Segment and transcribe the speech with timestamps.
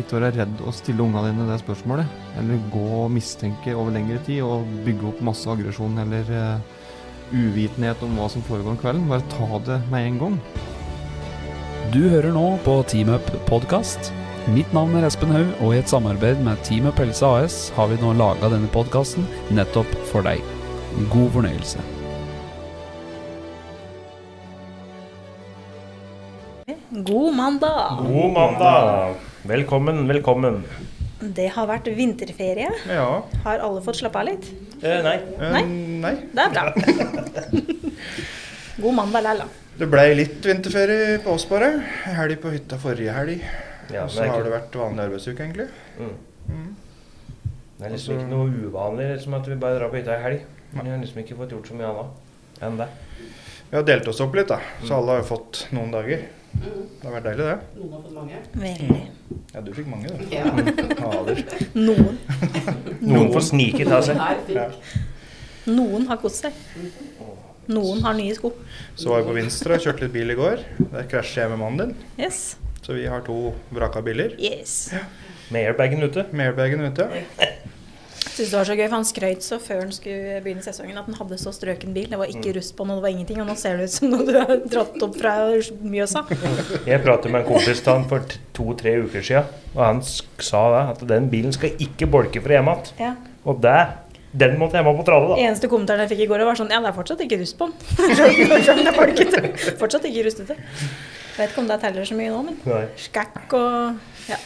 [0.00, 2.18] Ikke være redd å stille ungene dine det spørsmålet.
[2.40, 6.78] Eller gå og mistenke over lengre tid og bygge opp masse aggresjon eller uh,
[7.32, 9.08] uvitenhet om hva som foregår om kvelden.
[9.10, 10.40] Bare ta det med en gang.
[11.90, 14.12] Du hører nå på Team Up podkast.
[14.48, 17.90] Mitt navn er Espen Haug, og i et samarbeid med Team Up Helse AS har
[17.90, 20.40] vi nå laga denne podkasten nettopp for deg.
[21.12, 21.82] God fornøyelse.
[26.90, 28.06] God mandag!
[28.06, 29.29] God mandag!
[29.48, 30.62] Velkommen, velkommen.
[31.20, 32.68] Det har vært vinterferie.
[32.88, 33.06] Ja.
[33.44, 34.46] Har alle fått slappe av litt?
[34.82, 35.16] Eh, nei.
[35.36, 35.62] eh, Nei.
[36.04, 36.12] nei.
[36.32, 36.64] Det er bra.
[38.80, 39.42] God mandag lell.
[39.80, 41.70] Det blei litt vinterferie på oss bare.
[42.16, 43.44] Helg på hytta forrige helg.
[43.90, 45.68] Ja, Og så har det vært vanlig arbeidsuke, egentlig.
[45.98, 46.14] Mm.
[46.50, 46.70] Mm.
[47.80, 50.44] Det er liksom ikke noe uvanlig liksom, at vi bare drar på hytta i helg.
[50.74, 52.88] Men vi har liksom ikke fått gjort så mye annet enn det.
[53.70, 54.60] Vi har delt oss opp litt, da.
[54.84, 56.22] Så alle har jo fått noen dager.
[56.50, 57.58] Det har vært deilig, det.
[57.78, 58.40] Noen har fått mange.
[58.60, 59.00] Veldig.
[59.54, 60.16] Ja, du fikk mange, du.
[60.34, 60.44] Ja.
[61.88, 62.18] Noen.
[63.00, 64.20] Noen får snike av seg.
[64.52, 64.66] Ja.
[65.70, 66.56] Noen har kost seg.
[67.70, 68.50] Noen har nye sko.
[68.98, 70.64] Så var vi på Vinstra, kjørte litt bil i går.
[70.90, 72.08] Der krasjet jeg med mannen din.
[72.18, 72.56] Yes.
[72.82, 74.34] Så vi har to vraka biler.
[74.40, 74.90] Yes.
[75.54, 76.26] Med airbagen ute.
[76.34, 77.06] Med airbagen ute.
[78.20, 81.06] Syns det var så gøy, for han skrøt så før han skulle begynne sesongen at
[81.08, 82.10] han hadde så strøken bil.
[82.12, 83.40] Det var ikke rust på den, og det var ingenting.
[83.42, 85.32] Og nå ser det ut som noe du har dratt opp fra
[85.80, 86.22] Mjøsa.
[86.88, 90.84] Jeg pratet med en kompis av han for to-tre uker siden, og han sa da
[90.92, 93.00] at den bilen skal ikke bolke fra hjemme igjen.
[93.00, 93.14] Ja.
[93.48, 93.78] Og det,
[94.44, 95.40] den måtte hjemme på tralle, da.
[95.48, 97.70] Eneste kommentaren jeg fikk i går, var sånn Ja, det er fortsatt ikke rust på
[97.70, 97.76] den.
[99.80, 100.58] Fortsatt ikke rustete.
[100.60, 104.36] Jeg vet ikke om det teller så mye nå, men skækk og ja.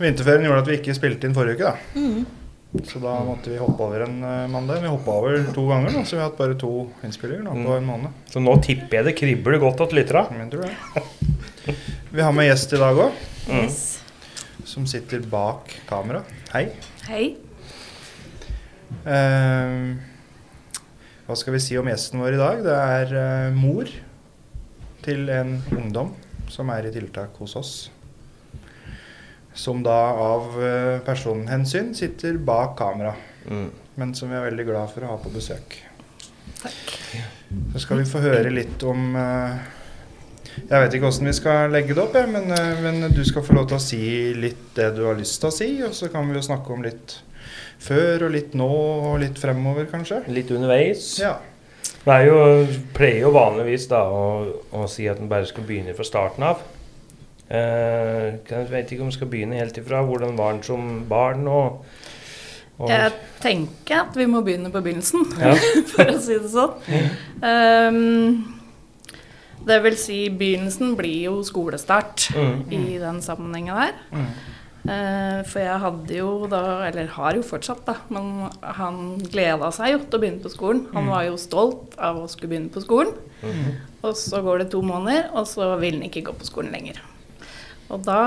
[0.00, 2.00] Vinterferien gjorde at vi ikke spilte inn forrige uke, da.
[2.00, 2.28] Mhm.
[2.70, 4.78] Så da måtte vi hoppe over en uh, mandag.
[4.84, 6.70] Vi hoppa over to ganger, da, så vi har hatt bare to
[7.06, 8.20] innspillinger da, på en måned.
[8.30, 10.38] Så nå tipper jeg det kribler godt hos lytterne.
[10.38, 10.70] Men tror.
[12.14, 13.18] Vi har med gjest i dag òg,
[13.50, 13.80] Yes.
[14.66, 16.22] som sitter bak kamera.
[16.54, 16.68] Hei.
[17.06, 17.24] Hei.
[19.02, 19.98] Uh,
[21.26, 22.64] hva skal vi si om gjesten vår i dag?
[22.66, 23.90] Det er uh, mor
[25.06, 26.14] til en ungdom
[26.50, 27.74] som er i tiltak hos oss.
[29.54, 33.14] Som da av eh, personhensyn sitter bak kamera,
[33.50, 33.70] Mm.
[33.96, 35.78] men som vi er veldig glad for å ha på besøk.
[37.72, 39.54] Så skal vi få høre litt om eh,
[40.68, 43.42] Jeg vet ikke åssen vi skal legge det opp, jeg, men, eh, men du skal
[43.46, 44.00] få lov til å si
[44.36, 46.84] litt det du har lyst til å si, og så kan vi jo snakke om
[46.84, 47.16] litt
[47.80, 50.20] før og litt nå og litt fremover, kanskje.
[50.28, 51.14] Litt underveis.
[51.22, 51.38] Ja.
[52.04, 52.36] Det er jo,
[52.96, 54.26] pleier jo vanligvis da å,
[54.76, 56.60] å si at en bare skal begynne fra starten av.
[57.50, 60.04] Eh, jeg vet ikke om vi skal begynne helt ifra.
[60.06, 61.48] Hvordan var han som barn?
[61.50, 61.84] og,
[62.78, 63.12] og Jeg
[63.42, 65.54] tenker at vi må begynne på begynnelsen, Ja.
[65.92, 66.78] for å si det sånn.
[67.42, 68.56] Um,
[69.66, 72.62] det vil si, begynnelsen blir jo skolestart Mm.
[72.72, 73.98] i den sammenhengen der.
[74.14, 74.30] Mm.
[74.80, 78.46] Uh, for jeg hadde jo da, eller har jo fortsatt, da, men
[78.78, 80.86] han gleda seg jo til å begynne på skolen.
[80.94, 81.10] Han Mm.
[81.12, 83.12] var jo stolt av å skulle begynne på skolen.
[83.42, 83.74] Mm.
[84.06, 87.02] Og så går det to måneder, og så vil han ikke gå på skolen lenger.
[87.90, 88.18] Og da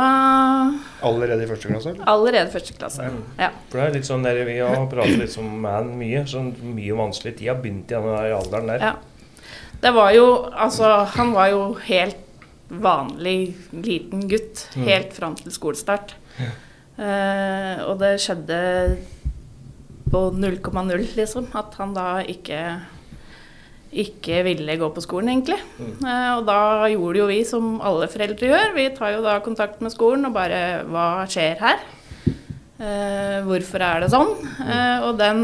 [1.08, 1.90] Allerede i første klasse?
[1.94, 2.06] eller?
[2.12, 3.06] Allerede første klasse.
[3.08, 3.22] Mm.
[3.40, 3.50] Ja.
[3.70, 6.26] For det er litt sånn der, Vi har pratet litt om man mye.
[6.28, 8.80] sånn Mye vanskelig tid har begynt i den der alderen der.
[8.80, 8.94] Ja.
[9.82, 12.18] Det var jo Altså, han var jo helt
[12.70, 14.84] vanlig liten gutt Mm.
[14.88, 16.14] helt fram til skolestart.
[16.98, 18.98] Eh, og det skjedde
[20.12, 21.48] på 0,0, liksom.
[21.56, 22.82] At han da ikke
[24.04, 25.60] ikke ville gå på skolen, egentlig.
[25.78, 25.94] Mm.
[26.02, 26.60] Eh, og da
[26.94, 28.74] gjorde jo vi som alle foreldre gjør.
[28.78, 31.86] Vi tar jo da kontakt med skolen og bare Hva skjer her?
[32.84, 34.34] Eh, hvorfor er det sånn?
[34.66, 35.44] Eh, og den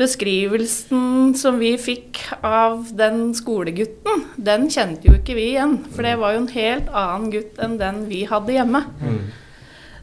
[0.00, 5.78] beskrivelsen som vi fikk av den skolegutten, den kjente jo ikke vi igjen.
[5.92, 8.86] For det var jo en helt annen gutt enn den vi hadde hjemme.
[9.02, 9.20] Mm.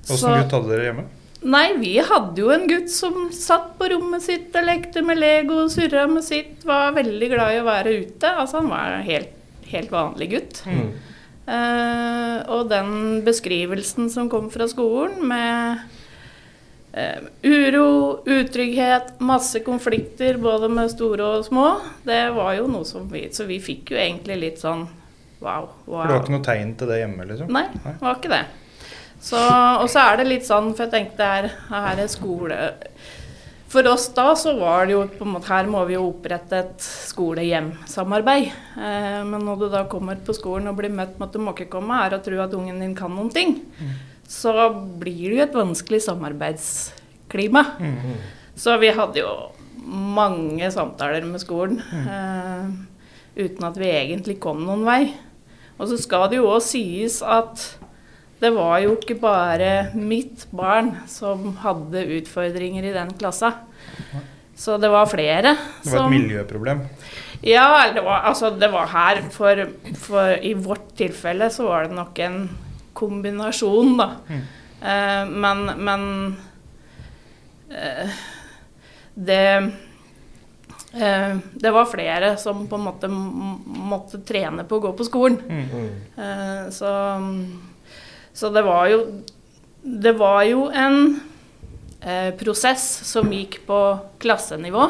[0.10, 1.10] Gutt hadde dere hjemme?
[1.39, 5.62] Nei, vi hadde jo en gutt som satt på rommet sitt og lekte med Lego,
[5.71, 8.33] surra med sitt, var veldig glad i å være ute.
[8.33, 9.31] Altså han var en helt,
[9.71, 10.59] helt vanlig gutt.
[10.68, 10.89] Mm.
[11.50, 15.80] Uh, og den beskrivelsen som kom fra skolen med
[16.94, 17.88] uh, uro,
[18.27, 21.71] utrygghet, masse konflikter både med store og små,
[22.06, 24.83] det var jo noe som vi Så vi fikk jo egentlig litt sånn
[25.39, 25.71] wow.
[25.88, 26.03] wow.
[26.03, 27.56] For det var ikke noe tegn til det hjemme, liksom?
[27.56, 28.45] Nei, det var ikke det.
[29.19, 32.56] Så, og så er det litt sånn, for jeg tenkte her, her er skole
[33.69, 36.62] For oss da så var det jo på en måte Her må vi jo opprette
[36.63, 38.48] et skole-hjem-samarbeid.
[38.80, 41.51] Eh, men når du da kommer på skolen og blir møtt med at du må
[41.54, 43.57] ikke komme her og tro at ungen din kan noen ting,
[44.30, 44.69] så
[45.01, 47.63] blir det jo et vanskelig samarbeidsklima.
[48.56, 49.33] Så vi hadde jo
[49.89, 52.65] mange samtaler med skolen eh,
[53.39, 55.04] uten at vi egentlig kom noen vei.
[55.77, 57.68] Og så skal det jo òg sies at
[58.39, 63.51] det var jo ikke bare mitt barn som hadde utfordringer i den klassa.
[64.59, 65.56] Så det var flere.
[65.83, 66.83] Det var et miljøproblem.
[67.41, 69.62] Ja, det var, altså, det var her for,
[69.95, 72.39] for I vårt tilfelle så var det nok en
[73.00, 74.09] kombinasjon, da.
[74.27, 74.41] Mm.
[74.80, 76.03] Eh, men men
[77.71, 78.19] eh,
[79.13, 79.71] det
[80.94, 85.39] eh, Det var flere som på en måte måtte trene på å gå på skolen.
[85.47, 85.89] Mm.
[86.19, 86.91] Eh, så,
[88.39, 89.01] så det var jo
[89.81, 91.19] Det var jo en
[92.01, 93.80] eh, prosess som gikk på
[94.19, 94.86] klassenivå.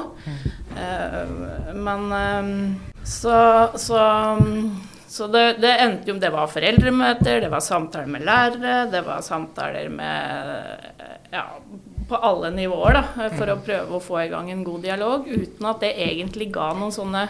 [0.77, 2.49] Eh, men eh,
[3.05, 3.37] så,
[3.75, 3.99] så,
[5.07, 9.21] så det, det endte jo Det var foreldremøter, det var samtaler med lærere, det var
[9.25, 10.57] samtaler med
[11.33, 11.45] Ja,
[12.09, 15.67] på alle nivåer, da, for å prøve å få i gang en god dialog, uten
[15.69, 17.27] at det egentlig ga noen sånne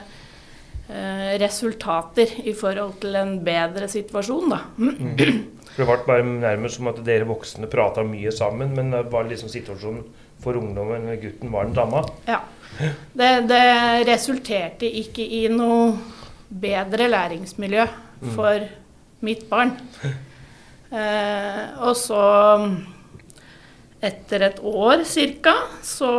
[1.40, 4.60] resultater i forhold til en bedre situasjon, da.
[5.76, 9.30] For det ble bare nærmest som at dere voksne prata mye sammen, men det var
[9.30, 10.02] liksom situasjonen
[10.42, 12.02] for ungdommen, eller gutten, var den samme.
[12.28, 12.40] Ja.
[13.14, 15.94] Det, det resulterte ikke i noe
[16.50, 17.86] bedre læringsmiljø
[18.36, 18.66] for
[19.26, 19.76] mitt barn.
[20.90, 22.22] Eh, og så,
[24.02, 25.56] etter et år ca.,
[25.86, 26.14] så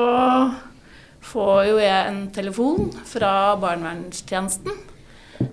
[1.31, 4.75] får jo jeg en telefon fra barnevernstjenesten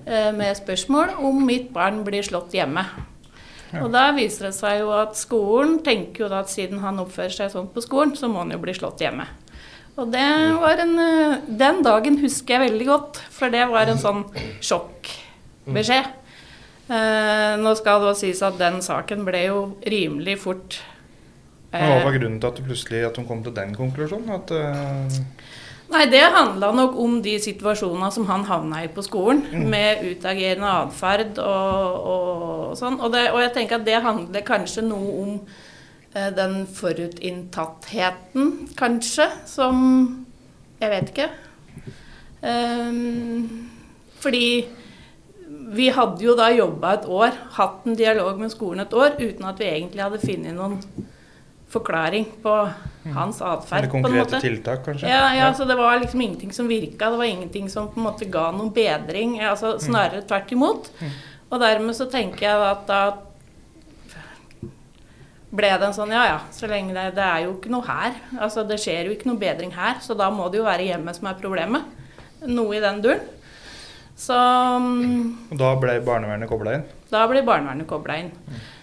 [0.05, 2.85] eh, med spørsmål om mitt barn blir slått hjemme.
[3.81, 7.33] Og da viser det seg jo at skolen tenker jo da at siden han oppfører
[7.35, 9.27] seg sånn på skolen, så må han jo bli slått hjemme.
[9.97, 10.27] Og det
[10.61, 14.23] var en eh, Den dagen husker jeg veldig godt, for det var en sånn
[14.63, 16.13] sjokkbeskjed.
[16.87, 20.77] Eh, nå skal det sies at den saken ble jo rimelig fort
[21.73, 24.29] Men Hva eh, var grunnen til at, plutselig, at hun kom til den konklusjonen?
[24.37, 25.17] At, eh,
[25.87, 30.67] Nei, det handla nok om de situasjonene som han havna i på skolen, med utagerende
[30.83, 32.99] atferd og, og sånn.
[32.99, 35.31] Og, det, og jeg tenker at det handler kanskje noe om
[36.11, 39.75] eh, den forutinntattheten, kanskje, som
[40.77, 41.29] Jeg vet ikke.
[42.37, 43.47] Um,
[44.21, 44.67] fordi
[45.73, 49.47] vi hadde jo da jobba et år, hatt en dialog med skolen et år, uten
[49.49, 50.77] at vi egentlig hadde funnet noen
[51.77, 52.53] forklaring på
[53.15, 53.77] hans atferd.
[53.85, 55.07] eller konkrete tiltak, kanskje?
[55.07, 57.09] Ja, ja, så det var liksom ingenting som virka.
[57.13, 59.37] Det var ingenting som på en måte ga noen bedring.
[59.41, 60.91] altså Snarere tvert imot.
[61.47, 63.01] Og dermed så tenker jeg at da
[65.57, 68.17] ble det en sånn Ja ja, så lenge det, det er jo ikke noe her.
[68.35, 71.15] Altså det skjer jo ikke noe bedring her, så da må det jo være hjemmet
[71.19, 71.87] som er problemet.
[72.47, 73.23] Noe i den duren.
[74.17, 76.85] Så mm, Og da ble barnevernet kobla inn?
[77.07, 78.31] da ble barnevernet kobla inn.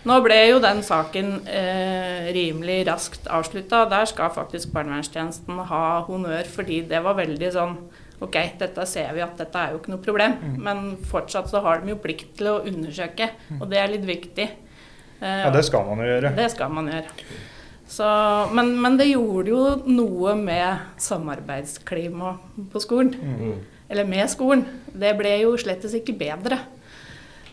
[0.04, 3.84] Nå ble jo den saken eh, rimelig raskt avslutta.
[3.88, 7.76] Der skal faktisk barnevernstjenesten ha honnør, fordi det var veldig sånn
[8.22, 11.80] Ok, dette ser vi at dette er jo ikke noe problem, men fortsatt så har
[11.82, 13.26] de jo plikt til å undersøke,
[13.58, 14.46] og det er litt viktig.
[15.18, 16.30] Eh, Ja, det skal man jo gjøre.
[16.36, 17.10] det skal man gjøre.
[17.90, 18.06] Så,
[18.54, 23.12] men, men det gjorde jo noe med samarbeidsklimaet på skolen.
[23.18, 23.58] Mm.
[23.90, 24.64] Eller med skolen.
[24.94, 26.62] Det ble jo slettes ikke bedre.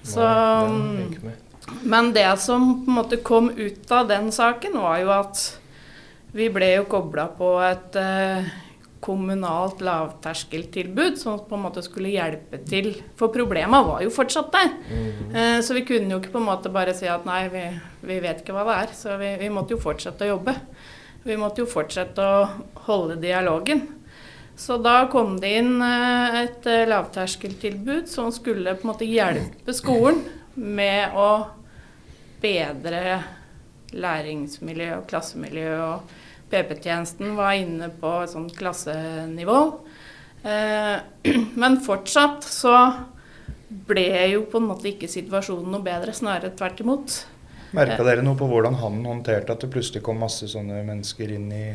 [0.04, 1.34] Så, Nei,
[1.84, 5.42] men det som på en måte kom ut av den saken, var jo at
[6.32, 8.50] vi ble jo kobla på et eh,
[9.04, 12.94] kommunalt lavterskeltilbud som på en måte skulle hjelpe til.
[13.20, 14.74] For problema var jo fortsatt der.
[15.34, 17.66] Eh, så vi kunne jo ikke på en måte bare si at nei, vi,
[18.08, 18.98] vi vet ikke hva det er.
[18.98, 20.56] Så vi, vi måtte jo fortsette å jobbe.
[21.26, 22.46] Vi måtte jo fortsette å
[22.88, 23.84] holde dialogen.
[24.58, 30.24] Så da kom det inn eh, et lavterskeltilbud som skulle på en måte hjelpe skolen
[30.56, 31.30] med å
[32.42, 33.22] bedre
[33.92, 35.72] læringsmiljø og klassemiljø.
[35.80, 36.18] og
[36.52, 39.60] PP-tjenesten var inne på et sånt klassenivå.
[40.44, 40.98] Eh,
[41.62, 42.76] men fortsatt så
[43.88, 47.22] ble jo på en måte ikke situasjonen noe bedre, snarere tvert imot.
[47.78, 51.48] Merka dere noe på hvordan han håndterte at det plutselig kom masse sånne mennesker inn
[51.56, 51.68] i,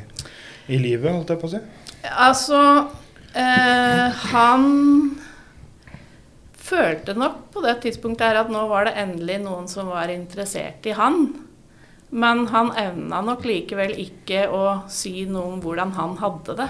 [0.68, 1.62] i livet, holdt jeg på å si?
[2.04, 2.58] Altså
[3.32, 4.66] eh, Han
[6.66, 10.86] følte nok på det tidspunktet her at nå var det endelig noen som var interessert
[10.86, 11.28] i han.
[12.10, 16.68] Men han evna nok likevel ikke å si noe om hvordan han hadde det.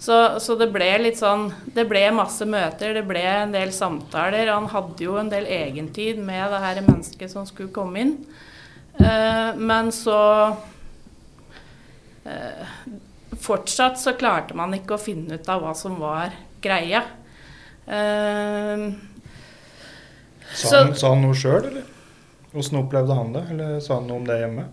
[0.00, 4.48] Så, så det ble litt sånn Det ble masse møter, det ble en del samtaler.
[4.48, 8.14] Han hadde jo en del egentid med det her mennesket som skulle komme inn.
[8.96, 10.20] Eh, men så
[12.24, 12.64] eh,
[13.40, 16.32] Fortsatt så klarte man ikke å finne ut av hva som var
[16.64, 17.04] greia.
[17.86, 18.90] Eh,
[20.52, 21.82] Sa, Så- han, sa han noe sjøl, eller?
[22.54, 23.44] Åssen opplevde han det?
[23.52, 24.64] Eller sa han noe om det hjemme?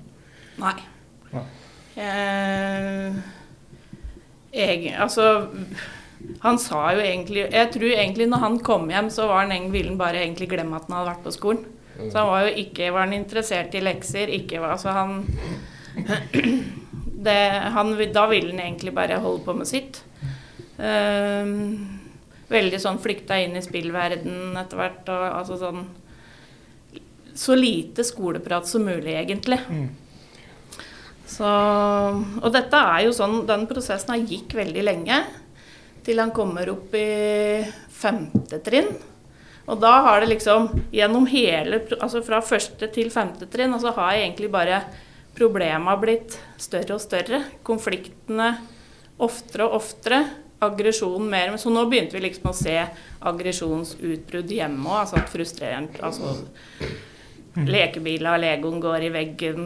[0.58, 0.74] Nei.
[1.34, 1.44] Nei.
[4.54, 5.48] Jeg, altså
[6.42, 9.72] Han sa jo egentlig Jeg tror egentlig når han kom hjem, så var han, egentlig-
[9.76, 11.66] ville han bare egentlig glemme at han hadde vært på skolen.
[11.98, 14.28] Så han var jo ikke var han interessert i lekser.
[14.30, 15.26] Ikke var, altså han,
[17.28, 17.38] det,
[17.74, 20.04] han Da ville han egentlig bare holde på med sitt.
[20.78, 21.46] Eh,
[22.52, 25.08] veldig sånn flykta inn i spillverden etter hvert.
[25.12, 25.88] Og, altså sånn
[27.38, 29.60] Så lite skoleprat som mulig, egentlig.
[29.70, 29.90] Mm.
[31.28, 31.50] Så,
[32.40, 35.20] og dette er jo sånn, den prosessen her gikk veldig lenge,
[36.08, 37.62] til han kommer opp i
[37.94, 38.90] femte trinn.
[39.68, 43.92] Og da har det liksom gjennom hele, altså fra første til femte trinn, og så
[44.00, 44.80] har egentlig bare
[45.38, 47.44] problema blitt større og større.
[47.68, 48.54] Konfliktene
[49.22, 50.24] oftere og oftere.
[50.66, 51.58] Aggresjonen mer.
[51.62, 52.78] Så nå begynte vi liksom å se
[53.22, 55.00] aggresjonsutbrudd hjemme òg.
[55.04, 56.36] Altså at frustrerende altså,
[57.58, 59.64] Lekebiler og Legoen går i veggen.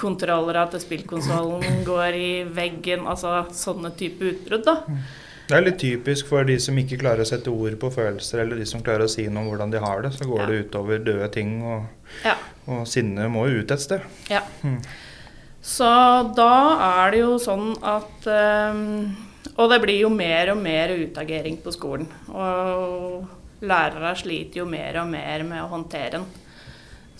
[0.00, 3.04] Kontrollere til spillkonsollen går i veggen.
[3.08, 4.76] Altså sånne type utbrudd, da.
[5.50, 8.60] Det er litt typisk for de som ikke klarer å sette ord på følelser, eller
[8.60, 10.12] de som klarer å si noe om hvordan de har det.
[10.14, 10.46] Så går Ja.
[10.46, 11.86] det utover døde ting, og,
[12.24, 12.36] Ja.
[12.68, 14.00] og sinnet må jo ut et sted.
[14.30, 14.42] Ja.
[14.62, 14.80] Mm.
[15.60, 15.88] Så
[16.36, 16.52] da
[16.86, 19.12] er det jo sånn at ehm,
[19.60, 22.06] Og det blir jo mer og mer utagering på skolen.
[22.32, 23.26] Og
[23.60, 26.24] lærere sliter jo mer og mer med å håndtere den.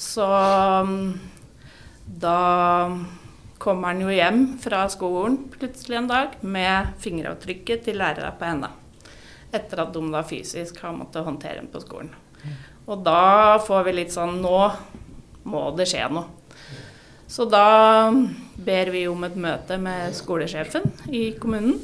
[0.00, 1.10] Så mm,
[2.22, 2.38] da
[3.60, 8.72] kommer han jo hjem fra skolen plutselig en dag med fingeravtrykket til lærere på henda.
[9.52, 12.14] Etter at de da fysisk har måttet håndtere den på skolen.
[12.88, 14.58] Og da får vi litt sånn Nå
[15.50, 16.39] må det skje noe.
[17.30, 18.10] Så da
[18.58, 21.78] ber vi om et møte med skolesjefen i kommunen.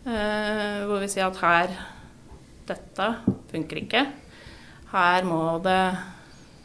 [0.00, 1.74] Eh, hvor vi sier at her
[2.70, 3.06] Dette
[3.50, 4.04] funker ikke.
[4.92, 5.80] Her må det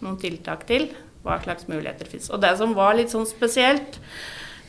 [0.01, 0.91] noen tiltak til.
[1.25, 2.29] Hva slags muligheter fins.
[2.29, 3.97] Og det som var litt sånn spesielt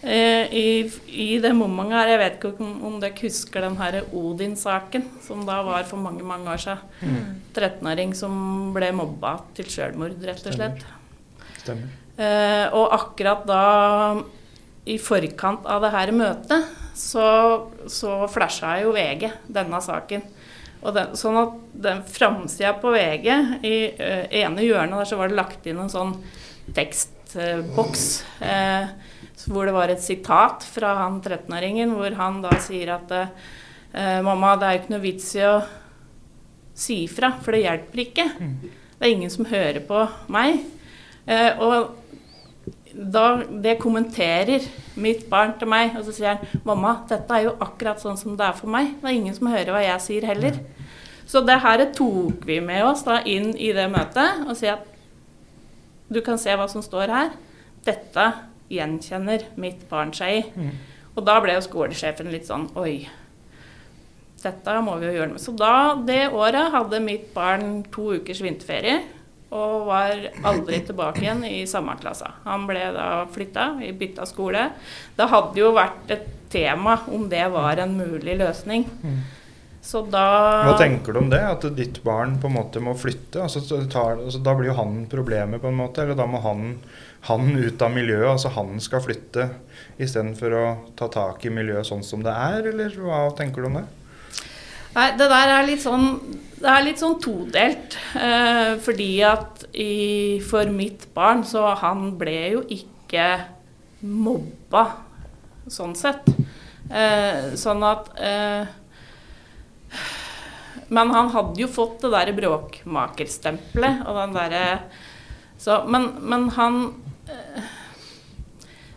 [0.01, 0.69] eh, i,
[1.13, 5.45] i det momentet her Jeg vet ikke om, om dere husker den her Odin-saken som
[5.49, 7.37] da var for mange, mange år siden.
[7.53, 10.91] 13-åring som ble mobba til sjølmord, rett og slett.
[11.61, 11.93] Stemmer.
[11.93, 13.63] Eh, og akkurat da,
[14.89, 17.27] i forkant av det her møtet, så,
[17.93, 20.23] så flasha jo VG denne saken.
[20.87, 21.57] Og den, sånn at
[21.87, 23.29] den framsida på VG,
[23.67, 26.15] i eh, ene hjørnet der så var det lagt inn en sånn
[26.77, 28.07] tekstboks
[28.45, 28.89] eh,
[29.37, 34.23] så hvor det var et sitat fra han 13-åringen, hvor han da sier at eh,
[34.25, 35.57] Mamma, det er jo ikke noe vits i å
[36.77, 38.27] si ifra, for det hjelper ikke.
[38.97, 40.63] Det er ingen som hører på meg.
[41.27, 42.06] Eh, og
[42.97, 44.65] da det kommenterer
[44.97, 48.37] mitt barn til meg, og så sier han Mamma, dette er jo akkurat sånn som
[48.39, 48.95] det er for meg.
[49.03, 50.59] Det er ingen som hører hva jeg sier heller.
[51.27, 54.93] Så det her tok vi med oss da inn i det møtet og sier at
[56.09, 57.33] du kan se hva som står her.
[57.87, 58.27] Dette
[58.73, 60.43] gjenkjenner mitt barn seg i.
[61.17, 63.09] Og da ble jo skolesjefen litt sånn Oi.
[64.43, 65.43] Dette må vi jo gjøre noe med.
[65.43, 69.01] Så da, det året hadde mitt barn to ukers vinterferie.
[69.55, 72.27] Og var aldri tilbake igjen i samme klasse.
[72.45, 74.65] Han ble da flytta, vi bytta skole.
[75.15, 78.87] Det hadde jo vært et tema om det var en mulig løsning.
[79.87, 80.27] Så da
[80.67, 81.39] Hva tenker du om det?
[81.47, 83.45] At ditt barn på en måte må flytte?
[83.45, 86.03] Altså, tar, altså, da blir jo han problemet, på en måte.
[86.03, 86.81] Eller da må han,
[87.29, 88.33] han ut av miljøet.
[88.33, 89.47] Altså han skal flytte
[90.03, 90.65] istedenfor å
[90.99, 93.87] ta tak i miljøet sånn som det er, eller hva tenker du om det?
[94.97, 96.07] Nei, det der er litt sånn
[96.57, 97.99] Det er litt sånn todelt.
[98.17, 103.27] Eh, fordi at i, for mitt barn så han ble jo ikke
[104.09, 104.87] mobba
[105.69, 106.31] sånn sett.
[106.89, 108.65] Eh, sånn at eh,
[110.89, 114.65] Men han hadde jo fått det derre bråkmakerstempelet og den derre
[115.59, 116.75] så, men, men han
[117.29, 117.63] eh,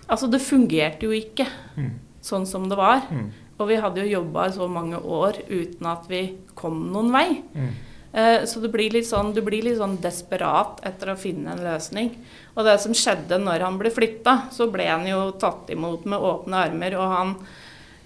[0.10, 1.46] Altså, det fungerte jo ikke
[1.78, 1.92] Mm.
[2.26, 3.04] sånn som det var.
[3.14, 3.28] Mm.
[3.60, 6.24] Og vi hadde jo jobba i så mange år uten at vi
[6.56, 7.42] kom noen vei.
[7.54, 7.72] Mm.
[8.14, 12.14] Eh, Så du blir sånn, du blir litt sånn desperat etter å finne en løsning.
[12.56, 16.20] Og det som skjedde når han ble flytta, så ble han jo tatt imot med
[16.20, 16.96] åpne armer.
[16.98, 17.36] Og han,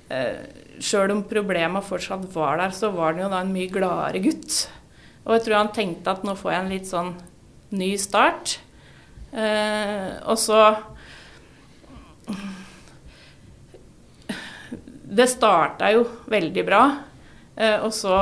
[0.10, 0.36] eh,
[0.80, 4.68] sjøl om problema fortsatt var der, så var han jo da en mye gladere gutt.
[5.26, 7.14] Og jeg tror han tenkte at nå får jeg en litt sånn
[7.72, 8.58] ny start.
[9.32, 10.76] Eh, og så
[15.14, 16.84] Det starta jo veldig bra.
[17.56, 18.18] Eh, og så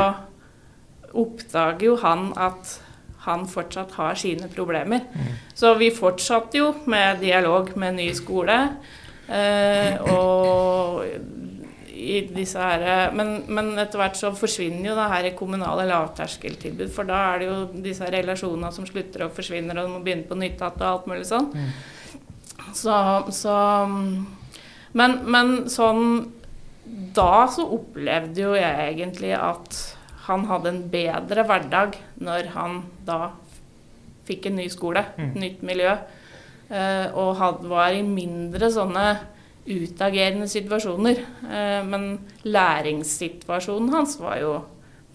[1.12, 2.78] oppdager jo han at
[3.26, 5.06] han fortsatt har sine problemer.
[5.54, 8.58] Så vi fortsatte jo med dialog med ny skole.
[9.30, 11.06] Eh, og
[12.02, 16.90] i disse her, men, men etter hvert så forsvinner jo det her kommunale lavterskeltilbud.
[16.96, 20.26] For da er det jo disse relasjonene som slutter og forsvinner, og du må begynne
[20.26, 21.52] på nytt igjen og alt mulig sånn.
[22.74, 22.96] Så,
[23.36, 23.56] så
[24.98, 26.32] men, men sånn
[26.92, 29.78] Da så opplevde jo jeg egentlig at
[30.28, 33.32] han hadde en bedre hverdag når han da
[34.28, 35.96] fikk en ny skole, et nytt miljø,
[36.70, 39.06] eh, og had, var i mindre sånne
[39.66, 41.24] utagerende situasjoner.
[41.48, 42.08] Eh, men
[42.44, 44.56] læringssituasjonen hans var jo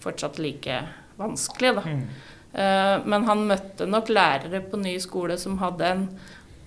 [0.03, 0.81] fortsatt like
[1.17, 1.97] vanskelig, da.
[2.57, 6.07] Eh, men han møtte nok lærere på ny skole som hadde en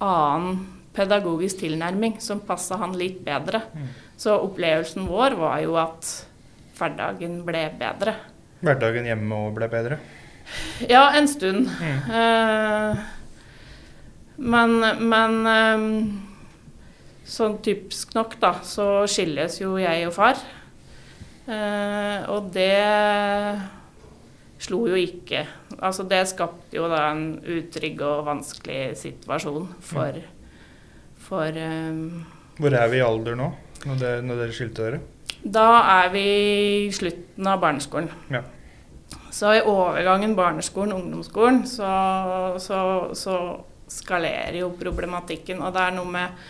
[0.01, 0.61] annen
[0.97, 3.63] pedagogisk tilnærming, som passa han litt bedre.
[4.21, 6.09] Så opplevelsen vår var jo at
[6.77, 8.19] hverdagen ble bedre.
[8.61, 9.97] Hverdagen hjemme òg ble bedre.
[10.91, 11.71] Ja, en stund.
[11.71, 13.01] Eh,
[14.41, 14.77] men
[15.09, 15.87] men eh,
[17.31, 20.41] sånn typisk nok, da, så skilles jo jeg og far.
[21.49, 22.77] Eh, og det
[24.61, 25.47] slo jo ikke
[25.81, 30.21] Altså, det skapte jo da en utrygg og vanskelig situasjon for
[31.25, 32.21] For um,
[32.61, 33.49] Hvor er vi i alder nå,
[33.87, 35.03] når, det, når dere skilte dere?
[35.41, 35.69] Da
[36.03, 36.25] er vi
[36.87, 38.11] i slutten av barneskolen.
[38.33, 38.43] Ja.
[39.33, 41.91] Så i overgangen barneskolen, ungdomsskolen, så,
[42.61, 42.81] så,
[43.17, 43.37] så
[43.91, 45.63] skalerer jo problematikken.
[45.63, 46.43] Og det er noe med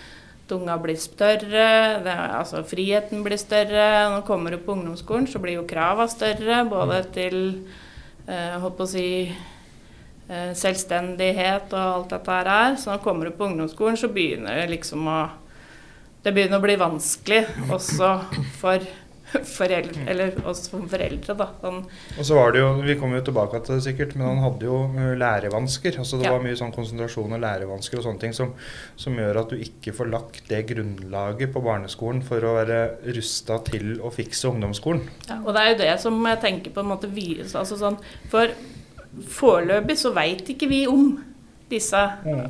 [0.51, 3.85] at unga blir større, det altså friheten blir større.
[4.11, 7.39] Når du kommer du på ungdomsskolen, så blir jo krava større, både til
[8.27, 12.75] eh, holdt på å si eh, selvstendighet og alt dette her.
[12.81, 15.21] Så når du kommer du på ungdomsskolen, så begynner det liksom å
[16.23, 18.09] Det begynner å bli vanskelig også
[18.61, 18.83] for
[19.31, 21.47] foreldre, eller oss som foreldre, da.
[21.63, 21.77] Sånn,
[22.19, 24.67] Og så var det jo, Vi kommer jo tilbake til det sikkert, men han hadde
[24.67, 24.81] jo
[25.21, 25.99] lærevansker.
[26.03, 26.33] altså Det Ja.
[26.33, 28.53] var mye sånn konsentrasjon og lærevansker og sånne ting som,
[28.97, 32.81] som gjør at du ikke får lagt det grunnlaget på barneskolen for å være
[33.15, 35.07] rusta til å fikse ungdomsskolen.
[35.29, 37.99] Ja, og det er jo det som jeg tenker på en måte virus, altså sånn,
[38.29, 38.49] For
[39.29, 41.25] foreløpig så veit ikke vi om
[41.71, 41.95] disse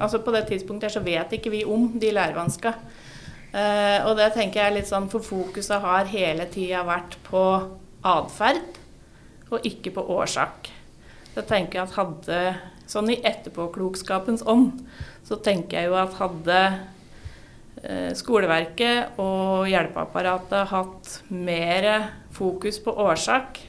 [0.00, 2.72] altså På det tidspunktet her så vet ikke vi om de lærevanska.
[3.50, 7.42] Eh, og det tenker jeg er litt sånn For fokuset har hele tida vært på
[8.06, 8.78] atferd,
[9.50, 10.70] og ikke på årsak.
[11.34, 12.42] Så tenker jeg at hadde
[12.90, 14.80] Sånn i etterpåklokskapens ånd,
[15.22, 21.86] så tenker jeg jo at hadde uh, skoleverket og hjelpeapparatet hatt mer
[22.34, 23.60] fokus på årsak,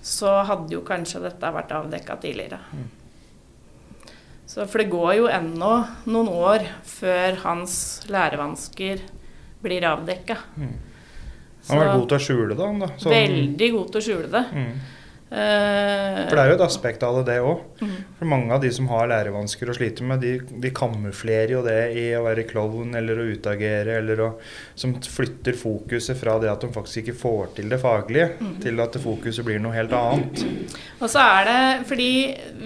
[0.00, 2.62] så hadde jo kanskje dette vært avdekka tidligere.
[4.56, 5.70] Så, for det går jo ennå
[6.08, 7.74] noen år før hans
[8.08, 9.02] lærevansker
[9.60, 10.38] blir avdekka.
[10.56, 12.64] Han har vært god til å skjule det.
[12.64, 12.86] han da.
[12.96, 14.44] Sånn- Veldig god til å skjule det.
[14.56, 14.80] Mm.
[15.26, 17.64] Eh, For det er jo et aspekt av det, det òg.
[17.82, 17.94] Mm.
[18.20, 21.78] For mange av de som har lærevansker og sliter med, de, de kamuflerer jo det
[21.98, 24.28] i å være klovn eller å utagere, eller å,
[24.78, 28.58] som flytter fokuset fra det at de faktisk ikke får til det faglige, Mm.
[28.62, 30.42] til at det fokuset blir noe helt annet.
[31.00, 32.08] Og så er det fordi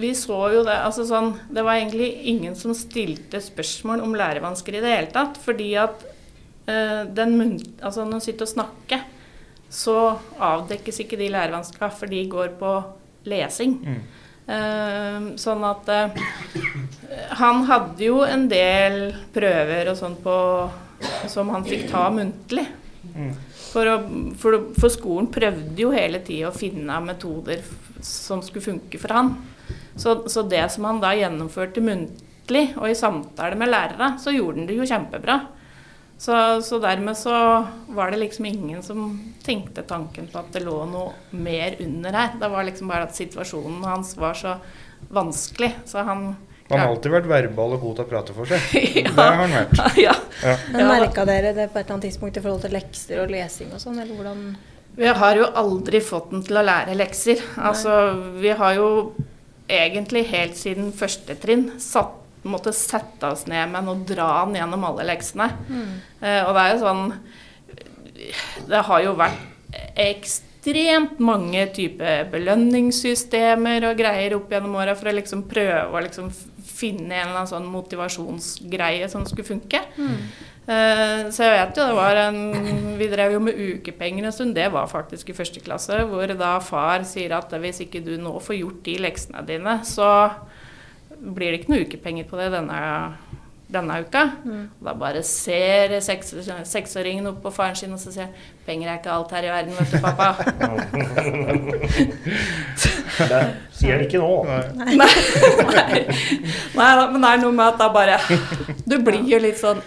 [0.01, 4.75] vi så jo det altså sånn, Det var egentlig ingen som stilte spørsmål om lærevansker
[4.77, 5.37] i det hele tatt.
[5.41, 6.03] Fordi at
[6.67, 9.03] øh, den munt, altså når du sitter og snakker,
[9.71, 9.97] så
[10.35, 12.73] avdekkes ikke de lærevanskene, for de går på
[13.31, 13.77] lesing.
[13.85, 14.01] Mm.
[14.51, 16.15] Uh, sånn at uh,
[17.39, 20.33] Han hadde jo en del prøver og sånn på
[21.29, 22.65] som han fikk ta muntlig.
[23.13, 23.31] Mm.
[23.71, 23.95] For, å,
[24.41, 27.63] for, for skolen prøvde jo hele tida å finne metoder
[28.03, 29.31] som skulle funke for han.
[29.95, 34.61] Så, så det som han da gjennomførte muntlig og i samtale med lærere, så gjorde
[34.61, 35.39] han det jo kjempebra.
[36.21, 37.33] Så, så dermed så
[37.87, 42.35] var det liksom ingen som tenkte tanken på at det lå noe mer under her.
[42.37, 44.51] Det var liksom bare at situasjonen hans var så
[45.09, 46.35] vanskelig, så han
[46.69, 48.61] Han har alltid vært verbal og god til å prate for seg.
[49.09, 49.81] Det har han vært.
[50.05, 50.13] ja.
[50.43, 50.53] Ja.
[50.69, 50.91] Men Ja.
[50.93, 53.81] Merka dere det på et eller annet tidspunkt i forhold til lekser og lesing og
[53.81, 54.45] sånn, eller hvordan
[55.01, 57.41] Vi har jo aldri fått den til å lære lekser.
[57.57, 57.97] Altså,
[58.37, 58.87] vi har jo
[59.71, 64.83] egentlig helt siden første trinn satt, måtte sette oss ned med og dra den gjennom
[64.87, 65.49] alle leksene.
[66.21, 67.13] Eh, og det er jo sånn
[68.67, 69.37] Det har jo vært
[69.97, 76.29] ekstremt mange typer belønningssystemer og greier opp gjennom åra for å liksom prøve å liksom
[76.71, 79.81] finne en eller annen sånn motivasjonsgreie som skulle funke.
[80.67, 84.53] Eh, Så jeg vet jo, det var en Vi drev jo med ukepenger en stund.
[84.55, 88.35] Det var faktisk i første klasse, hvor da far sier at hvis ikke du nå
[88.39, 90.11] får gjort de leksene dine, så
[91.21, 92.79] blir det ikke noe ukepenger på det denne,
[93.71, 94.23] denne uka.
[94.45, 96.33] Og da bare ser seks,
[96.67, 98.29] seksåringen opp på faren sin og så sier
[98.65, 100.27] penger er ikke alt her i verden, vet du, pappa.
[103.21, 103.39] Det
[103.75, 104.29] sier han ikke nå.
[104.47, 104.95] Nei.
[104.97, 105.07] Nei,
[105.67, 106.03] nei.
[106.79, 108.17] nei men det er noe med at da bare
[108.87, 109.81] Du blir jo litt sånn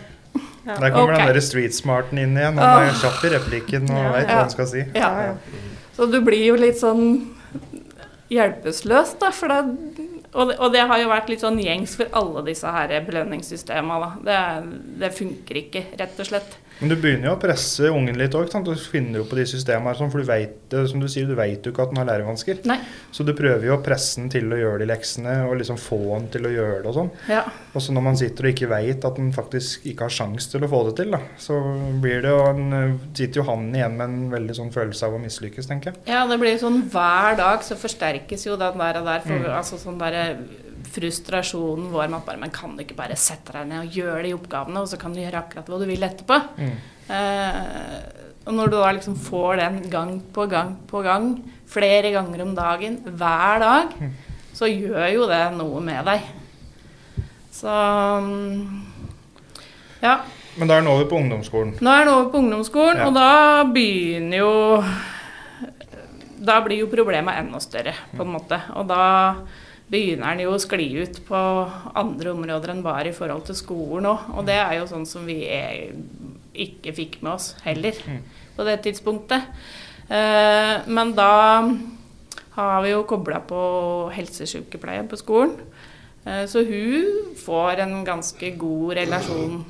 [0.65, 1.25] Der kommer okay.
[1.25, 2.61] den der street smarten inn igjen.
[2.61, 4.13] Han er kjapp i replikken og Ja.
[4.15, 4.85] veit hva han skal si.
[4.97, 5.11] Ja.
[5.97, 7.03] Så du blir jo litt sånn
[8.33, 9.29] hjelpeløs, da.
[9.35, 9.61] For det,
[10.35, 14.11] og, det, og det har jo vært litt sånn gjengs for alle disse her belønningssystemene.
[14.27, 14.39] Det,
[15.03, 16.59] det funker ikke, rett og slett.
[16.81, 18.51] Men du begynner jo å presse ungen litt òg.
[18.65, 21.35] Du finner jo på de systemene her, sånn, for du vet, som du sier, du
[21.39, 22.65] vet jo ikke at den har lærevansker.
[22.67, 22.79] Nei.
[23.15, 26.01] Så du prøver jo å presse den til å gjøre de leksene, og liksom få
[26.19, 27.11] den til å gjøre det og sånn.
[27.31, 27.45] Ja.
[27.75, 30.67] Og så når man sitter og ikke veit at den faktisk ikke har sjans til
[30.67, 31.61] å få det til, da, så
[32.03, 35.23] blir det jo en, sitter jo han igjen med en veldig sånn følelse av å
[35.23, 36.03] mislykkes, tenker jeg.
[36.11, 39.21] ja, det blir sånn hver dag så forsterkes jo den der og der.
[39.25, 39.51] For, Mm.
[39.57, 40.37] altså sånn der
[40.95, 44.23] frustrasjonen vår med at bare Men kan du ikke bare sette deg ned og gjøre
[44.29, 46.39] de oppgavene, og så kan du gjøre akkurat hva du vil etterpå?
[46.59, 46.77] Mm.
[47.09, 47.99] Uh,
[48.47, 51.31] og når du da liksom får den gang på gang på gang,
[51.75, 54.11] flere ganger om dagen, hver dag, Mm.
[54.55, 56.21] så gjør jo det noe med deg.
[57.55, 57.69] Så
[58.23, 58.83] mm,
[60.03, 60.19] Ja.
[60.57, 61.73] Men da er den over på ungdomsskolen.
[61.81, 63.07] Nå er den over på ungdomsskolen, Ja.
[63.09, 64.85] og da begynner jo
[66.45, 68.59] Da blir jo problemet enda større, på en måte.
[68.77, 69.35] Og da
[69.95, 71.41] begynner den jo å skli ut på
[71.95, 74.29] andre områder enn bare i forhold til skolen òg.
[74.35, 75.95] Og det er jo sånn som vi er,
[76.55, 78.21] ikke fikk med oss heller Mm.
[78.57, 79.43] på det tidspunktet.
[80.11, 81.31] Eh, men da
[82.55, 83.61] har vi jo kobla på
[84.15, 85.57] helsesykepleie på skolen.
[86.27, 89.65] Eh, så hun får en ganske god relasjon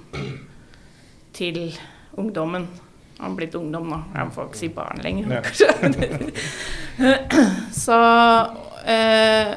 [1.35, 1.73] til
[2.19, 2.67] ungdommen.
[3.19, 5.31] Han har blitt ungdom nå, jeg får ikke si barn lenger.
[5.31, 5.43] Ja.
[7.85, 7.97] Så
[8.87, 9.55] eh,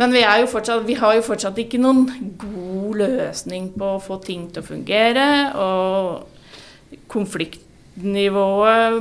[0.00, 2.06] Men vi, fortsatt, vi har jo fortsatt ikke noen
[2.40, 5.26] god løsning på å få ting til å fungere.
[5.60, 8.96] Og konfliktnivået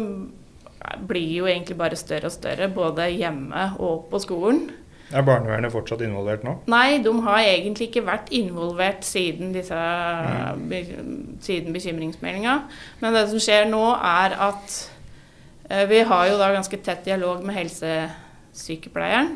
[1.08, 4.70] blir jo egentlig bare større og større, både hjemme og på skolen.
[5.10, 6.52] Er barnevernet fortsatt involvert nå?
[6.70, 9.80] Nei, de har egentlig ikke vært involvert siden, disse,
[10.70, 10.84] be,
[11.42, 12.60] siden bekymringsmeldinga.
[13.02, 14.76] Men det som skjer nå, er at
[15.72, 19.34] eh, vi har jo da ganske tett dialog med helsesykepleieren.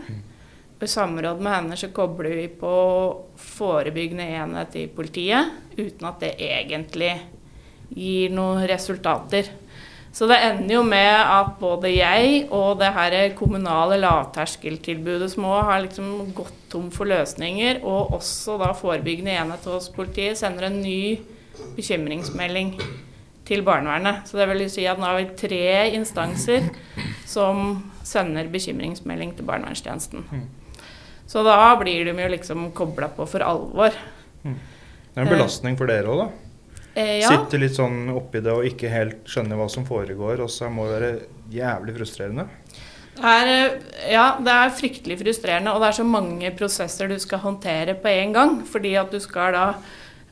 [0.83, 2.73] I samråd med henne så kobler vi på
[3.39, 7.13] forebyggende enhet i politiet, uten at det egentlig
[7.93, 9.47] gir noen resultater.
[10.13, 15.81] Så det ender jo med at både jeg og det her kommunale lavterskeltilbudet små har
[15.87, 21.17] liksom gått tom for løsninger, og også da forebyggende enhet hos politiet sender en ny
[21.77, 22.75] bekymringsmelding
[23.47, 24.27] til barnevernet.
[24.29, 25.63] Så det vil si at nå har vi tre
[25.97, 26.69] instanser
[27.25, 30.27] som sender bekymringsmelding til barnevernstjenesten.
[31.27, 33.95] Så da blir de jo liksom kobla på for alvor.
[34.43, 36.43] Det er en belastning for dere òg, da.
[36.93, 37.29] Eh, ja.
[37.31, 40.43] Sitte litt sånn oppi det og ikke helt skjønne hva som foregår.
[40.45, 41.13] Og så må det være
[41.53, 42.47] jævlig frustrerende.
[43.13, 47.19] Det er, eh, ja, det er fryktelig frustrerende, og det er så mange prosesser du
[47.21, 48.59] skal håndtere på en gang.
[48.65, 49.67] Fordi at du skal da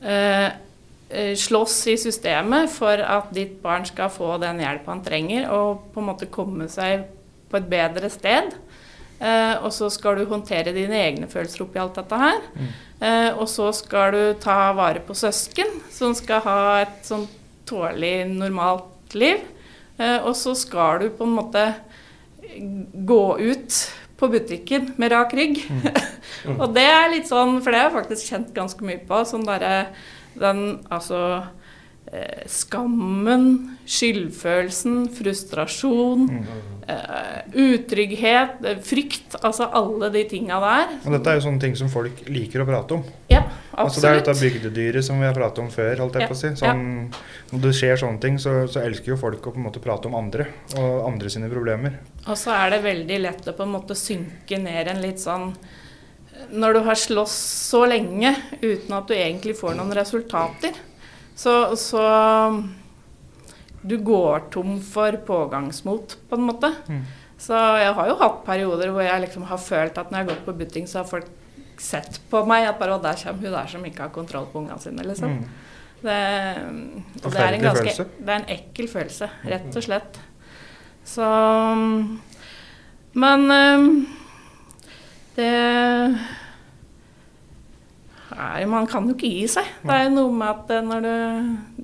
[0.02, 0.50] eh,
[1.10, 5.94] eh, slåss i systemet for at ditt barn skal få den hjelpa han trenger, og
[5.94, 7.06] på en måte komme seg
[7.52, 8.56] på et bedre sted.
[9.22, 12.42] Eh, og så skal du håndtere dine egne følelser oppi alt dette her.
[13.02, 17.28] Eh, og så skal du ta vare på søsken, som skal ha et sånn
[17.70, 19.44] tålelig, normalt liv.
[20.02, 21.66] Eh, og så skal du på en måte
[22.52, 23.82] gå ut
[24.18, 25.62] på butikken med rak rygg.
[26.62, 29.22] og det er litt sånn, for det har jeg faktisk kjent ganske mye på.
[29.30, 29.92] Sånn derre
[30.42, 31.44] den altså
[32.12, 36.26] eh, Skammen, skyldfølelsen, frustrasjon,
[36.88, 39.36] eh, utrygghet, eh, frykt.
[39.42, 40.96] Altså alle de tinga der.
[41.06, 43.04] Og dette er jo sånne ting som folk liker å prate om.
[43.32, 43.86] Ja, absolutt.
[43.86, 45.96] Altså Det er dette bygdedyret som vi har pratet om før.
[46.04, 46.48] holdt jeg Ja, på å si.
[46.60, 47.14] Sånn,
[47.52, 50.08] Når det skjer sånne ting, så, så elsker jo folk å på en måte prate
[50.08, 50.48] om andre
[50.78, 52.00] og andre sine problemer.
[52.28, 55.54] Og så er det veldig lett å på en måte synke ned en litt sånn
[56.52, 57.34] Når du har slåss
[57.70, 60.74] så lenge uten at du egentlig får noen resultater,
[61.36, 62.04] så, så
[63.82, 66.70] Du går tom for pågangsmot, på en måte.
[66.88, 67.04] Mm.
[67.42, 70.36] Så jeg har jo hatt perioder hvor jeg liksom har følt at når jeg har
[70.36, 71.30] gått på butting, så har folk
[71.82, 74.62] sett på meg at bare, «Å, der kommer hun der som ikke har kontroll på
[74.62, 75.40] ungene sine, liksom.
[75.40, 75.48] Mm.
[76.02, 76.18] Det,
[77.24, 78.06] det er, en ganske, følelse.
[78.18, 80.20] det er en ekkel følelse, rett og slett.
[81.06, 81.26] Så
[83.14, 83.50] Men
[85.36, 85.50] det
[88.32, 89.68] Nei, man kan jo ikke gi seg.
[89.84, 91.14] Det er noe med at eh, når du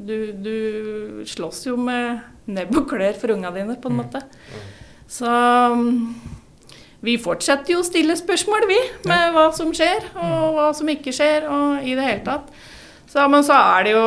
[0.07, 4.21] Du, du slåss jo med nebb og klør for unga dine, på en måte.
[5.11, 5.27] Så
[7.03, 8.77] vi fortsetter jo å stille spørsmål, vi,
[9.09, 12.49] med hva som skjer, og hva som ikke skjer, og i det hele tatt.
[13.07, 14.05] Så, men så er det jo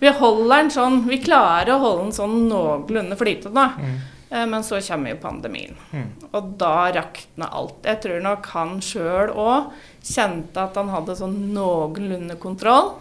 [0.00, 3.66] Vi holder den sånn Vi klarer å holde den sånn noenlunde flytende.
[3.78, 3.98] Mm.
[4.30, 5.74] Men så kommer jo pandemien.
[5.90, 6.10] Mm.
[6.32, 7.80] Og da rakna alt.
[7.82, 9.72] Jeg tror nok han sjøl òg
[10.06, 12.92] kjente at han hadde sånn noenlunde kontroll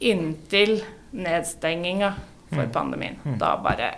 [0.00, 0.80] inntil
[1.14, 2.14] nedstenginga
[2.50, 2.72] for Mm.
[2.72, 3.16] pandemien.
[3.24, 3.38] Mm.
[3.38, 3.92] Da bare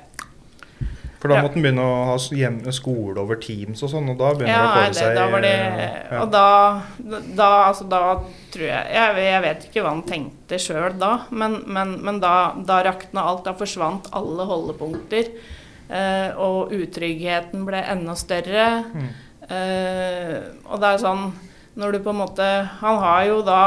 [1.23, 4.33] For da måtte han begynne å ha hjemme skole over Teams og sånn, og da
[4.35, 6.21] begynner Ja, det å nei, seg da var det eh, ja.
[6.23, 6.83] Og da,
[7.37, 8.01] da Altså, da
[8.51, 12.53] tror jeg Jeg, jeg vet ikke hva han tenkte sjøl da, men, men, men da,
[12.59, 13.45] da rakna alt.
[13.45, 15.31] Da forsvant alle holdepunkter.
[15.93, 18.67] Eh, og utryggheten ble enda større.
[18.95, 19.09] Mm.
[19.53, 20.37] Eh,
[20.71, 21.25] og det er sånn
[21.77, 22.45] Når du på en måte
[22.81, 23.63] Han har jo da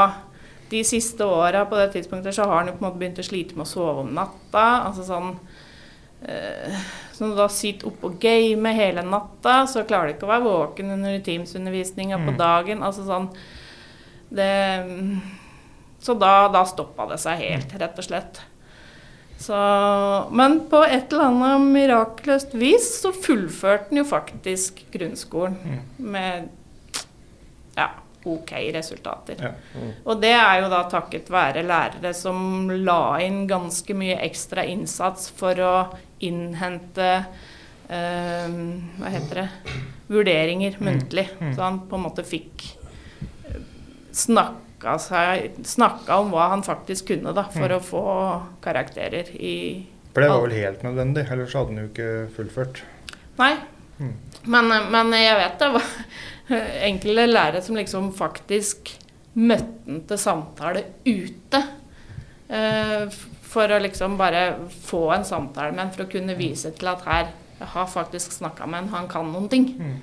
[0.70, 3.26] de siste åra på det tidspunktet så har han jo på en måte begynt å
[3.26, 4.64] slite med å sove om natta.
[4.88, 5.28] Altså sånn
[6.26, 6.74] eh,
[7.12, 10.32] Så når du da sitter oppe og gamer hele natta, så klarer du ikke å
[10.32, 12.38] være våken under Teams-undervisninga på Mm.
[12.40, 12.82] dagen.
[12.82, 13.28] Altså sånn
[14.30, 14.50] det,
[16.02, 18.40] Så da, da stoppa det seg helt, rett og slett.
[19.38, 19.56] Så,
[20.32, 25.82] men på et eller annet mirakuløst vis så fullførte han jo faktisk grunnskolen Mm.
[25.98, 26.48] med
[27.76, 27.90] ja,
[28.24, 29.36] OK resultater.
[29.38, 29.50] Ja.
[30.08, 35.28] Og det er jo da takket være lærere som la inn ganske mye ekstra innsats
[35.36, 35.74] for å
[36.24, 37.10] innhente
[37.88, 38.48] eh,
[38.98, 39.48] Hva heter det
[40.08, 41.28] Vurderinger muntlig.
[41.40, 41.52] Mm.
[41.54, 42.64] Så han på en måte fikk
[43.46, 43.60] eh,
[44.76, 47.76] snakka, seg, snakka om hva han faktisk kunne, da, for Mm.
[47.76, 48.02] å få
[48.62, 52.82] karakterer i For det var vel helt nødvendig, ellers hadde han jo ikke fullført.
[53.38, 53.56] Nei.
[53.98, 54.12] Mm.
[54.46, 55.82] Men, men jeg vet det var
[56.90, 58.92] enkelte lærere som liksom faktisk
[59.34, 61.62] møtte han til samtale ute.
[62.48, 63.08] eh,
[63.42, 67.02] for å liksom bare få en samtale med han, for å kunne vise til at
[67.06, 67.26] her
[67.58, 69.70] Jeg har faktisk snakka med han, han kan noen ting.
[69.80, 69.94] Mm.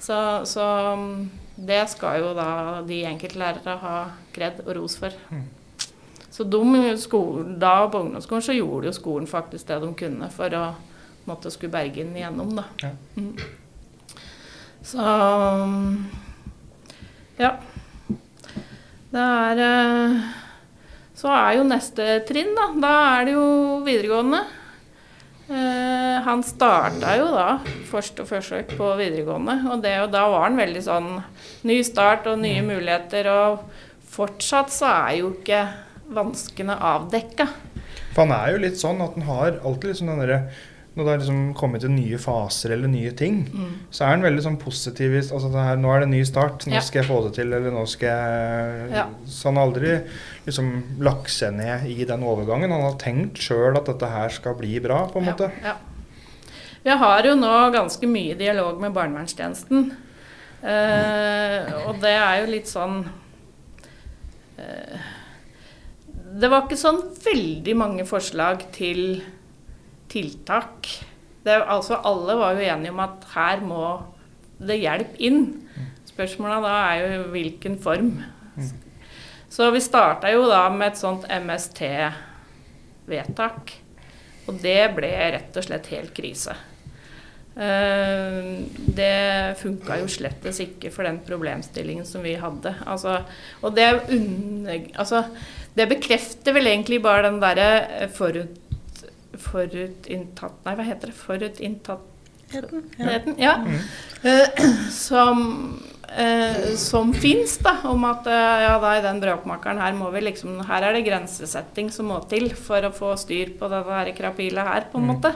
[0.00, 0.16] Så,
[0.48, 0.64] så
[0.96, 3.98] mm, det skal jo da de enkeltlærere ha
[4.34, 5.14] kred og ros for.
[5.30, 5.44] Mm.
[6.34, 6.62] Så de,
[6.98, 10.64] skolen, da på ungdomsskolen så gjorde jo skolen faktisk det de kunne for å
[11.28, 12.64] måtte skulle berge den igjennom, da.
[12.82, 12.90] Ja.
[13.14, 13.36] Mm.
[14.84, 15.04] Så
[17.38, 17.54] ja.
[19.14, 20.24] Det er eh,
[21.14, 22.66] Så er jo neste trinn, da.
[22.82, 23.46] Da er det jo
[23.86, 24.42] videregående.
[25.44, 27.48] Eh, han starta jo da
[27.90, 31.10] første forsøk på videregående, og det, og da var han veldig sånn
[31.68, 33.66] ny start og nye muligheter, og
[34.14, 35.66] fortsatt så er jo ikke
[36.16, 37.48] vanskene avdekka.
[38.14, 40.40] For han er jo litt sånn at han har alltid liksom den derre
[40.94, 43.72] Når det har liksom kommet til nye faser eller nye ting, Mm.
[43.90, 45.16] så er han veldig sånn positiv.
[45.32, 46.66] Altså det her, 'Nå er det en ny start.
[46.66, 46.80] Nå Ja.
[46.80, 49.06] skal jeg få det til.' Eller 'nå skal jeg Ja.
[49.26, 50.02] Så han har aldri
[50.46, 52.70] liksom lagt seg ned i den overgangen.
[52.70, 55.50] Han har tenkt sjøl at dette her skal bli bra, på en måte.
[55.62, 55.74] Ja, ja.
[56.84, 59.96] Vi har jo nå ganske mye dialog med barnevernstjenesten.
[60.62, 63.04] Eh, og det er jo litt sånn
[64.58, 64.98] eh,
[66.40, 69.22] Det var ikke sånn veldig mange forslag til
[70.14, 70.88] tiltak.
[71.44, 73.84] Det, altså Alle var jo enige om at her må
[74.64, 75.40] det hjelp inn.
[76.08, 78.10] Spørsmålet da er jo hvilken form.
[79.54, 82.14] Så vi starta jo da med et sånt MST-vedtak.
[84.50, 86.54] Og det ble rett og slett helt krise.
[87.54, 88.42] Eh,
[88.98, 92.74] det funka jo slettes ikke for den problemstillingen som vi hadde.
[92.82, 93.20] Altså,
[93.62, 93.86] og det,
[94.98, 95.22] altså,
[95.78, 98.58] det bekrefter vel egentlig bare den derre forut,
[99.40, 101.16] forutinntatt Nei, hva heter det?
[101.18, 103.34] Forutinntattheten?
[103.42, 103.54] Ja.
[104.24, 104.48] Eh,
[104.88, 105.36] som
[106.18, 107.76] uh, som fins, da.
[107.84, 111.04] Om at uh, ja, da i den bråkmakeren her må vi liksom Her er det
[111.08, 115.10] grensesetting som må til for å få styr på det der krapilet her, på en
[115.12, 115.34] måte.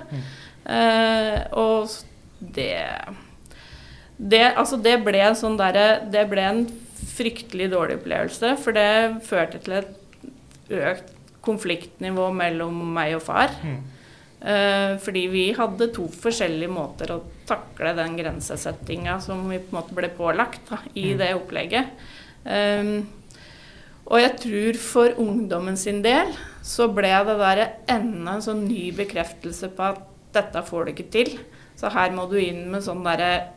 [0.69, 1.89] Eh, og
[2.39, 2.85] det
[4.19, 6.65] det, altså det ble en sånn derre Det ble en
[7.15, 9.95] fryktelig dårlig opplevelse, for det førte til et
[10.69, 11.15] økt
[11.49, 13.57] konfliktnivå mellom meg og far.
[13.65, 13.79] Mm.
[14.39, 19.81] Eh, fordi vi hadde to forskjellige måter å takle den grensesettinga som vi på en
[19.81, 21.19] måte ble pålagt da, i Mm.
[21.19, 21.87] det opplegget.
[22.47, 23.09] Um,
[24.07, 26.31] og jeg tror for ungdommen sin del
[26.63, 30.01] så ble det der enda en sånn ny bekreftelse på at
[30.33, 31.39] dette får du ikke til.
[31.77, 33.51] Så her må du inn med sånn derre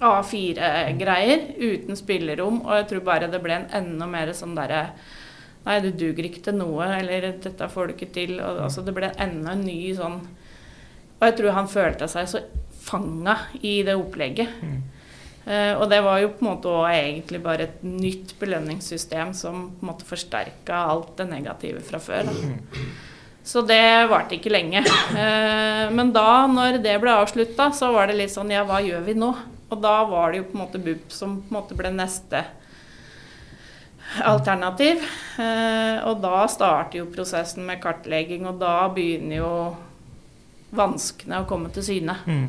[0.00, 2.60] A4-greier uten spillerom.
[2.66, 4.90] Og jeg tror bare det ble en enda mer sånn derre
[5.66, 8.38] Nei, du duger ikke til noe, eller dette får du ikke til.
[8.38, 10.22] Og, altså, det ble enda en ny sånn
[11.20, 12.40] Og jeg tror han følte seg så
[12.80, 14.54] fanga i det opplegget.
[14.64, 14.80] Mm.
[15.40, 19.66] Uh, og det var jo på en måte også egentlig bare et nytt belønningssystem som
[19.74, 22.28] på en måte forsterka alt det negative fra før.
[22.28, 22.84] Da.
[23.50, 24.82] Så det varte ikke lenge.
[25.12, 29.04] Uh, men da, når det ble avslutta, så var det litt sånn Ja, hva gjør
[29.06, 29.32] vi nå?
[29.70, 32.44] Og da var det jo på en måte BUP som på en måte ble neste
[34.24, 35.04] alternativ.
[35.38, 39.52] Eh, og da starter jo prosessen med kartlegging, og da begynner jo
[40.76, 42.16] vanskene å komme til syne.
[42.26, 42.48] Mm.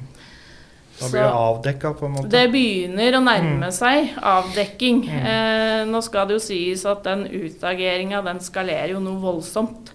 [1.01, 2.29] Da blir det avdekka, på en måte.
[2.29, 3.71] Det begynner å nærme Mm.
[3.73, 4.99] seg avdekking.
[5.07, 5.25] Mm.
[5.25, 9.91] Eh, nå skal det jo sies at den utageringa den skalerer jo noe voldsomt.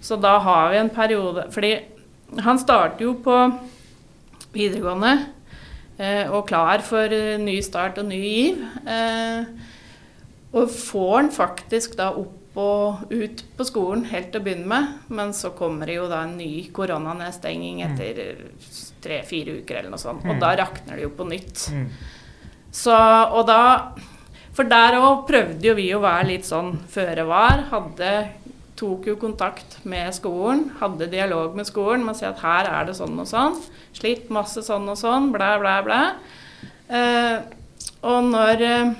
[0.00, 1.80] Så da har vi en periode Fordi
[2.38, 3.58] han starter jo på
[4.54, 5.26] videregående
[5.98, 8.62] eh, og klar for ny start og ny giv.
[8.86, 9.44] Eh,
[10.52, 14.86] og får han faktisk da opp og ut på skolen helt til å begynne med,
[15.14, 18.18] men så kommer det jo da en ny koronanedstenging etter
[19.04, 20.40] tre-fire uker eller noe sånt, og Mm.
[20.40, 21.68] da rakner det jo på nytt.
[21.70, 21.86] Mm.
[22.72, 22.96] Så,
[23.32, 23.92] og da
[24.58, 27.68] For der òg prøvde jo vi å være litt sånn føre var.
[27.70, 28.30] Hadde
[28.74, 32.84] Tok jo kontakt med skolen, hadde dialog med skolen med å si at her er
[32.86, 33.56] det sånn og sånn.
[33.92, 36.00] Slitt masse sånn og sånn, blæ, blæ, blæ.
[36.90, 37.40] Eh,
[38.02, 38.92] og når eh,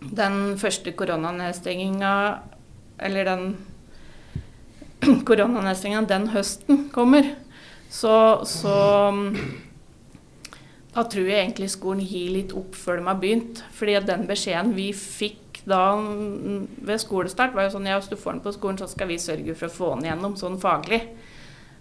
[0.00, 2.12] den første koronanedstenginga,
[3.00, 3.44] eller den
[5.28, 7.34] koronanedstenginga den høsten kommer,
[7.90, 8.76] så, så
[10.94, 13.62] da tror jeg egentlig skolen gir litt opp før de har begynt.
[13.76, 18.18] Fordi den beskjeden vi fikk da mm, ved skolestart, var jo sånn ja, hvis du
[18.18, 21.02] får den på skolen, så skal vi sørge for å få den gjennom sånn faglig.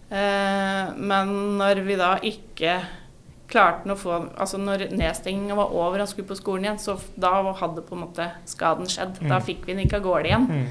[0.09, 2.79] Eh, men når vi da ikke
[3.49, 6.79] klarte han å få Altså når nedstenginga var over og han skulle på skolen igjen,
[6.79, 9.17] så da hadde på en måte skaden skjedd.
[9.27, 9.45] Da Mm.
[9.45, 10.47] fikk vi den ikke av gårde igjen.
[10.47, 10.67] Mm.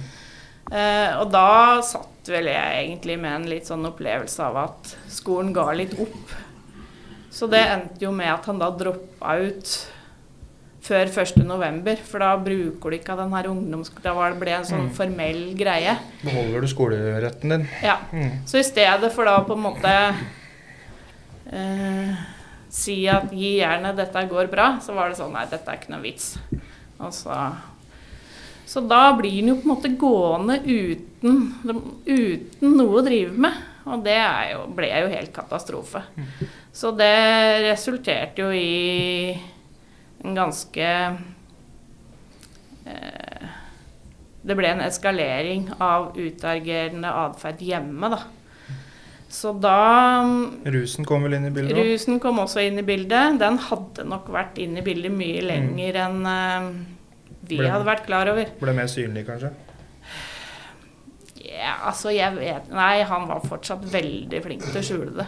[0.71, 5.53] Eh, og da satt vel jeg egentlig med en litt sånn opplevelse av at skolen
[5.57, 6.35] ga litt opp.
[7.31, 9.73] Så det endte jo med at han da droppa ut
[10.89, 13.91] før 1.11., for da bruker du ikke av den her ungdoms...
[14.03, 14.95] Da var det ble en sånn Mm.
[14.97, 15.97] formell greie.
[16.25, 17.69] Beholder du skoleretten din?
[17.83, 17.99] Ja.
[18.13, 18.47] Mm.
[18.47, 20.15] Så i stedet for da på en måte
[21.53, 22.15] eh,
[22.69, 25.95] si at gi jernet, dette går bra, så var det sånn nei, dette er ikke
[25.95, 26.35] noe vits.
[27.15, 27.37] Så,
[28.69, 31.41] så da blir den jo på en måte gående uten,
[32.05, 33.65] uten noe å drive med.
[33.89, 34.19] Og det
[34.51, 36.03] jo, ble jo helt katastrofe.
[36.73, 39.33] Så det resulterte jo i
[40.19, 40.89] en ganske
[42.85, 43.47] eh,
[44.43, 48.21] Det ble en eskalering av utagerende atferd hjemme, da.
[49.29, 50.25] Så da
[50.73, 51.77] Rusen kom vel inn i bildet?
[51.77, 51.85] også?
[51.93, 53.37] Rusen kom også inn i bildet.
[53.43, 56.71] Den hadde nok vært inn i bildet mye lenger enn uh,
[57.49, 58.49] vi Ble- hadde vært klar over.
[58.61, 59.51] Ble mer synlig, kanskje?
[61.49, 65.27] Ja, altså, jeg vet Nei, han var fortsatt veldig flink til å skjule det.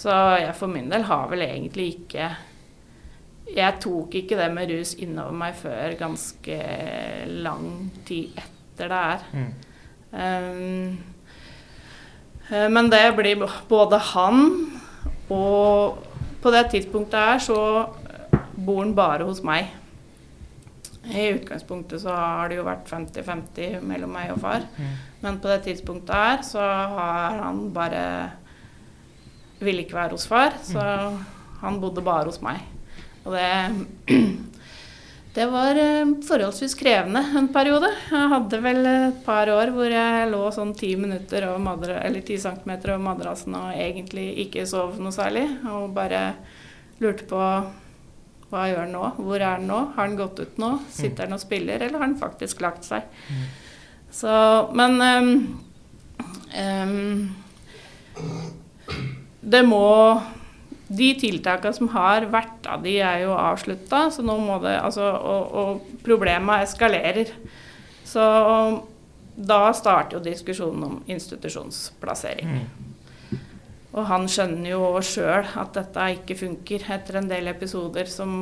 [0.00, 2.28] Så jeg for min del har vel egentlig ikke
[3.50, 6.58] Jeg tok ikke det med rus innover meg før ganske
[7.42, 9.24] lang tid etter det her.
[9.34, 9.50] Mm.
[10.10, 10.98] Um,
[12.50, 14.40] men det blir både han
[15.30, 16.06] og
[16.40, 17.56] På det tidspunktet her så
[18.56, 19.68] bor han bare hos meg.
[21.04, 24.64] I utgangspunktet så har det jo vært 50-50 mellom meg og far.
[24.76, 24.94] Mm.
[25.20, 26.64] Men på det tidspunktet her så
[26.96, 28.04] har han bare
[29.60, 30.80] Ville ikke være hos far, så
[31.60, 32.62] han bodde bare hos meg.
[33.26, 33.48] Og det
[35.34, 37.86] Det var eh, forholdsvis krevende en periode.
[38.10, 42.24] Jeg hadde vel et par år hvor jeg lå sånn ti minutter over madra, eller
[42.26, 45.44] ti centimeter over madrassen og egentlig ikke sov noe særlig.
[45.70, 46.32] Og bare
[46.98, 47.44] lurte på
[48.50, 49.04] hva gjør han nå?
[49.22, 49.78] Hvor er han nå?
[49.94, 50.72] Har han gått ut nå?
[50.90, 53.06] Sitter han og spiller, eller har han faktisk lagt seg?
[54.10, 54.32] Så,
[54.74, 55.30] men um,
[56.58, 57.30] um,
[59.40, 59.86] Det må
[60.90, 65.06] De tiltakene som har vært av de, er jo avslutta, så nå må det altså,
[65.06, 67.30] Og, og problemet eskalerer.
[68.04, 68.22] Så
[69.40, 72.56] da starter jo diskusjonen om institusjonsplassering.
[73.90, 78.32] Og han skjønner jo sjøl at dette ikke funker etter en del episoder som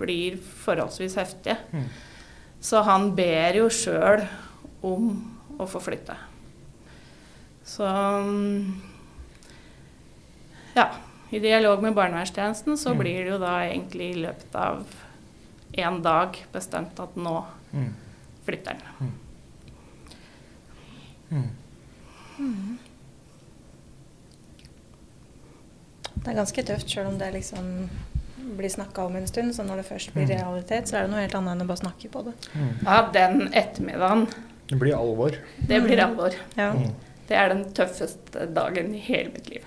[0.00, 1.56] blir forholdsvis heftige.
[1.72, 1.86] Mm.
[2.60, 4.26] Så han ber jo sjøl
[4.84, 5.12] om
[5.60, 6.16] å få flytte.
[7.64, 8.74] Så mm,
[10.76, 10.90] ja.
[11.30, 12.98] I dialog med barnevernstjenesten så Mm.
[12.98, 14.84] blir det jo da egentlig i løpet av
[15.78, 17.94] én dag bestemt at nå Mm.
[18.46, 19.12] flytter den.
[21.30, 22.78] Mm.
[26.14, 27.88] Det er ganske tøft, sjøl om det liksom
[28.58, 29.54] blir snakka om en stund.
[29.56, 30.36] Så når det først blir Mm.
[30.36, 32.34] realitet, så er det noe helt annet enn å bare snakke på det.
[32.54, 32.84] Mm.
[32.84, 34.26] Ja, den ettermiddagen,
[34.68, 35.30] Det blir alvor.
[35.66, 36.34] det blir alvor.
[36.56, 36.72] Ja.
[36.72, 36.92] Mm.
[37.28, 39.64] Det er den tøffeste dagen i hele mitt liv.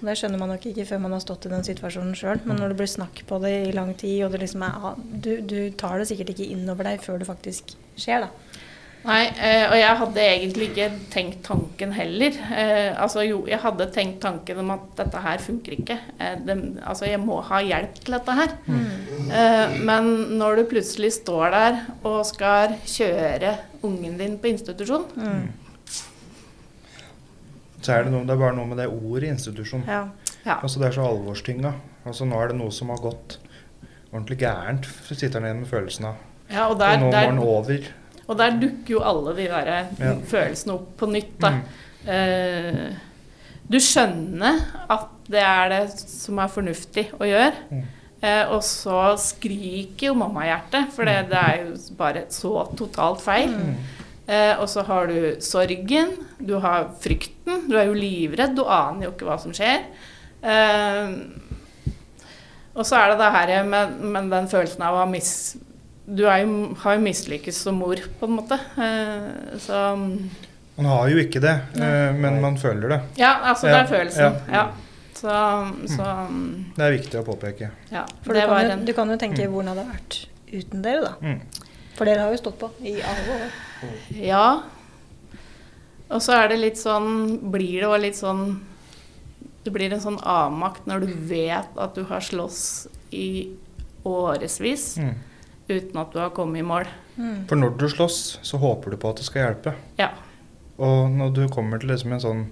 [0.00, 2.42] Det skjønner man nok ikke før man har stått i den situasjonen sjøl.
[2.44, 4.98] Men når det blir snakk på det i lang tid, og det liksom er ah,
[4.98, 8.62] du, du tar det sikkert ikke inn over deg før det faktisk skjer, da.
[9.06, 12.38] Nei, eh, og jeg hadde egentlig ikke tenkt tanken heller.
[12.50, 15.98] Eh, altså jo, jeg hadde tenkt tanken om at dette her funker ikke.
[16.18, 18.56] Eh, det, altså jeg må ha hjelp til dette her.
[18.66, 19.84] Mm.
[19.86, 25.46] men når du plutselig står der og skal kjøre ungen din på institusjon, Mm.
[27.86, 29.84] Så er det, noe, det er bare noe med det ordet institusjon.
[29.86, 30.02] Ja.
[30.46, 30.58] Ja.
[30.60, 31.72] Altså Det er så alvorstynga.
[32.06, 33.38] Altså Nå er det noe som har gått
[34.12, 34.86] ordentlig gærent.
[35.06, 36.20] Så sitter han igjen med følelsen av
[36.50, 37.88] ja, og Og der, nå må den over.
[38.28, 40.12] og der dukker jo alle de der Ja.
[40.30, 41.32] følelsene opp på nytt.
[41.42, 41.50] Da.
[41.50, 41.62] Mm.
[42.06, 42.96] Eh,
[43.66, 44.60] du skjønner
[44.94, 47.52] at det er det som er fornuftig å gjøre.
[47.72, 47.82] Mm.
[48.22, 53.50] Eh, og så skriker jo mammahjertet, for det, det er jo bare så totalt feil.
[53.50, 53.74] Mm.
[54.28, 59.06] Eh, og så har du sorgen, du har frykten, du er jo livredd, du aner
[59.06, 59.84] jo ikke hva som skjer.
[60.42, 61.12] Eh,
[62.76, 65.30] og så er det det her med, med den følelsen av å ha mis...
[66.06, 68.58] Du er jo, har jo mislykkes som mor, på en måte.
[68.78, 69.78] Eh, så
[70.76, 72.98] Man har jo ikke det, eh, men man føler det.
[73.18, 74.42] Ja, altså, det Ja, er følelsen.
[74.50, 74.58] ja.
[74.58, 74.66] Ja.
[75.16, 75.32] Så,
[75.88, 76.06] så
[76.76, 77.70] Det er viktig å påpeke.
[77.90, 78.02] ja.
[78.22, 79.52] For du Det kan, jo, du kan jo tenke Mm.
[79.54, 80.18] hvordan det hadde vært
[80.52, 81.12] uten dere, da.
[81.22, 81.40] Mm.
[81.96, 83.54] For dere har jo stått på i alle år.
[84.14, 84.62] Ja.
[86.08, 88.42] Og så er det litt sånn Blir det også litt sånn
[89.66, 92.60] Det blir en sånn avmakt når du vet at du har slåss
[93.12, 93.50] i
[94.06, 95.14] årevis Mm.
[95.68, 96.86] uten at du har kommet i mål.
[97.18, 97.46] Mm.
[97.48, 99.72] For når du slåss, så håper du på at det skal hjelpe.
[99.98, 100.12] Ja.
[100.78, 102.44] Og når du kommer til liksom en sånn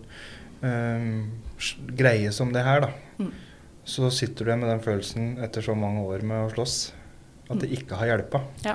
[0.64, 3.30] øh, greie som det her, da, Mm.
[3.84, 6.90] så sitter du igjen med den følelsen etter så mange år med å slåss
[7.50, 8.40] at det ikke har hjelpa.
[8.64, 8.74] Ja.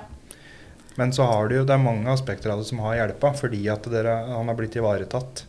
[1.00, 3.62] Men så har det jo, det er mange aspekter av det som har hjelpa, fordi
[3.72, 5.46] at dere, han har blitt ivaretatt.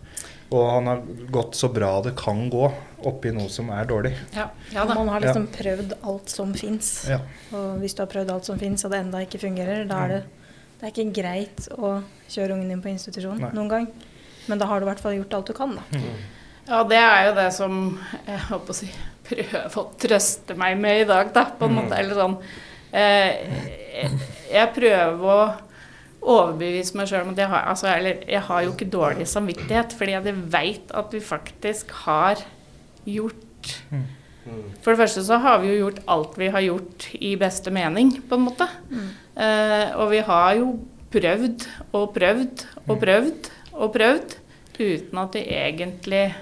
[0.55, 2.69] Og han har gått så bra det kan gå
[3.07, 4.13] oppi noe som er dårlig.
[4.35, 4.95] Ja, ja da.
[4.95, 6.93] Man har liksom prøvd alt som fins.
[7.11, 7.19] Ja.
[7.51, 10.15] Og hvis du har prøvd alt som fins, og det enda ikke fungerer, da er
[10.15, 10.23] det,
[10.79, 11.93] det er ikke greit å
[12.31, 13.51] kjøre ungen din på institusjon Nei.
[13.59, 13.91] noen gang.
[14.47, 16.03] Men da har du i hvert fall gjort alt du kan, da.
[16.71, 17.81] Ja, det er jo det som
[18.27, 18.93] jeg håper å si
[19.31, 21.99] prøver å trøste meg med i dag, da, på en måte.
[21.99, 22.39] Eller sånn
[22.93, 24.11] jeg-
[24.51, 25.55] Jeg prøver å
[26.23, 29.93] overbevise meg sjøl om at jeg har altså, Eller jeg har jo ikke dårlig samvittighet,
[29.97, 32.37] fordi jeg veit at vi faktisk har
[33.07, 33.37] gjort
[34.47, 34.63] Mm.
[34.81, 38.11] For det første så har vi jo gjort alt vi har gjort i beste mening,
[38.27, 38.67] på en måte.
[39.37, 40.79] Eh, og vi har jo
[41.13, 44.35] prøvd og prøvd og prøvd og prøvd
[44.81, 46.35] uten at vi egentlig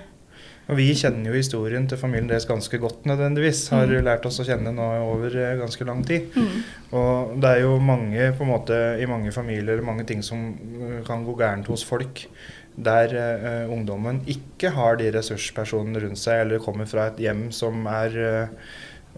[0.69, 3.71] Og vi kjenner jo historien til familien deres ganske godt nødvendigvis.
[3.73, 4.05] Har Mm.
[4.05, 6.29] lært oss å kjenne nå over eh, ganske lang tid.
[6.93, 11.01] Og det er jo mange på en måte, i mange familier mange ting som eh,
[11.07, 12.27] kan gå gærent hos folk.
[12.79, 17.89] Der uh, ungdommen ikke har de ressurspersonene rundt seg, eller kommer fra et hjem som
[17.91, 18.69] er uh,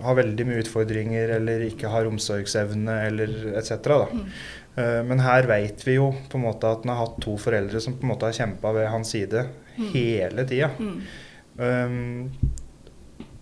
[0.00, 3.74] har veldig mye utfordringer, eller ikke har omsorgsevne, eller etc.
[4.14, 4.22] Mm.
[4.78, 7.82] Uh, men her veit vi jo på en måte at han har hatt to foreldre
[7.84, 9.44] som på en måte har kjempa ved hans side
[9.92, 10.70] hele tida.
[10.78, 11.02] mm.
[11.60, 12.30] Um,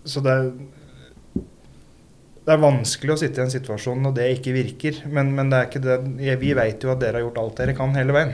[0.03, 0.51] så det er
[2.49, 4.95] det er vanskelig å sitte i en situasjon når det ikke virker.
[5.13, 5.97] Men, men det er ikke det,
[6.41, 8.31] vi vet jo at dere har gjort alt dere kan hele veien.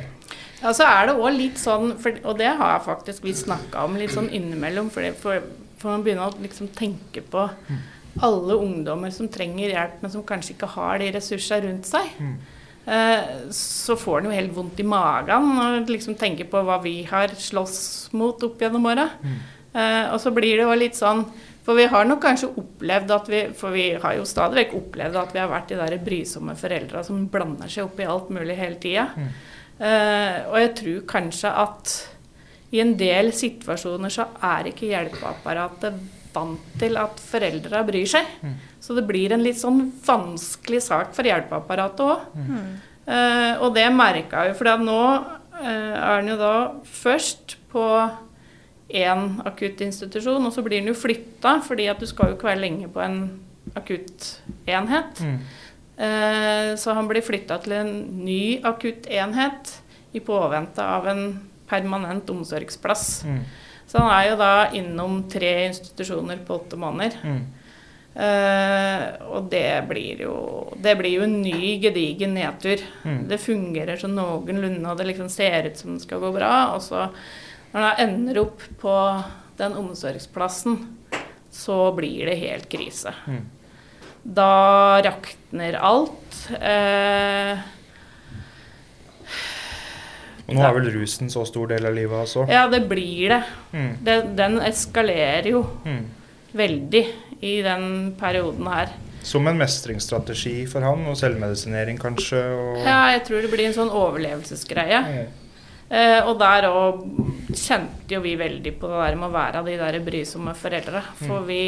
[0.62, 3.84] Ja, så er det òg litt sånn, for, og det har jeg faktisk vi snakka
[3.86, 5.44] om litt sånn innimellom, for, for,
[5.82, 7.44] for man begynner å liksom tenke på
[8.24, 12.16] alle ungdommer som trenger hjelp, men som kanskje ikke har de ressursene rundt seg.
[12.16, 12.38] Mm.
[12.86, 13.28] Eh,
[13.58, 17.34] så får en jo helt vondt i magen og liksom tenker på hva vi har
[17.36, 19.10] slåss mot opp gjennom åra.
[19.26, 21.26] Eh, og så blir det jo litt sånn
[21.66, 25.18] For vi har nok kanskje opplevd at vi For vi har jo stadig vekk opplevd
[25.20, 28.56] at vi har vært de der brysomme foreldra som blander seg opp i alt mulig
[28.56, 29.10] hele tida.
[29.76, 31.96] Eh, og jeg tror kanskje at
[32.72, 35.98] i en del situasjoner så er ikke hjelpeapparatet
[36.36, 38.26] vant til at foreldra bryr seg.
[38.84, 42.26] Så det blir en litt sånn vanskelig sak for hjelpeapparatet òg.
[43.06, 45.00] Eh, og det merka jeg jo, for nå
[45.62, 46.54] eh, er han jo da
[46.90, 47.84] først på
[48.96, 52.64] én akuttinstitusjon, og så blir han jo flytta, fordi at du skal jo ikke være
[52.64, 53.20] lenge på en
[53.76, 55.22] akuttenhet.
[55.96, 57.92] Eh, så han blir flytta til en
[58.26, 59.78] ny akuttenhet
[60.16, 61.28] i påvente av en
[61.70, 63.24] permanent omsorgsplass.
[63.26, 63.44] Mm.
[63.88, 67.20] Så han er jo da innom tre institusjoner på åtte måneder.
[67.24, 67.46] Mm.
[68.16, 69.02] Uh,
[69.36, 70.36] og det blir jo
[70.80, 72.80] Det blir jo en ny, gedigen nedtur.
[73.04, 73.26] Mm.
[73.28, 76.54] Det fungerer så noenlunde, og det liksom ser ut som det skal gå bra.
[76.76, 77.10] Og så,
[77.76, 78.94] når det ender opp på
[79.60, 80.78] den omsorgsplassen,
[81.52, 83.12] så blir det helt krise.
[83.28, 83.44] Mm.
[84.26, 86.40] Da rakner alt.
[86.56, 87.60] Eh,
[90.46, 92.44] Og nå er vel rusen så stor del av livet også?
[92.52, 93.40] ja, det blir det.
[93.74, 93.94] Mm.
[94.06, 94.18] det.
[94.38, 96.04] Den eskalerer jo Mm.
[96.54, 97.06] veldig
[97.42, 98.90] i den perioden her.
[99.26, 102.38] Som en mestringsstrategi for han, og selvmedisinering kanskje.
[102.54, 105.02] Og, Ja, jeg tror det blir en sånn overlevelsesgreie.
[105.04, 105.28] Mm.
[105.90, 107.04] Eh, og der òg
[107.54, 111.04] kjente jo vi veldig på det der med å være de der brysomme foreldra.
[111.22, 111.62] For vi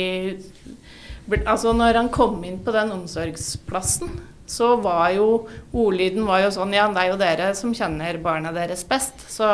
[1.27, 4.13] Altså, når han kom inn på den omsorgsplassen,
[4.47, 5.25] så var jo
[5.75, 9.47] ordlyden var jo sånn Ja, det er jo dere som kjenner barna deres best, så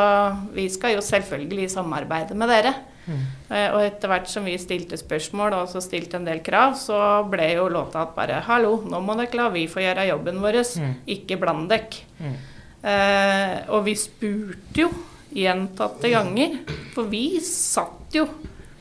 [0.53, 2.75] vi skal jo selvfølgelig samarbeide med dere.
[3.09, 3.23] Mm.
[3.73, 7.49] Og etter hvert som vi stilte spørsmål og så stilte en del krav, så ble
[7.55, 10.61] jo låta at bare Hallo, nå må dere la vi få gjøre jobben vår,
[11.17, 12.05] ikke bland dere.
[12.83, 14.89] Eh, og vi spurte jo
[15.33, 16.59] gjentatte ganger,
[16.93, 18.27] for vi satt jo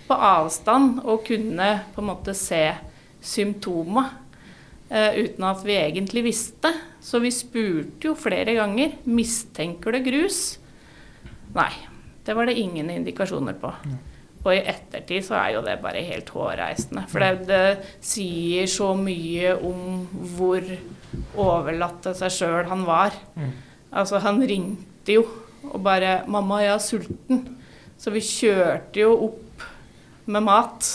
[0.09, 2.65] på avstand og kunne på en måte se
[3.23, 4.05] symptoma
[4.91, 6.75] eh, uten at vi egentlig visste.
[7.03, 10.43] Så vi spurte jo flere ganger mistenker du grus.
[11.55, 11.73] Nei,
[12.27, 13.71] det var det ingen indikasjoner på.
[14.43, 17.05] Og i ettertid så er jo det bare helt hårreisende.
[17.11, 20.03] For det, det sier så mye om
[20.35, 20.67] hvor
[21.39, 23.15] overlatt til seg sjøl han var.
[23.93, 25.27] Altså, han ringte jo
[25.63, 27.49] og bare 'Mamma, jeg er sulten'.
[27.99, 29.63] Så vi kjørte jo opp
[30.27, 30.89] med mat.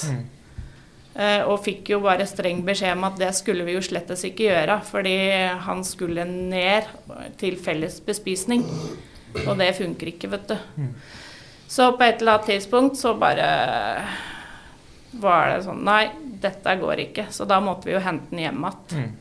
[1.15, 4.51] Eh, og fikk jo bare streng beskjed om at det skulle vi jo slettes ikke
[4.51, 5.15] gjøre, fordi
[5.65, 6.83] han skulle ned
[7.37, 8.65] til felles bespisning.
[9.47, 10.57] Og det funker ikke, vet du.
[11.67, 13.47] Så på et eller annet tidspunkt så bare
[15.19, 17.25] var det sånn Nei, dette går ikke.
[17.31, 19.15] Så da måtte vi jo hente den hjem igjen.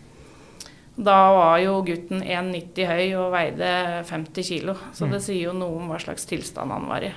[0.97, 3.71] Da var jo gutten 1,90 høy og veide
[4.09, 7.11] 50 kilo, så det sier jo noe om hva slags tilstand han var i.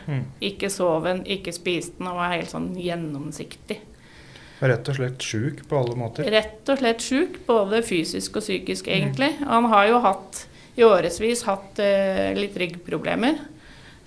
[0.50, 3.80] Ikke sov han, ikke spiste han, han var helt sånn gjennomsiktig.
[4.60, 6.28] Rett og slett sjuk på alle måter.
[6.28, 9.32] Rett og slett sjuk, både fysisk og psykisk, egentlig.
[9.48, 10.44] Han har jo hatt,
[10.76, 13.40] i årevis hatt eh, litt ryggproblemer.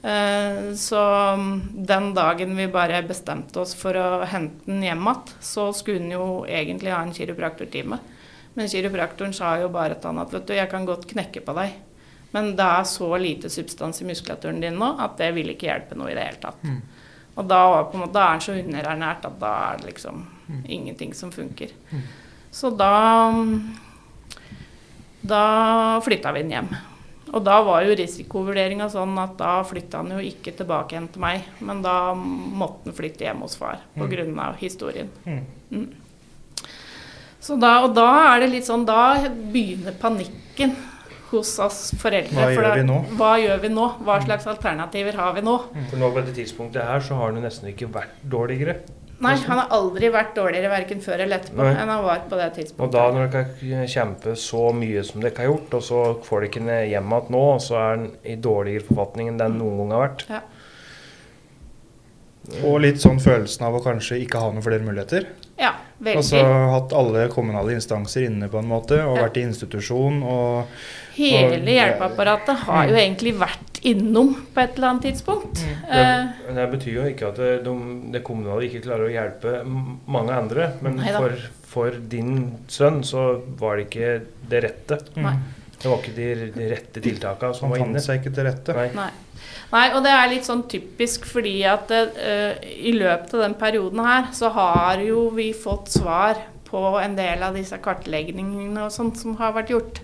[0.03, 1.01] Eh, så
[1.41, 1.55] mm,
[1.89, 6.13] den dagen vi bare bestemte oss for å hente den hjem igjen, så skulle han
[6.13, 8.03] jo egentlig ha en kiropraktortime.
[8.55, 11.55] Men kiropraktoren sa jo bare til han at vet du, jeg kan godt knekke på
[11.57, 11.73] deg,
[12.33, 15.97] men det er så lite substans i muskulaturen din nå at det vil ikke hjelpe
[15.97, 16.63] noe i det hele tatt.
[17.37, 17.63] Og da,
[17.97, 20.23] måte, da er han så underernært at da er det liksom
[20.69, 21.73] ingenting som funker.
[22.53, 22.93] Så da
[25.23, 26.73] Da flytta vi den hjem.
[27.33, 31.23] Og da var jo risikovurderinga sånn at da flytta han jo ikke tilbake igjen til
[31.23, 34.27] meg, men da måtte han flytte hjem hos far pga.
[34.43, 35.09] av historien.
[35.25, 35.87] Mm.
[37.43, 40.77] Så da, og da er det litt sånn Da begynner panikken
[41.33, 42.37] hos oss foreldre.
[42.37, 43.03] Hva for gjør da-?
[43.19, 43.87] Hva gjør vi nå?
[44.05, 45.55] Hva slags alternativer har vi nå?
[45.91, 48.83] For nå på dette tidspunktet her så har han jo nesten ikke vært dårligere.
[49.23, 51.75] Nei, han har aldri vært dårligere verken før eller etterpå Nei.
[51.79, 52.87] enn han var på det tidspunktet.
[52.89, 56.43] Og da når dere kan kjempe så mye som dere har gjort, og så får
[56.43, 59.79] dere ikke hjem igjen nå, og så er han i dårligere forfatning enn den noen
[59.85, 60.27] gang har vært.
[60.33, 60.43] Ja.
[62.67, 65.29] Og litt sånn følelsen av å kanskje ikke ha noen flere muligheter.
[65.59, 66.17] Ja, veldig.
[66.23, 66.43] Altså
[66.73, 69.25] hatt alle kommunale instanser inne på en måte, og Ja.
[69.29, 70.67] vært i institusjon og
[71.15, 75.63] Hele og- hjelpeapparatet har jo egentlig vært innom på et eller annet tidspunkt.
[75.91, 77.75] Eh, Det, det betyr jo ikke at det, de,
[78.13, 79.65] det kommunale ikke klarer å hjelpe
[80.07, 81.37] mange andre, men for,
[81.67, 84.99] for din sønn så var det ikke det rette.
[85.17, 85.35] Nei.
[85.83, 87.99] Det var ikke de, de rette tiltakene som Han var inne.
[87.99, 88.75] fant seg ikke til rette.
[88.77, 88.91] Nei.
[88.95, 89.11] Nei.
[89.73, 94.03] Nei, og det er litt sånn typisk fordi at uh, i løpet av den perioden
[94.05, 99.19] her, så har jo vi fått svar på en del av disse kartleggingene og sånt
[99.21, 100.01] som har vært gjort.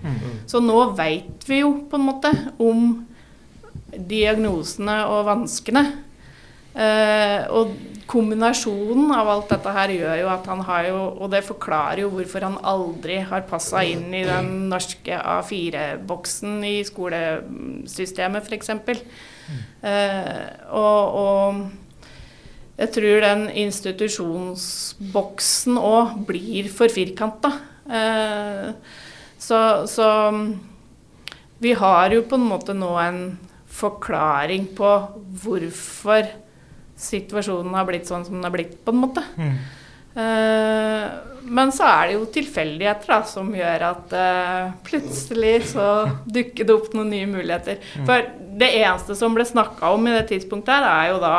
[0.48, 2.90] Så nå veit vi jo på en måte om
[3.92, 5.84] diagnosene og vanskene.
[6.78, 7.72] Uh, og
[8.08, 12.10] kombinasjonen av alt dette her gjør jo at han har jo Og det forklarer jo
[12.12, 18.70] hvorfor han aldri har passa inn i den norske A4-boksen i skolesystemet, f.eks.
[19.82, 21.54] Eh, og, og
[22.78, 27.50] jeg tror den institusjonsboksen òg blir for firkanta.
[27.90, 28.70] Eh,
[29.38, 30.06] så, så
[31.58, 33.38] vi har jo på en måte nå en
[33.78, 34.90] forklaring på
[35.42, 36.22] hvorfor
[36.98, 39.22] situasjonen har blitt sånn som den har blitt, på en måte.
[39.38, 39.54] Eh,
[40.14, 45.86] men så er det jo tilfeldigheter da, som gjør at uh, plutselig så
[46.26, 47.78] dukker det opp noen nye muligheter.
[48.02, 48.26] For
[48.58, 51.34] det eneste som ble snakka om i det tidspunktet her, er jo da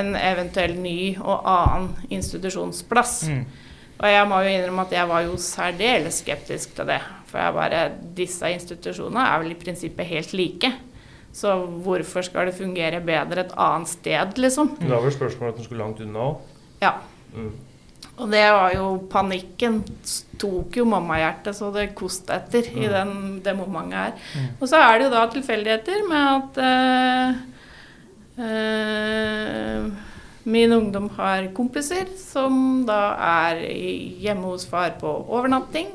[0.00, 3.16] en eventuell ny og annen institusjonsplass.
[4.00, 7.00] Og jeg må jo innrømme at jeg var jo særdeles skeptisk til det.
[7.30, 7.82] For jeg bare
[8.16, 10.70] Disse institusjonene er vel i prinsippet helt like.
[11.36, 11.52] Så
[11.84, 14.72] hvorfor skal det fungere bedre et annet sted, liksom?
[14.80, 16.40] Det var vel spørsmålet at den skulle langt unna òg.
[16.80, 16.94] Ja.
[17.34, 17.52] Mm.
[18.20, 19.80] Og det var jo panikken
[20.40, 24.12] tok jo mammahjertet så det koste etter i den, det momentet her.
[24.58, 27.28] Og så er det jo da tilfeldigheter med at eh,
[28.44, 29.88] eh,
[30.50, 33.00] min ungdom har kompiser som da
[33.46, 33.64] er
[34.20, 35.92] hjemme hos far på overnatting.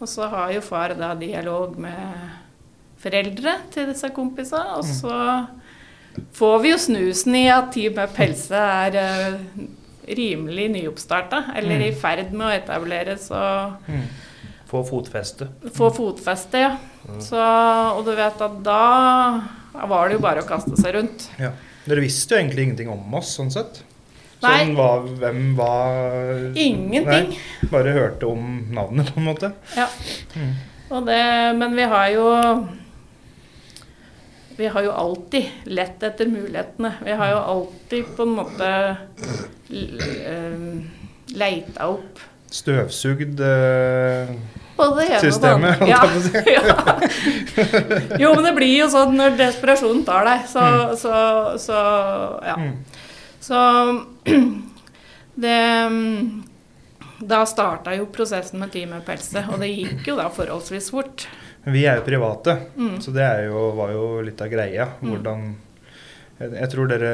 [0.00, 2.34] Og så har jo far da dialog med
[3.00, 5.16] foreldre til disse kompisene, og så
[6.36, 9.66] får vi jo snusen i at Team med pelse er eh,
[10.08, 13.30] rimelig nyoppstarta, eller i ferd med å etableres.
[13.34, 13.96] Og,
[14.66, 15.46] Få fotfeste.
[15.74, 16.72] få fotfeste, ja.
[17.22, 18.80] Så, og du vet at da
[19.86, 21.28] var det jo bare å kaste seg rundt.
[21.38, 21.52] Ja.
[21.86, 23.82] Dere visste jo egentlig ingenting om oss, sånn sett.
[24.42, 27.30] Sånn hva, hvem var Ingenting.
[27.30, 29.52] Nei, bare hørte om navnet, på en måte.
[29.78, 29.86] Ja.
[30.34, 30.50] Mm.
[31.06, 31.20] Det,
[31.58, 32.26] men vi har jo
[34.56, 36.92] Vi har jo alltid lett etter mulighetene.
[37.04, 38.68] Vi har jo alltid på en måte
[41.36, 42.20] leita opp
[42.56, 44.28] Støvsugd eh,
[45.18, 46.32] systemet, holdt jeg på å si.
[46.54, 46.62] Ja.
[48.22, 50.62] Jo, men det blir jo sånn når desperasjonen tar deg, så,
[51.00, 51.14] så,
[51.60, 51.80] så
[52.46, 52.54] ja.
[52.60, 52.76] Mm.
[53.42, 53.58] Så
[55.46, 55.58] det
[57.26, 61.26] Da starta jo prosessen med Team Pelse, og det gikk jo da forholdsvis fort.
[61.66, 62.98] Vi er jo private, Mm.
[63.02, 64.86] så det jo, var jo litt av greia.
[65.02, 65.48] Hvordan
[66.38, 67.12] Jeg, jeg tror dere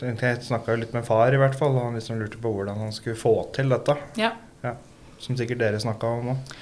[0.00, 2.92] Jeg snakka litt med far, i hvert fall, og han liksom lurte på hvordan han
[2.96, 3.96] skulle få til dette.
[4.16, 4.32] Ja.
[5.20, 6.52] Som sikkert dere snakka om òg.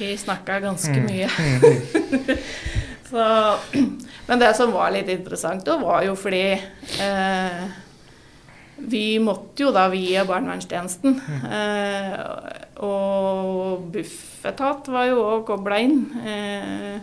[0.00, 1.06] Vi snakka ganske Mm.
[1.06, 1.28] mye.
[3.08, 3.56] Så,
[4.26, 6.42] men det som var litt interessant, da, var jo fordi
[7.00, 7.62] eh,
[8.90, 11.16] vi måtte jo da via barnevernstjenesten.
[11.48, 12.18] Eh,
[12.84, 16.02] og Bufetat var jo òg kobla inn.
[16.20, 16.98] Eh,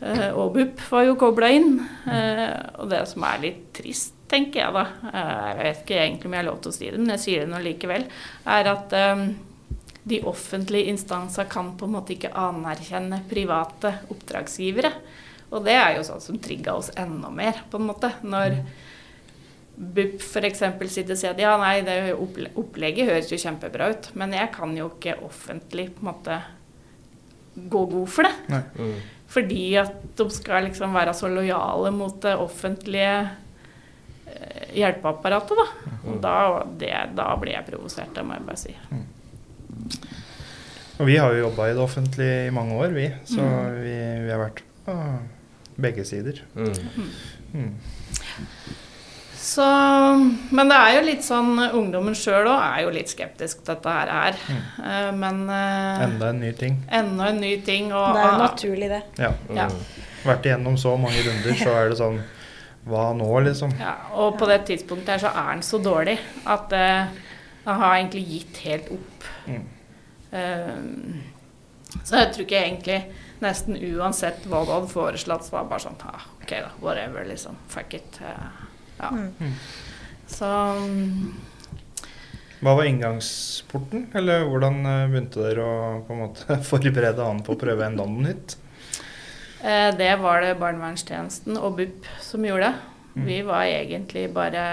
[0.00, 1.74] eh, og BUP var jo kobla inn.
[2.08, 6.28] Eh, og det som er litt trist, tenker jeg da, eh, jeg vet ikke egentlig
[6.28, 8.08] om jeg har lov til å si det, men jeg sier det nå likevel,
[8.56, 9.22] er at eh,
[10.08, 14.92] de offentlige instanser kan på en måte ikke anerkjenne private oppdragsgivere.
[15.48, 18.12] Og det er jo sånn som trigga oss enda mer, på en måte.
[18.24, 18.58] Når
[19.78, 20.64] BUP f.eks.
[20.90, 24.72] sitter og sier at ja, nei, det opplegget høres jo kjempebra ut, men jeg kan
[24.76, 26.40] jo ikke offentlig på en måte
[27.58, 28.34] gå god for det.
[28.52, 28.64] Nei.
[28.78, 28.98] Mm.
[29.28, 33.12] Fordi at de skal liksom være så lojale mot det offentlige
[34.74, 35.66] hjelpeapparatet, da.
[36.08, 36.34] Og da,
[36.80, 38.74] det, da blir jeg provosert, det må jeg bare si.
[40.98, 43.08] Og vi har jo jobba i det offentlige i mange år, vi.
[43.24, 43.82] Så Mm.
[43.82, 44.96] vi, vi har vært på
[45.78, 46.40] begge sider.
[46.56, 46.72] Mm.
[47.54, 47.74] Mm.
[49.38, 49.64] Så,
[50.50, 53.94] men det er jo litt sånn Ungdommen sjøl òg er jo litt skeptisk til dette
[53.94, 54.10] her.
[54.12, 54.40] her.
[54.82, 56.76] Eh, Men eh, Enda en ny ting.
[56.90, 57.92] enda en ny ting.
[57.94, 59.02] Og, Det er jo naturlig, det.
[59.22, 59.30] Ja.
[59.54, 59.68] Ja.
[60.26, 62.18] Vært igjennom så mange runder, så er det sånn
[62.88, 63.72] Hva nå, liksom?
[63.80, 66.16] Ja, og på det tidspunktet her så er han så dårlig
[66.48, 67.24] at uh,
[67.66, 69.26] han har egentlig gitt helt opp.
[69.48, 69.66] Mm.
[70.32, 73.00] Uh, så jeg tror ikke egentlig
[73.42, 76.72] nesten uansett hva du hadde foreslått, så var det bare sånn ah, OK, da.
[76.82, 77.58] Whatever, liksom.
[77.72, 78.18] Fuck it.
[78.22, 78.64] Uh,
[78.98, 79.12] ja.
[79.12, 79.52] Mm.
[80.28, 81.34] Så um,
[82.60, 84.08] Hva var inngangsporten?
[84.18, 88.56] Eller hvordan eh, begynte dere å på en måte forberede han på å prøve nytt?
[88.56, 88.67] Eh,
[89.58, 92.72] Det var det barnevernstjenesten og BUP som gjorde.
[93.18, 93.26] Mm.
[93.26, 94.64] Vi var egentlig bare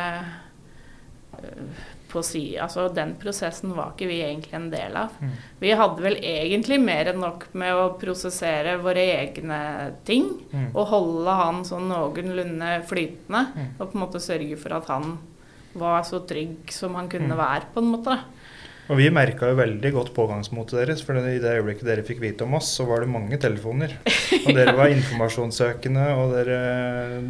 [1.40, 5.16] eh, på si, Altså, den prosessen var ikke vi egentlig en del av.
[5.20, 5.32] Mm.
[5.60, 9.60] Vi hadde vel egentlig mer enn nok med å prosessere våre egne
[10.08, 10.30] ting.
[10.54, 10.70] Mm.
[10.72, 13.46] Og holde han sånn noenlunde flytende.
[13.56, 13.72] Mm.
[13.80, 15.18] Og på en måte sørge for at han
[15.76, 18.16] var så trygg som han kunne være, på en måte.
[18.86, 21.02] Og vi merka jo veldig godt pågangsmotet deres.
[21.06, 23.96] For i det øyeblikket dere fikk vite om oss, så var det mange telefoner.
[24.44, 26.60] Og dere var informasjonssøkende, og dere,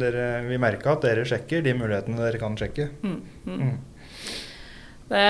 [0.00, 2.90] dere Vi merka at dere sjekker de mulighetene dere kan sjekke.
[3.00, 3.20] Mm.
[3.46, 3.62] Mm.
[3.62, 3.76] Mm.
[5.06, 5.24] Det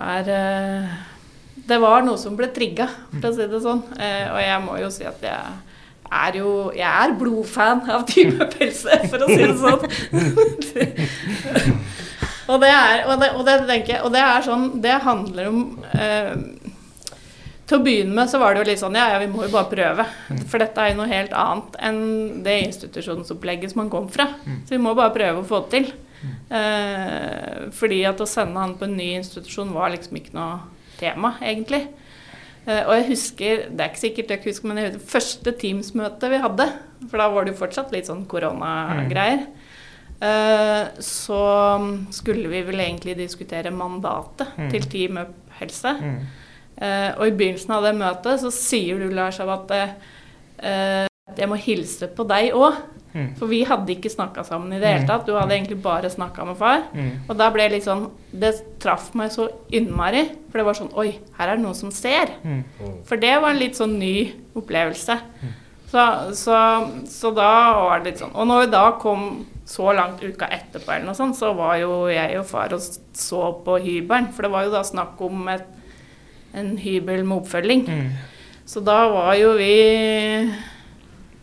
[0.00, 0.92] er eh,
[1.70, 2.88] Det var noe som ble trigga,
[3.20, 3.82] for å si det sånn.
[3.94, 5.58] Eh, og jeg må jo si at jeg
[6.10, 9.82] er jo Jeg er blodfan av type Pelse, for å si det sånn.
[12.50, 15.48] og, det er, og, det, og det tenker jeg Og det er sånn Det handler
[15.50, 15.62] om
[15.94, 16.34] eh,
[17.70, 19.52] til å begynne med så var det jo litt sånn ja, ja, vi må jo
[19.52, 20.04] bare prøve.
[20.50, 22.00] For dette er jo noe helt annet enn
[22.42, 24.26] det institusjonsopplegget som han kom fra.
[24.66, 25.92] Så vi må bare prøve å få det til.
[26.50, 30.58] Eh, fordi at å sende han på en ny institusjon var liksom ikke noe
[30.98, 31.84] tema, egentlig.
[32.66, 35.56] Eh, og jeg husker, det er ikke sikkert jeg husker, men jeg husker det første
[35.62, 36.68] Teams-møtet vi hadde.
[37.06, 39.46] For da var det jo fortsatt litt sånn koronagreier.
[39.46, 39.59] Eh,
[41.00, 41.40] så
[42.12, 44.70] skulle vi vel egentlig diskutere mandatet Mm.
[44.70, 45.94] til Team Up Helse.
[46.00, 46.18] Mm.
[46.80, 49.70] Eh, og i begynnelsen av det møtet så sier du, Lars, at
[50.62, 51.06] eh,
[51.36, 52.74] jeg må hilse på deg òg.
[53.12, 53.32] Mm.
[53.36, 55.06] For vi hadde ikke snakka sammen i det hele Mm.
[55.08, 55.26] tatt.
[55.26, 56.84] Du hadde egentlig bare snakka med far.
[56.94, 57.10] Mm.
[57.28, 60.28] Og da ble det litt sånn Det traff meg så innmari.
[60.50, 62.28] For det var sånn Oi, her er det noen som ser.
[62.44, 62.62] Mm.
[63.04, 65.18] For det var en litt sånn ny opplevelse.
[65.90, 66.56] Så, så,
[67.10, 70.90] så da var det litt sånn Og når vi da kom så langt uka etterpå,
[70.96, 72.82] eller noe sånt, så var jo jeg og far og
[73.14, 74.30] så på hybelen.
[74.34, 75.66] For det var jo da snakk om et,
[76.58, 77.84] en hybel med oppfølging.
[77.86, 78.08] Mm.
[78.66, 79.70] Så da var jo vi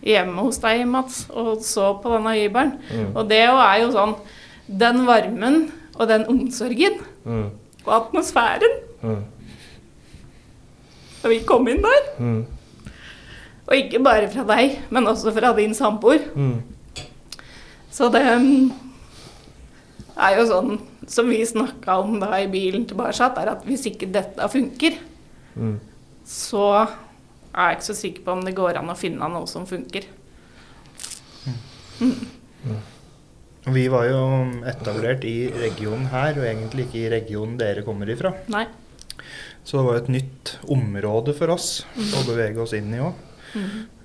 [0.07, 2.75] hjemme hos deg, Mats, og så på denne hybelen.
[2.91, 3.07] Mm.
[3.15, 4.17] Og det er jo sånn
[4.67, 5.61] Den varmen
[5.95, 7.49] og den omsorgen Mm.
[7.85, 8.73] og atmosfæren
[9.03, 9.23] Mm.
[11.23, 12.03] da vi kom inn der.
[12.19, 12.45] Mm.
[13.67, 16.19] Og ikke bare fra deg, men også fra din samboer.
[16.35, 16.61] Mm.
[17.97, 18.67] Så det mm,
[20.21, 20.75] er jo sånn
[21.09, 24.99] som vi snakka om da i bilen tilbake, er at hvis ikke dette funker,
[25.57, 25.79] Mm.
[26.21, 29.63] så er jeg ikke så sikker på om det går an å finne noe som
[29.65, 30.03] funker.
[33.67, 34.19] Og Vi var jo
[34.69, 38.35] etablert i regionen her, og egentlig ikke i regionen dere kommer ifra.
[38.53, 38.67] Nei.
[39.65, 43.25] Så det var et nytt område for oss å bevege oss inn i òg.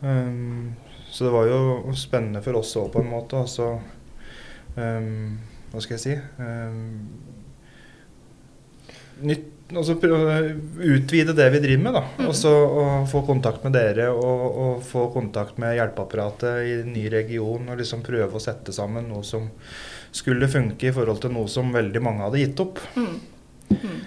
[0.01, 0.73] Um,
[1.13, 3.37] så det var jo spennende for oss òg, på en måte.
[3.37, 3.75] Altså
[4.81, 5.35] um,
[5.73, 6.15] Hva skal jeg si?
[6.41, 6.87] Um,
[9.29, 12.03] nytt, altså utvide det vi driver med, da.
[12.31, 17.05] Og så å få kontakt med dere og, og få kontakt med hjelpeapparatet i ny
[17.13, 17.69] region.
[17.69, 19.51] Og liksom prøve å sette sammen noe som
[20.13, 22.81] skulle funke i forhold til noe som veldig mange hadde gitt opp.
[22.97, 23.15] Mm.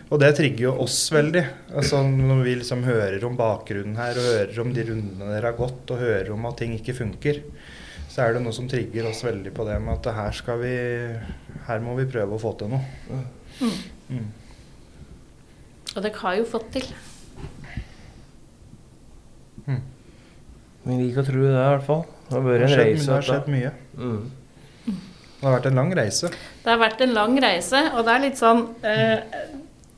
[0.05, 1.41] Og det trigger jo oss veldig.
[1.73, 5.57] Altså Når vi liksom hører om bakgrunnen her, og hører om de rundene dere har
[5.57, 7.41] gått, og hører om at ting ikke funker,
[8.11, 10.75] så er det noe som trigger oss veldig på det med at her skal vi
[11.65, 13.23] Her må vi prøve å få til noe.
[14.13, 14.29] Mm.
[15.95, 16.87] Og dere har jo fått til.
[20.85, 22.01] Vi liker å tro det, i hvert fall.
[22.27, 23.05] Det har vært en reise.
[23.05, 23.71] det har skjedd mye.
[23.97, 24.25] Mm.
[24.85, 26.29] Det har vært en lang reise.
[26.61, 29.39] Det har vært en lang reise, og det er litt sånn eh,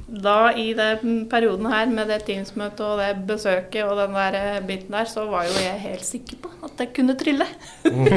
[0.07, 4.59] Da i den perioden her med det Teams-møtet og det besøket og den der eh,
[4.63, 7.47] biten der, så var jo jeg helt sikker på at jeg kunne trille.
[7.83, 8.07] Mm.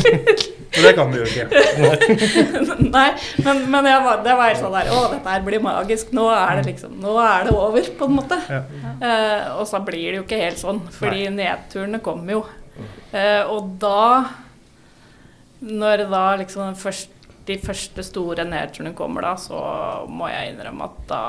[0.84, 1.48] det kan du jo ikke.
[2.94, 3.08] Nei,
[3.42, 6.14] men, men jeg var, det var helt sånn der Å, dette her blir magisk.
[6.14, 8.38] Nå er det liksom Nå er det over, på en måte.
[8.46, 8.62] Ja.
[9.10, 12.44] Eh, og så blir det jo ikke helt sånn, fordi nedturene kommer jo.
[13.10, 14.30] Eh, og da
[15.60, 17.18] Når da liksom den første,
[17.50, 19.58] de første store nedturene kommer, da, så
[20.10, 21.22] må jeg innrømme at da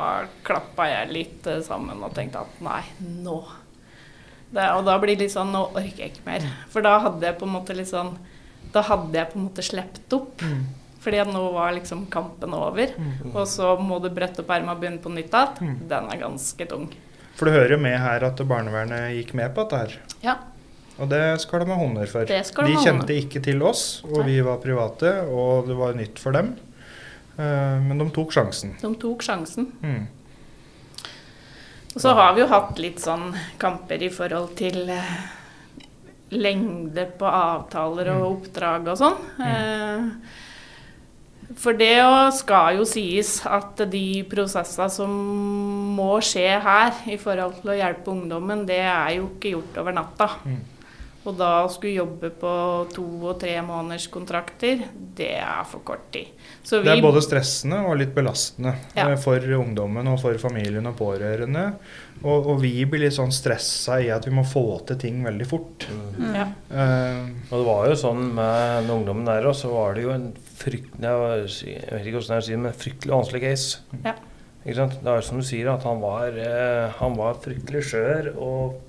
[0.47, 2.84] klappa jeg litt eh, sammen og tenkte at nei,
[3.24, 3.39] nå
[4.51, 6.45] det, Og da blir det litt sånn Nå orker jeg ikke mer.
[6.74, 8.09] For da hadde jeg på en måte litt sånn
[8.76, 10.43] Da hadde jeg på en måte sluppet opp.
[11.01, 12.91] Fordi at nå var liksom kampen over.
[13.32, 15.80] Og så må du brette opp erma og begynne på nytt igjen.
[15.89, 16.91] Den er ganske tung.
[17.39, 19.95] For du hører jo med her at barnevernet gikk med på dette her.
[20.22, 20.36] Ja.
[21.00, 22.28] Og det skal de ha honnør for.
[22.28, 23.14] De kjente honnør.
[23.16, 26.54] ikke til oss, og vi var private, og det var nytt for dem.
[27.38, 28.76] Eh, men de tok sjansen.
[28.82, 29.72] De tok sjansen.
[29.82, 30.08] Mm.
[31.92, 35.16] Og så har vi jo hatt litt sånn kamper i forhold til eh,
[36.32, 39.20] lengde på avtaler og oppdrag og sånn.
[39.44, 40.39] Eh,
[41.60, 42.00] for det
[42.38, 45.12] skal jo sies at de prosessene som
[45.98, 49.98] må skje her i forhold til å hjelpe ungdommen, det er jo ikke gjort over
[49.98, 50.30] natta.
[50.48, 50.62] Mm.
[51.22, 52.51] Og da å skulle jobbe på
[52.95, 54.80] to og tre måneders kontrakter,
[55.17, 56.32] det er for kort tid.
[56.65, 59.09] Så Det er både stressende og litt belastende Ja.
[59.11, 61.76] eh, for ungdommen og for familien og pårørende.
[62.24, 65.47] Og, og vi blir litt sånn stressa i at vi må få til ting veldig
[65.49, 65.88] fort.
[66.34, 66.47] ja.
[66.72, 70.11] Uh, Og det var jo sånn med den ungdommen der òg, så var det jo
[70.11, 73.80] en fryktelig Jeg vet ikke hvordan jeg sier det, men en fryktelig vanskelig case.
[74.05, 74.13] Ja.
[74.65, 75.01] Ikke sant?
[75.01, 78.80] Det er jo som du sier, at han var, eh, han var fryktelig skjør og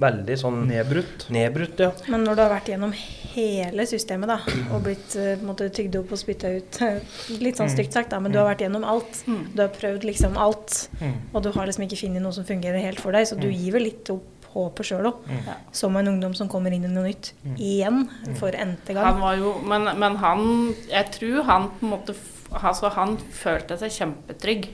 [0.00, 1.26] veldig sånn nedbrutt.
[1.34, 1.90] nedbrutt, ja.
[2.08, 4.38] Men når du har vært gjennom hele systemet da,
[4.74, 6.80] og blitt eh, måte tygd opp og spytta ut
[7.44, 9.22] Litt sånn stygt sagt, da, men du har vært gjennom alt.
[9.28, 9.44] Mm.
[9.54, 11.14] Du har prøvd liksom alt, Mm.
[11.32, 13.72] og du har liksom ikke funnet noe som fungerer helt for deg, så du gir
[13.72, 15.20] vel litt opp håpet sjøl òg.
[15.30, 15.44] Mm.
[15.46, 15.54] Ja.
[15.72, 17.30] Som en ungdom som kommer inn i noe nytt.
[17.56, 18.08] Igjen,
[18.40, 19.20] for n-te Han gang.
[19.22, 22.16] var jo, men, men han Jeg tror han på en måte
[22.50, 24.64] Altså, han følte seg kjempetrygg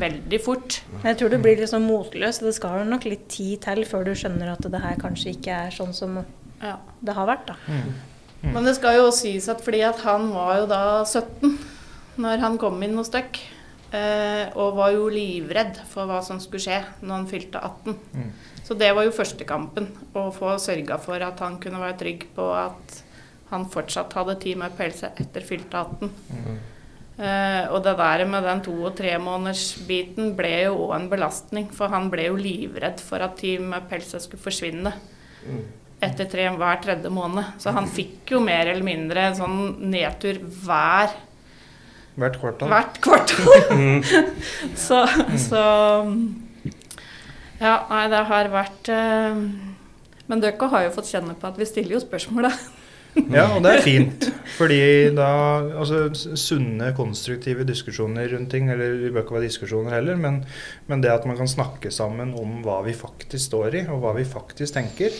[0.00, 0.78] veldig fort.
[1.04, 2.38] Jeg tror du blir litt sånn motløs.
[2.40, 5.70] Det skal nok litt tid til før du skjønner at det her kanskje ikke er
[5.74, 6.22] sånn som
[6.62, 6.78] Ja.
[7.04, 7.46] det har vært.
[7.46, 7.56] da.
[7.68, 7.92] Mm.
[8.54, 11.58] Men det skal jo sies at fordi at han var jo da 17
[12.18, 13.28] når han kom inn hos dere.
[13.92, 17.98] Eh, og var jo livredd for hva som skulle skje når han fylte 18.
[18.14, 18.30] Mm.
[18.66, 19.86] Så det var jo første kampen.
[20.14, 23.02] Å få sørga for at han kunne være trygg på at
[23.50, 26.10] han fortsatt hadde tid med pelse etter fylte 18.
[27.16, 31.70] Eh, og det der med den to- og tremånedersbiten ble jo òg en belastning.
[31.72, 34.92] For han ble jo livredd for at Team med pelse skulle forsvinne
[36.02, 37.54] etter tre, hver tredje måned.
[37.62, 39.56] Så han fikk jo mer eller mindre en sånn
[39.92, 41.14] nedtur hver,
[42.16, 42.70] Hvert kvartal.
[42.72, 43.48] hvert kvartal.
[44.86, 45.02] så,
[45.36, 45.62] så
[47.60, 49.36] Ja, nei, det har vært uh,
[50.28, 52.75] Men dere har jo fått kjenne på at vi stiller jo spørsmål, da.
[53.32, 54.26] Ja, og det er fint.
[54.56, 54.80] Fordi
[55.16, 55.28] da
[55.76, 60.38] Altså sunne, konstruktive diskusjoner rundt ting, eller det bør ikke være diskusjoner heller, men,
[60.88, 64.14] men det at man kan snakke sammen om hva vi faktisk står i, og hva
[64.16, 65.14] vi faktisk tenker.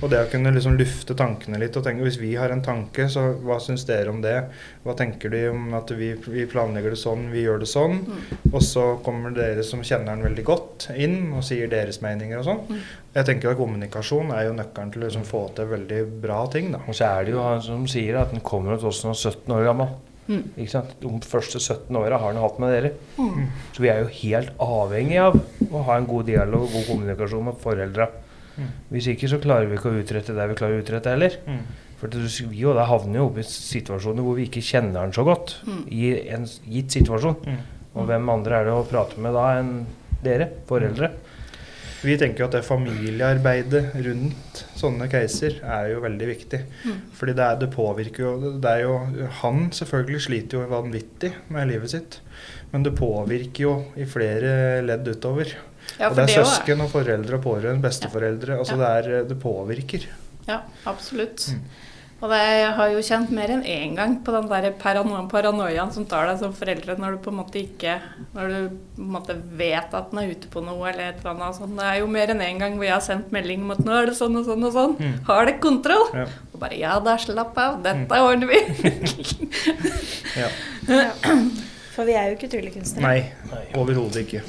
[0.00, 3.08] Og det å kunne liksom lufte tankene litt og tenke Hvis vi har en tanke,
[3.12, 4.36] så hva syns dere om det?
[4.84, 8.00] Hva tenker de om at vi, vi planlegger det sånn, vi gjør det sånn?
[8.52, 12.48] Og så kommer dere som kjenner den veldig godt, inn og sier deres meninger og
[12.48, 12.82] sånn.
[13.12, 16.70] Jeg tenker at kommunikasjon er jo nøkkelen til å liksom få til veldig bra ting,
[16.72, 16.80] da.
[16.88, 19.18] Og så er det jo han som sier at han kommer til oss når han
[19.18, 19.92] er 17 år gammel.
[20.22, 20.42] Mm.
[20.54, 20.94] Ikke sant?
[21.02, 22.92] De første 17 åra har han hatt med dere.
[23.74, 25.36] Så vi er jo helt avhengig av
[25.68, 28.08] å ha en god dialog og god kommunikasjon med foreldra.
[28.52, 28.70] Mm.
[28.92, 31.36] Hvis ikke så klarer vi ikke å utrette det vi klarer å utrette heller.
[32.00, 35.22] For vi jo da havner jo opp i situasjoner hvor vi ikke kjenner den så
[35.26, 35.58] godt
[35.92, 37.36] i en gitt situasjon.
[37.44, 37.60] Mm.
[37.92, 39.74] Og hvem andre er det å prate med da enn
[40.24, 41.12] dere, foreldre?
[42.02, 46.60] Vi tenker jo at det familiearbeidet rundt sånne caser er jo veldig viktig.
[47.18, 51.70] Fordi det, er, det påvirker jo Det er jo Han selvfølgelig sliter jo vanvittig med
[51.70, 52.18] livet sitt.
[52.72, 55.54] Men det påvirker jo i flere ledd utover.
[55.98, 58.58] Ja, og det er det søsken og foreldre og pårørende, besteforeldre.
[58.58, 60.06] Altså det, er, det påvirker.
[60.48, 61.50] Ja, absolutt.
[61.52, 61.64] Mm.
[62.22, 65.90] Og det, jeg har jo kjent mer enn én gang på den der parano paranoiaen
[65.90, 67.96] som tar deg som foreldre når du på en måte ikke
[68.36, 71.32] Når du på en måte vet at den er ute på noe eller et eller
[71.32, 71.74] annet sånt.
[71.80, 73.96] Det er jo mer enn én gang hvor jeg har sendt melding om at nå
[73.96, 74.94] er det sånn og sånn og sånn.
[75.00, 75.16] Mm.
[75.26, 76.06] Har dere kontroll?
[76.14, 76.28] Ja.
[76.52, 77.82] Og bare ja da, slapp av.
[77.88, 78.62] Dette ordner vi.
[80.32, 80.46] Ja.
[81.92, 83.04] For vi er jo ikke tryllekunstnere.
[83.04, 84.40] Nei, overhodet ikke.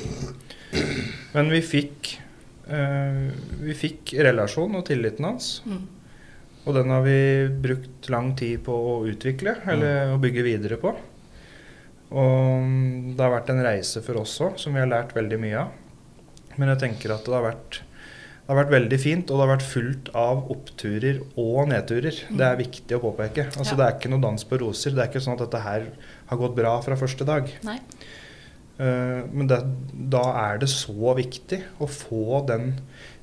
[1.33, 2.13] Men vi fikk
[2.71, 3.25] eh,
[3.65, 5.57] Vi fikk relasjon og tilliten hans.
[5.67, 5.81] Mm.
[6.63, 7.17] Og den har vi
[7.63, 10.93] brukt lang tid på å utvikle, eller å bygge videre på.
[12.13, 15.63] Og det har vært en reise for oss òg, som vi har lært veldig mye
[15.65, 15.73] av.
[16.59, 17.81] Men jeg tenker at det har vært
[18.43, 22.17] det har vært veldig fint, og det har vært fullt av oppturer og nedturer.
[22.27, 23.45] Det er viktig å påpeke.
[23.55, 23.77] Altså, Ja.
[23.79, 24.91] Det er ikke noe dans på roser.
[24.91, 25.85] Det er ikke sånn at dette her
[26.27, 27.47] har gått bra fra første dag.
[27.63, 27.79] Nei.
[28.73, 29.61] Uh, men det,
[30.11, 32.73] da er det så viktig å få den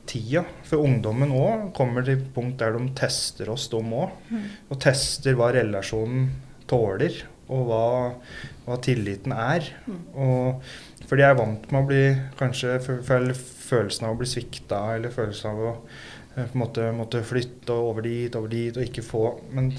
[0.06, 0.44] tida.
[0.66, 4.14] For ungdommen òg kommer til et punkt der de tester oss, de òg.
[4.70, 6.30] Og tester hva relasjonen
[6.70, 7.82] tåler, og hva,
[8.66, 9.66] hva tilliten er.
[10.14, 10.62] Og,
[11.10, 12.02] fordi jeg er vant med å bli
[12.38, 15.72] kanskje fø- føle følelsen av å bli svikta, eller følelsen av å
[16.36, 19.72] eh, på en måte måtte flytte over dit, over dit, og ikke få Men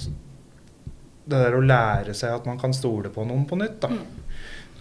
[1.31, 3.91] det der å lære seg at man kan stole på noen på nytt, da.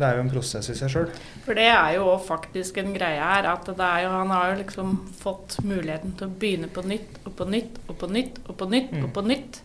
[0.01, 1.09] Det er jo en prosess i seg sjøl.
[1.45, 4.59] For det er jo faktisk en greie her, at det er jo, han har jo
[4.63, 8.57] liksom fått muligheten til å begynne på nytt og på nytt og på nytt og
[8.63, 9.05] på nytt Mm.
[9.05, 9.61] og på nytt.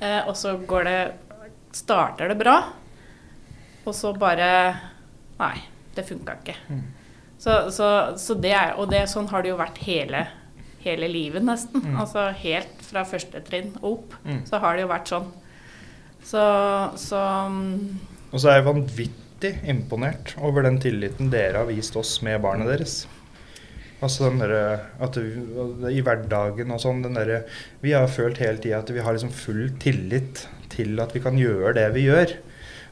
[0.00, 0.98] Eh, og så går det
[1.76, 2.54] Starter det bra,
[3.84, 4.46] og så bare
[5.38, 5.56] Nei,
[5.94, 6.54] det funka ikke.
[6.72, 6.84] Mm.
[7.38, 10.22] Så, så, så det er Og det, sånn har det jo vært hele,
[10.86, 11.82] hele livet, nesten.
[11.84, 11.98] Mm.
[12.00, 14.40] Altså helt fra første trinn og opp, Mm.
[14.48, 15.28] så har det jo vært sånn.
[16.26, 16.42] Så,
[16.96, 17.98] så mm,
[18.32, 19.25] Og så er jeg vanvittig
[19.68, 22.96] imponert over den tilliten dere har vist oss med barnet deres.
[24.04, 25.30] Altså den der, at vi,
[25.96, 27.46] I hverdagen og sånn den der,
[27.80, 31.38] Vi har følt hele tida at vi har liksom full tillit til at vi kan
[31.40, 32.36] gjøre det vi gjør.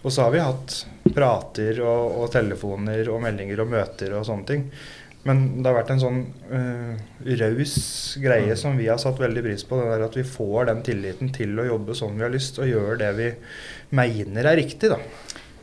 [0.05, 0.81] Og så har vi hatt
[1.15, 4.67] prater og, og telefoner og meldinger og møter og sånne ting.
[5.25, 6.19] Men det har vært en sånn
[6.51, 6.97] uh,
[7.41, 7.77] raus
[8.21, 9.79] greie som vi har satt veldig pris på.
[9.81, 12.69] Det der at vi får den tilliten til å jobbe sånn vi har lyst, og
[12.69, 13.31] gjøre det vi
[13.97, 14.93] mener er riktig.
[14.93, 15.01] da.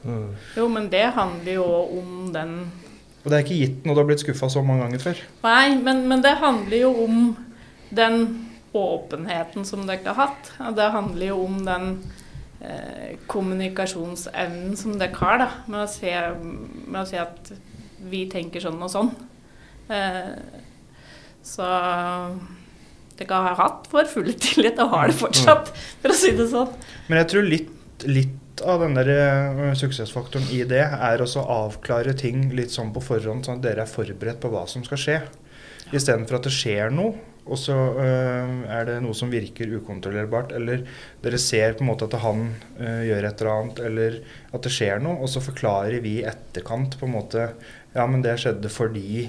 [0.04, 0.30] Mm.
[0.58, 1.66] Jo, men det handler jo
[2.00, 2.56] om den
[3.22, 5.20] Og det er ikke gitt når du har blitt skuffa så mange ganger før.
[5.44, 7.20] Nei, men, men det handler jo om
[7.94, 8.24] den
[8.74, 10.52] åpenheten som dere har hatt.
[10.76, 11.88] Det handler jo om den
[12.64, 17.52] eh, kommunikasjonsevnen som dere har, da, med å, se, med å si at
[18.12, 19.12] vi tenker sånn og sånn.
[19.92, 20.34] Eh,
[21.46, 21.68] så
[23.20, 26.72] dere har hatt vår fulle tillit, og har det fortsatt, for å si det sånn.
[27.10, 31.58] Men jeg tror litt, litt av den der eh, suksessfaktoren i det er også å
[31.68, 35.00] avklare ting litt sånn på forhånd, sånn at dere er forberedt på hva som skal
[35.00, 35.20] skje.
[35.92, 40.54] Istedenfor at det skjer noe, og så øh, er det noe som virker ukontrollerbart.
[40.58, 40.84] Eller
[41.24, 42.46] dere ser på en måte at han
[42.78, 44.20] øh, gjør et eller annet, eller
[44.52, 47.54] at det skjer noe, og så forklarer vi i etterkant på en måte
[47.92, 49.26] Ja, men det skjedde fordi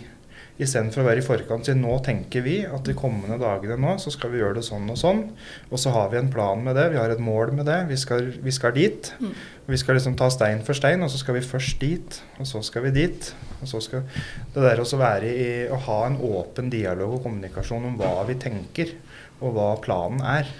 [0.62, 4.12] Istedenfor å være i forkant si nå tenker vi at de kommende dagene nå så
[4.14, 5.22] skal vi gjøre det sånn og sånn.
[5.70, 7.78] Og så har vi en plan med det, vi har et mål med det.
[7.90, 9.12] Vi skal, vi skal dit.
[9.20, 9.32] Mm.
[9.68, 12.62] Vi skal liksom ta stein for stein, og så skal vi først dit, og så
[12.66, 13.32] skal vi dit.
[13.60, 14.06] Og så skal
[14.54, 18.38] Det der også være i å ha en åpen dialog og kommunikasjon om hva vi
[18.42, 18.96] tenker,
[19.42, 20.50] og hva planen er.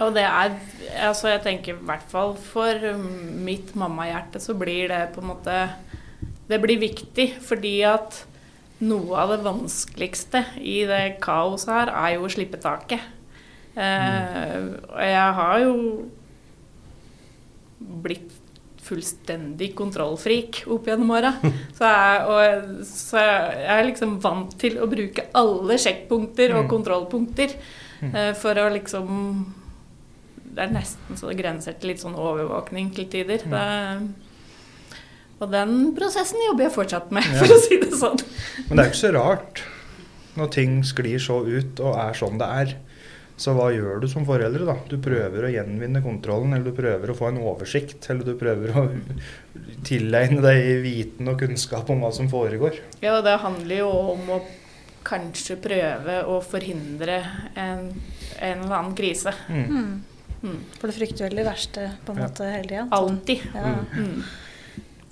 [0.00, 0.56] Og det er
[1.06, 2.88] Altså, jeg tenker i hvert fall for
[3.46, 5.56] mitt mammahjerte så blir det på en måte
[6.48, 8.24] Det blir viktig fordi at
[8.80, 13.00] noe av det vanskeligste i det kaoset her er jo å slippe taket.
[13.76, 14.56] Eh,
[14.90, 15.74] og jeg har jo
[17.78, 18.32] blitt
[18.80, 21.34] fullstendig kontrollfrik opp gjennom åra.
[21.78, 26.70] Så, jeg- og- så jeg er liksom vant til å bruke alle sjekkpunkter og Mm.
[26.72, 27.54] kontrollpunkter
[28.02, 29.54] eh, for å liksom
[30.52, 33.38] Det er nesten så det grenser til litt sånn overvåkning til tider.
[33.38, 34.10] Det,
[35.40, 37.56] og den prosessen jobber jeg fortsatt med, for Ja.
[37.56, 38.20] å si det sånn.
[38.68, 39.62] Men det er ikke så rart
[40.36, 42.76] når ting sklir så ut og er sånn det er.
[43.40, 44.74] Så hva gjør du som foreldre, da?
[44.86, 48.68] Du prøver å gjenvinne kontrollen, eller du prøver å få en oversikt, eller du prøver
[48.76, 48.82] å
[49.88, 52.76] tilegne deg viten og kunnskap om hva som foregår.
[53.00, 54.40] Ja, det handler jo om å
[55.08, 57.22] kanskje prøve å forhindre
[57.56, 57.86] en,
[58.38, 59.32] en eller annen krise.
[59.48, 59.64] Mm.
[59.64, 59.90] Mm.
[60.44, 60.58] Mm.
[60.76, 62.28] For du frykter vel det verste på en Ja.
[62.28, 62.86] måte hele tida?
[62.92, 63.48] Alltid.
[63.54, 63.72] Ja.
[63.96, 64.22] Mm.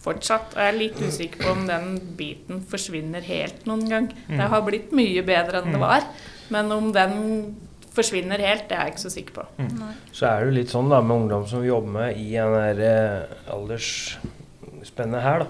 [0.09, 0.57] Fortsatt.
[0.57, 4.11] Og jeg er litt usikker på om den biten forsvinner helt noen gang.
[4.29, 4.37] Mm.
[4.41, 5.87] Det har blitt mye bedre enn det Mm.
[5.87, 6.07] var.
[6.51, 7.57] Men om den
[7.93, 9.45] forsvinner helt, det er jeg ikke så sikker på.
[9.59, 9.81] Mm.
[10.15, 12.53] Så er det jo litt sånn da med ungdom som vi jobber med i den
[12.55, 15.47] der eh, aldersspennet her, da.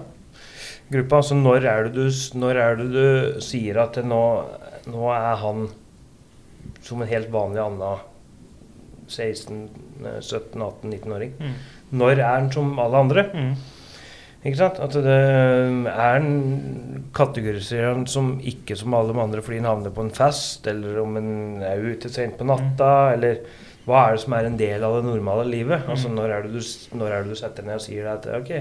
[0.89, 1.19] Gruppa.
[1.21, 2.09] altså når er det du,
[2.41, 4.21] når er det du sier at det nå,
[4.89, 5.67] nå er han
[6.81, 7.91] som en helt vanlig Anna
[9.09, 9.69] 16,
[10.05, 11.33] eh, 17, 18, 19-åring.
[11.39, 11.53] Mm.
[11.99, 13.23] Når er han som alle andre?
[13.33, 13.53] Mm.
[14.39, 14.77] Ikke sant?
[14.79, 15.15] At det
[15.91, 20.67] er en kategoriserer som ikke som alle de andre fordi han havner på en fest,
[20.71, 21.31] eller om han
[21.67, 23.41] er ute sent på natta, eller
[23.89, 25.87] hva er det som er en del av det normale livet?
[25.89, 26.61] Altså når er det du,
[26.99, 28.53] når er det du setter ned og sier at ok,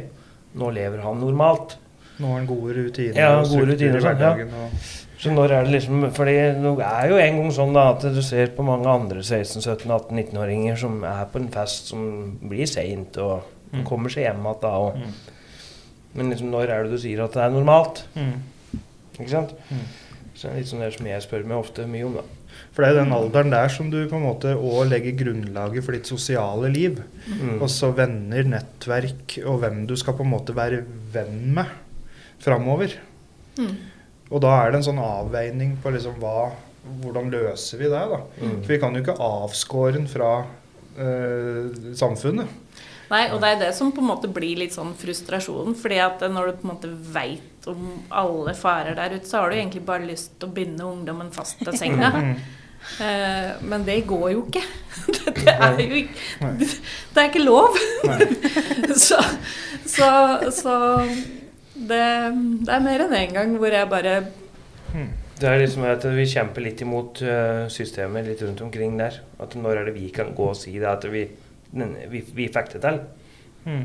[0.59, 1.77] nå lever han normalt?
[2.19, 4.71] Nå har han gode rutiner Ja, gode rutiner sånn, ja.
[5.19, 8.19] Så når er det liksom For det er jo en gang sånn da at du
[8.23, 12.03] ser på mange andre 16-, 17-, 18-, 19-åringer som er på en fest som
[12.43, 13.83] blir seint, og Mm.
[13.85, 14.69] kommer seg hjem igjen da.
[14.81, 15.11] Og, Mm.
[16.17, 18.05] Men liksom når er det du sier at det er normalt?
[18.17, 18.37] mm.
[19.19, 19.55] Ikke sant?
[19.69, 19.87] Mm.
[20.39, 22.27] Så det er litt sånn det som jeg spør meg ofte mye om, da.
[22.75, 25.85] For det er jo den alderen der som du på en måte òg legger grunnlaget
[25.85, 27.01] for ditt sosiale liv.
[27.27, 27.59] Mm.
[27.65, 30.85] Også venner, nettverk og hvem du skal på en måte være
[31.15, 31.73] venn med
[32.43, 32.95] framover.
[33.59, 33.75] Mm.
[34.29, 36.53] Og da er det en sånn avveining på liksom hva
[37.03, 38.19] Hvordan løser vi det, da?
[38.39, 38.53] Mm.
[38.63, 40.31] For vi kan jo ikke avskåre den fra
[40.97, 41.67] eh,
[41.99, 42.49] samfunnet.
[43.09, 45.77] Nei, og det er det som på en måte blir litt sånn frustrasjonen.
[45.79, 49.51] fordi at når du på en måte veit om alle farer der ute, så har
[49.51, 52.13] du egentlig bare lyst til å binde ungdommen fast til senga.
[53.03, 54.61] Eh, men det går jo ikke.
[55.35, 57.75] Det, er jo ikke Det er ikke lov.
[59.09, 59.19] Så
[59.89, 60.09] så,
[60.55, 60.75] så
[61.75, 62.05] det,
[62.67, 64.21] det er mer enn én gang hvor jeg bare
[64.89, 65.11] Mm.
[65.39, 69.19] Det er liksom at vi kjemper litt imot eh, systemet litt rundt omkring der.
[69.37, 71.27] At når er det vi kan gå og si det at vi,
[71.73, 73.01] vi, vi fikk det til?
[73.69, 73.85] Mm.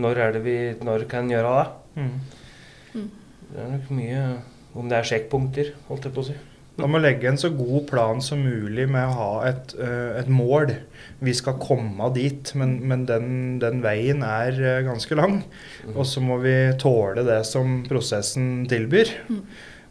[0.00, 2.02] Når er det vi når kan gjøre det?
[2.02, 3.08] Mm.
[3.50, 4.22] Det er nok mye
[4.78, 6.36] Om det er sjekkpunkter, holdt jeg på å si.
[6.78, 10.28] Da må legge en så god plan som mulig med å ha et, eh, et
[10.30, 10.70] mål.
[11.18, 15.40] Vi skal komme dit, men, men den, den veien er eh, ganske lang.
[15.92, 19.12] Og så må vi tåle det som prosessen tilbyr.
[19.28, 19.42] Mm.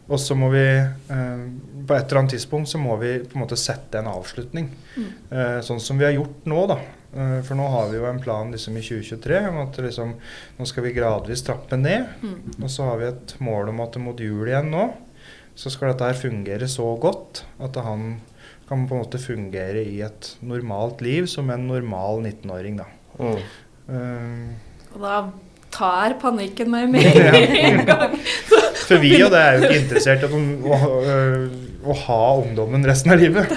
[0.10, 1.44] Og så må vi eh,
[1.86, 4.72] På et eller annet tidspunkt så må vi på en måte sette en avslutning.
[4.96, 5.12] Mm.
[5.30, 6.80] Eh, sånn som vi har gjort nå, da.
[7.16, 10.16] Eh, for nå har vi jo en plan liksom i 2023 om at liksom,
[10.60, 12.06] nå skal vi gradvis trappe ned.
[12.22, 14.90] mm, Og så har vi et mål om at mot jul igjen nå,
[15.60, 18.20] så skal dette her fungere så godt at han
[18.70, 22.86] kan på en måte fungere i et normalt liv som en normal 19-åring, da.
[23.18, 23.40] Mm.
[23.90, 25.16] Uh, Og da
[25.74, 27.10] tar panikken meg med
[27.66, 28.14] en gang.
[28.90, 30.40] For vi og det er jo ikke interessert i å,
[30.74, 30.78] å,
[31.90, 33.52] å ha ungdommen resten av livet.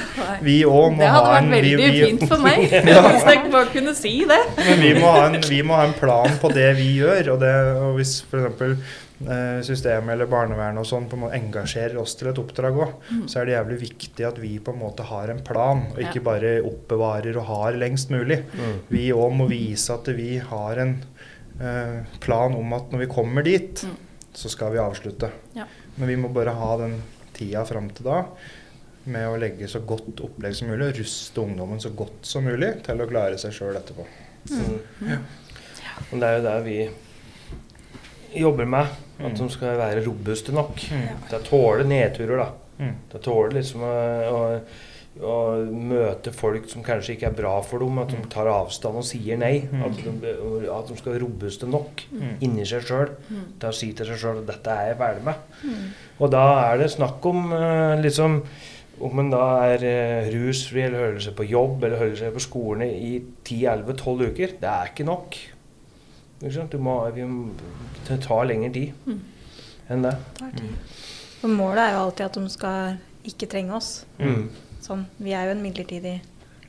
[0.46, 3.00] Vi òg må Det hadde vært en vi, veldig vi, fint for meg Ja.
[3.10, 4.40] hvis jeg bare kunne si det.
[4.62, 7.32] Men vi må, ha en, vi må ha en plan på det vi gjør.
[7.34, 9.00] Og, det, og hvis f.eks.
[9.22, 12.94] Eh, systemet eller barnevernet og sånn på en måte engasjerer oss til et oppdrag òg,
[13.12, 13.20] Mm.
[13.30, 16.22] så er det jævlig viktig at vi på en måte har en plan, og ikke
[16.26, 18.40] bare oppbevarer og har lengst mulig.
[18.50, 18.72] Mm.
[18.90, 20.96] Vi òg må vise at vi har en
[21.60, 23.94] eh, plan om at når vi kommer dit, Mm.
[24.34, 25.30] Så skal vi avslutte.
[25.56, 25.66] Ja.
[25.96, 26.98] Men vi må bare ha den
[27.36, 28.22] tida fram til da
[29.04, 32.68] med å legge så godt opplegg som mulig og ruste ungdommen så godt som mulig
[32.86, 34.04] til å klare seg sjøl etterpå.
[34.52, 35.24] Mm.
[36.12, 36.76] Og det er jo det vi
[38.40, 38.86] jobber med.
[39.18, 39.36] At Mm.
[39.38, 40.76] de skal være robuste nok.
[40.90, 41.08] Mm.
[41.28, 42.48] Til å tåle nedturer, da.
[42.78, 42.94] Mm.
[43.10, 43.92] Til å tåle liksom å,
[44.32, 44.60] å,
[45.20, 47.98] å møte folk som kanskje ikke er bra for dem.
[47.98, 49.68] At de tar avstand og sier nei.
[49.70, 49.82] Mm.
[49.84, 52.36] At, de, at de skal være robuste nok Mm.
[52.40, 53.44] inni seg sjøl Mm.
[53.60, 55.42] til å si til seg sjøl at 'dette er jeg ferdig med'.
[55.64, 55.88] Mm.
[56.20, 58.42] Og da er det snakk om eh, liksom
[59.00, 62.40] om en da er eh, rusfri eller holder seg på jobb eller holder seg på
[62.40, 65.36] skolen i 10-11-12 uker, det er ikke nok.
[66.42, 66.94] Ikke må,
[68.08, 69.20] det tar lengre tid Mm.
[69.90, 70.16] enn det.
[71.40, 74.04] For målet er jo alltid at de skal ikke trenge oss.
[74.18, 74.48] Mm.
[74.82, 76.20] Sånn, vi er jo en midlertidig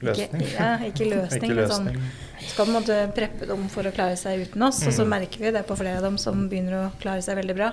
[0.04, 0.42] Løsning.
[0.42, 2.02] Ikke, ja, ikke løsning, Ikke men sånn
[2.50, 4.82] skal på en måte preppe dem for å klare seg uten oss.
[4.86, 5.10] Og så Mm.
[5.16, 7.70] merker vi det på flere av dem som begynner å klare seg veldig bra.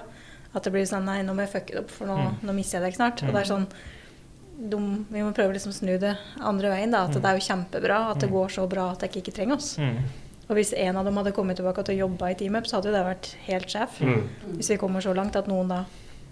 [0.54, 2.36] At det blir sånn Nei, nå må jeg fucke det opp, for nå, Mm.
[2.44, 3.22] nå mister jeg deg snart.
[3.26, 3.66] Og det er sånn
[4.70, 4.76] de,
[5.10, 6.90] Vi må prøve liksom å snu det andre veien.
[6.90, 8.34] da, At det er jo kjempebra at det Mm.
[8.34, 9.76] går så bra at dere ikke trenger oss.
[9.78, 9.96] Mm.
[10.50, 12.76] Og hvis en av dem hadde kommet tilbake til å jobbe i Team Up, så
[12.76, 13.98] hadde jo det vært helt sjef.
[14.00, 14.28] Mm.
[14.56, 15.84] Hvis vi kommer så langt at noen da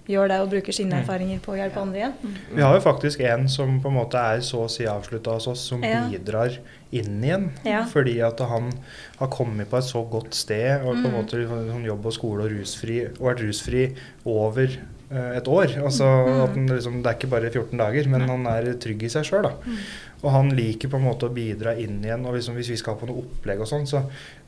[0.09, 1.03] gjør det og bruker sine Mm.
[1.05, 2.15] erfaringer på å hjelpe andre igjen.
[2.55, 5.47] Vi har jo faktisk en som på en måte er så å si avslutta hos
[5.47, 6.09] oss, som Ja.
[6.09, 6.57] bidrar
[6.93, 7.51] inn igjen.
[7.65, 7.85] Ja.
[7.85, 8.73] Fordi at han
[9.19, 11.25] har kommet på et så godt sted og på en Mm.
[11.25, 13.95] måte sånn jobb og skole og rusfri, og vært rusfri
[14.25, 14.69] over
[15.11, 15.69] eh, et år.
[15.83, 16.43] Altså Mm.
[16.45, 19.25] at han liksom, Det er ikke bare 14 dager, men han er trygg i seg
[19.25, 19.51] sjøl.
[19.65, 19.77] Mm.
[20.23, 22.27] Og han liker på en måte å bidra inn igjen.
[22.27, 24.03] Og liksom, hvis vi skal på noe opplegg og sånn, så,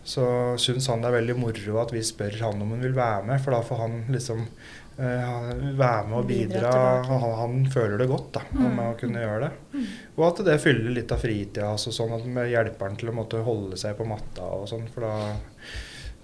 [0.05, 0.25] så
[0.59, 3.41] syns han det er veldig moro at vi spør han om han vil være med,
[3.45, 4.41] for da får han liksom
[4.99, 6.73] eh, være med og Bidra
[7.03, 8.65] og han, han føler det godt da, Mm.
[8.77, 9.85] med å kunne gjøre det.
[10.17, 13.17] Og at det fyller litt av fritida Altså, sånn at vi hjelper han til å
[13.17, 14.89] måtte holde seg på matta og sånn.
[14.95, 15.33] For da,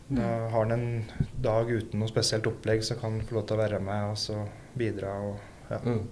[0.09, 1.05] da har han en
[1.43, 4.18] dag uten noe spesielt opplegg, så kan han få lov til å være med og
[4.20, 4.41] så
[4.77, 5.14] bidra.
[5.31, 5.37] og
[5.71, 5.79] ja.
[5.85, 6.03] Mm.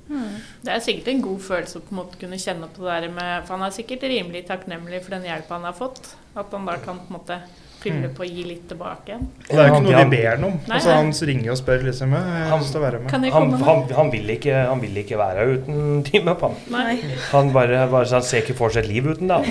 [0.64, 3.12] Det er sikkert en god følelse å på en måte kunne kjenne på det der
[3.14, 6.14] med For han er sikkert rimelig takknemlig for den hjelpa han har fått.
[6.34, 7.38] At han da kan på en måte
[7.84, 8.14] fylle Mm.
[8.16, 9.24] på og gi litt tilbake igjen.
[9.44, 10.54] Og det er jo ikke noe de vi ber ham om.
[10.68, 13.10] Nei, Altså, han ringer og spør liksom Jeg har lyst til å være med.
[13.12, 17.02] Han, han, han, vil ikke, han vil ikke være uten time på han.
[17.34, 19.42] Han bare, bare han ser ikke for seg et liv uten det.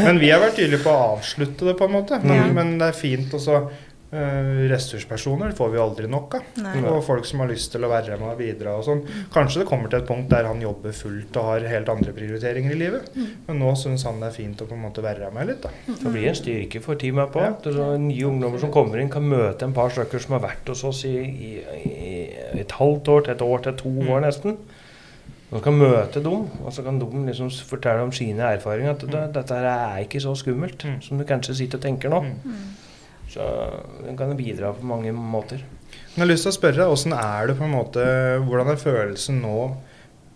[0.00, 2.18] Men vi har vært tydelige på å avslutte det, på en måte.
[2.24, 2.50] Men, Ja.
[2.56, 3.62] men det er fint også.
[4.12, 6.48] Eh, ressurspersoner får vi aldri nok av.
[6.64, 6.72] Nei.
[6.90, 9.02] Og folk som har lyst til å være med og bidra og sånn.
[9.34, 12.74] Kanskje det kommer til et punkt der han jobber fullt og har helt andre prioriteringer
[12.74, 13.10] i livet.
[13.46, 15.70] Men nå syns han det er fint å på en måte være med litt, da.
[15.86, 17.40] Det blir en styrke for teamet på.
[17.44, 17.88] Ja.
[18.00, 21.04] Nye ungdommer som kommer inn, kan møte en par stykker som har vært hos oss
[21.04, 21.52] i, i,
[21.86, 24.08] i et halvt år til et år til to Mm.
[24.14, 24.56] år nesten.
[25.50, 28.92] Man kan møte dem, og så kan de liksom fortelle om sine erfaringer.
[28.94, 31.00] At det, dette her er ikke så skummelt Mm.
[31.02, 32.20] som du kanskje sitter og tenker nå.
[33.30, 33.36] Mm.
[33.36, 35.62] Så den kan bidra på mange måter.
[36.14, 38.02] Men jeg har lyst til å spørre deg, er det på en måte
[38.46, 39.70] Hvordan er følelsen nå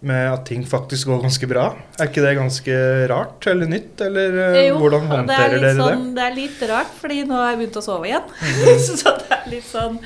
[0.05, 1.65] med at ting faktisk går ganske bra?
[1.99, 2.79] Er ikke det ganske
[3.11, 6.65] rart eller nytt, eller eh, Jo, hvordan det er håndterer dere sånn, det er litt
[6.69, 8.33] rart, fordi nå har jeg begynt å sove igjen.
[8.45, 8.83] Mhm.
[9.01, 10.01] så det er litt sånn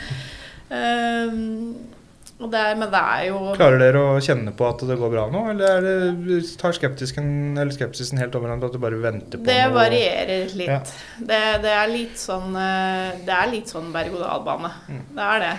[0.79, 1.49] ehm,
[1.83, 1.98] og
[2.39, 3.39] det er, Men det er jo?
[3.59, 5.87] Klarer dere å kjenne på at det går bra nå, eller er
[6.23, 9.75] det, tar skeptisken, eller skepsisen helt over hverandre at du bare venter på Det noe?
[9.75, 10.71] varierer litt.
[10.71, 10.79] Ja.
[11.19, 14.71] Det, det er litt sånn eh, Det er litt sånn berg-og-dal-bane.
[14.87, 15.03] Mm.
[15.19, 15.57] Det er det.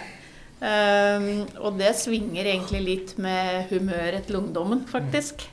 [0.60, 1.30] Um,
[1.64, 5.46] og det svinger egentlig litt med humøret til ungdommen, faktisk.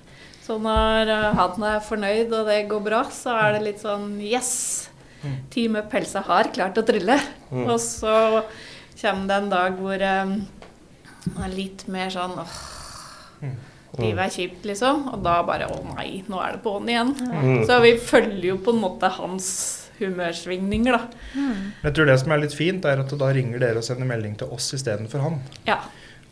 [0.46, 4.12] Så når eh, han er fornøyd og det går bra, så er det litt sånn
[4.22, 4.52] Yes!
[5.26, 5.36] Mm.
[5.50, 7.16] Teamet Pelsa har klart å trylle.
[7.50, 7.64] Mm.
[7.72, 8.14] Og så
[9.00, 10.36] kommer det en dag hvor eh,
[11.26, 12.56] det er litt mer sånn åh,
[13.42, 13.56] Mm.
[13.98, 15.02] livet er kjipt, liksom.
[15.12, 17.10] Og da bare å nei, nå er det på'n igjen.
[17.20, 17.66] Mm.
[17.68, 19.50] Så vi følger jo på en måte hans
[19.98, 21.06] humørsvingninger, da.
[21.36, 21.60] Mm.
[21.84, 24.36] Jeg tror det som er litt fint, er at da ringer dere og sender melding
[24.40, 25.38] til oss istedenfor han.
[25.68, 25.78] Ja.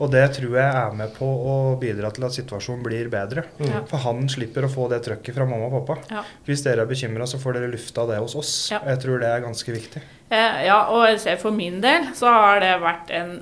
[0.03, 3.45] Og det tror jeg er med på å bidra til at situasjonen blir bedre.
[3.61, 3.87] Mm.
[3.87, 6.01] For han slipper å få det trøkket fra mamma og pappa.
[6.11, 6.25] Ja.
[6.49, 8.53] Hvis dere er bekymra, så får dere lufta det hos oss.
[8.75, 8.81] Ja.
[8.91, 10.03] Jeg tror det er ganske viktig.
[10.35, 13.37] Eh, ja, og jeg ser for min del så har det vært en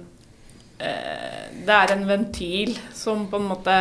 [0.82, 3.74] Det er en ventil som på en måte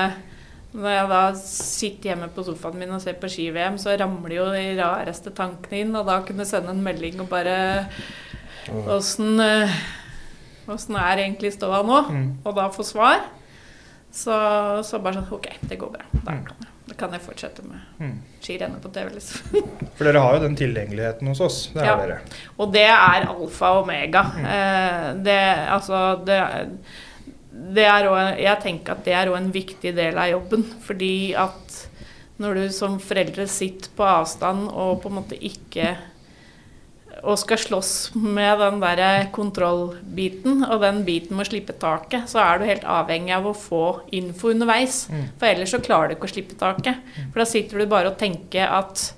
[0.71, 4.45] Når jeg da sitter hjemme på sofaen min og ser på ski-VM, så ramler jo
[4.53, 7.57] de rareste tankene inn, og da kunne sende en melding og bare
[8.69, 8.87] Mm.
[8.93, 9.77] Åssen eh,
[10.69, 12.01] er egentlig ståa nå?
[12.09, 12.27] Mm.
[12.45, 13.23] Og da få svar.
[14.11, 14.35] Så,
[14.83, 16.05] så bare sånn OK, det går bra.
[16.11, 18.17] Der kan jeg, da kan jeg fortsette med Mm.
[18.43, 19.61] skirennet på TV, liksom.
[19.95, 21.59] For dere har jo den tilgjengeligheten hos oss.
[21.73, 22.05] Det har Ja.
[22.05, 22.17] dere.
[22.59, 24.23] Og det er alfa og omega.
[24.35, 24.45] Mm.
[24.45, 25.39] Eh, det,
[25.71, 26.39] altså, det,
[27.75, 30.63] det er også, Jeg tenker at det er òg en viktig del av jobben.
[30.83, 31.87] Fordi at
[32.41, 35.95] når du som foreldre sitter på avstand og på en måte ikke
[37.23, 42.39] og skal slåss med den der kontrollbiten og den biten med å slippe taket, så
[42.41, 43.81] er du helt avhengig av å få
[44.17, 45.03] info underveis.
[45.11, 45.27] Mm.
[45.37, 46.97] For ellers så klarer du ikke å slippe taket.
[47.31, 49.13] For da sitter du bare og tenker at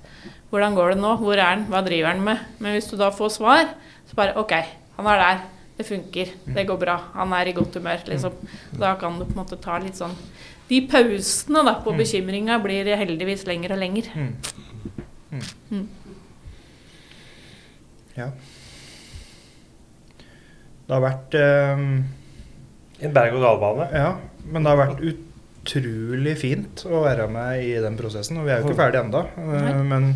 [0.50, 1.16] hvordan går det nå?
[1.18, 1.64] Hvor er han?
[1.72, 2.44] Hva driver han med?
[2.62, 3.72] Men hvis du da får svar,
[4.06, 4.52] så bare OK,
[4.98, 5.40] han er der.
[5.74, 6.28] Det funker.
[6.54, 6.98] Det går bra.
[7.16, 8.36] Han er i godt humør, liksom.
[8.78, 10.14] Da kan du på en måte ta litt sånn
[10.68, 11.98] De pausene da på Mm.
[11.98, 14.08] bekymringa blir heldigvis lengre og lengre.
[14.14, 15.88] Mm.
[18.14, 18.22] Mm.
[18.22, 18.24] Mm.
[18.24, 18.30] Ja.
[20.84, 21.84] Det har vært eh,
[23.04, 23.86] En berg-og-dal-bane.
[23.96, 24.10] Ja,
[24.44, 28.38] men det har vært utrolig fint å være med i den prosessen.
[28.40, 29.24] Og vi er jo ikke ferdig ennå.
[29.48, 29.72] Nei.
[29.88, 30.10] Men,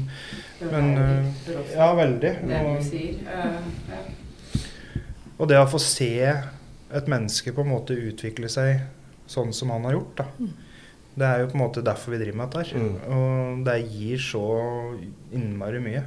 [0.68, 2.34] men eh, Ja, veldig.
[2.60, 2.92] Og,
[3.32, 4.14] eh,
[5.38, 8.80] og det å få se et menneske på en måte utvikle seg
[9.28, 10.24] sånn som han har gjort, da.
[11.18, 12.70] Det er jo på en måte derfor vi driver med dette her.
[12.78, 12.94] Mm.
[13.16, 14.44] Og det gir så
[15.34, 16.04] innmari mye.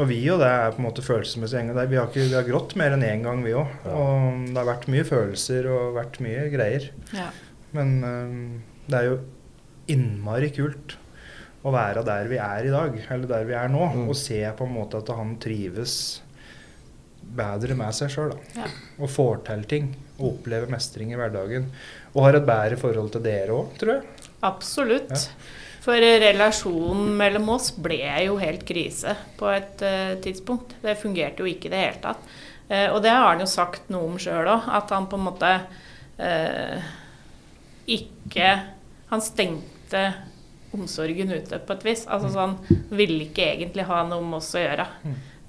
[0.00, 1.78] Og vi jo, det er på en måte følelsesmessig en gang.
[1.82, 3.68] Er- Vi har, ikke, vi har grått mer enn én gang, vi òg.
[3.84, 3.92] Ja.
[3.92, 6.86] Og det har vært mye følelser og vært mye greier.
[7.12, 7.28] Ja.
[7.76, 9.18] Men um, det er jo
[9.92, 10.96] innmari kult
[11.62, 14.08] å være der vi er i dag, eller der vi er nå, Mm.
[14.08, 16.22] og se på en måte at han trives
[17.22, 18.32] bedre med seg sjøl.
[18.56, 18.66] Ja.
[18.98, 19.92] Og får til ting.
[20.18, 21.68] Og opplever mestring i hverdagen.
[22.14, 24.28] Og har et bedre forhold til dere òg, tror jeg.
[24.42, 25.10] Absolutt.
[25.10, 25.61] Ja.
[25.82, 30.76] For relasjonen mellom oss ble jo helt krise på et uh, tidspunkt.
[30.82, 32.22] Det fungerte jo ikke i det hele tatt.
[32.70, 35.26] Uh, og det har han jo sagt noe om sjøl òg, at han på en
[35.26, 35.50] måte
[36.22, 36.92] uh,
[37.90, 38.52] ikke
[39.10, 40.00] Han stengte
[40.72, 42.06] omsorgen ute på et vis.
[42.06, 42.54] Altså sånn
[42.94, 44.86] Ville ikke egentlig ha noe med oss å gjøre.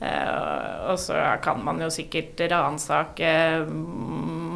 [0.03, 3.29] Eh, og så kan man jo sikkert ransake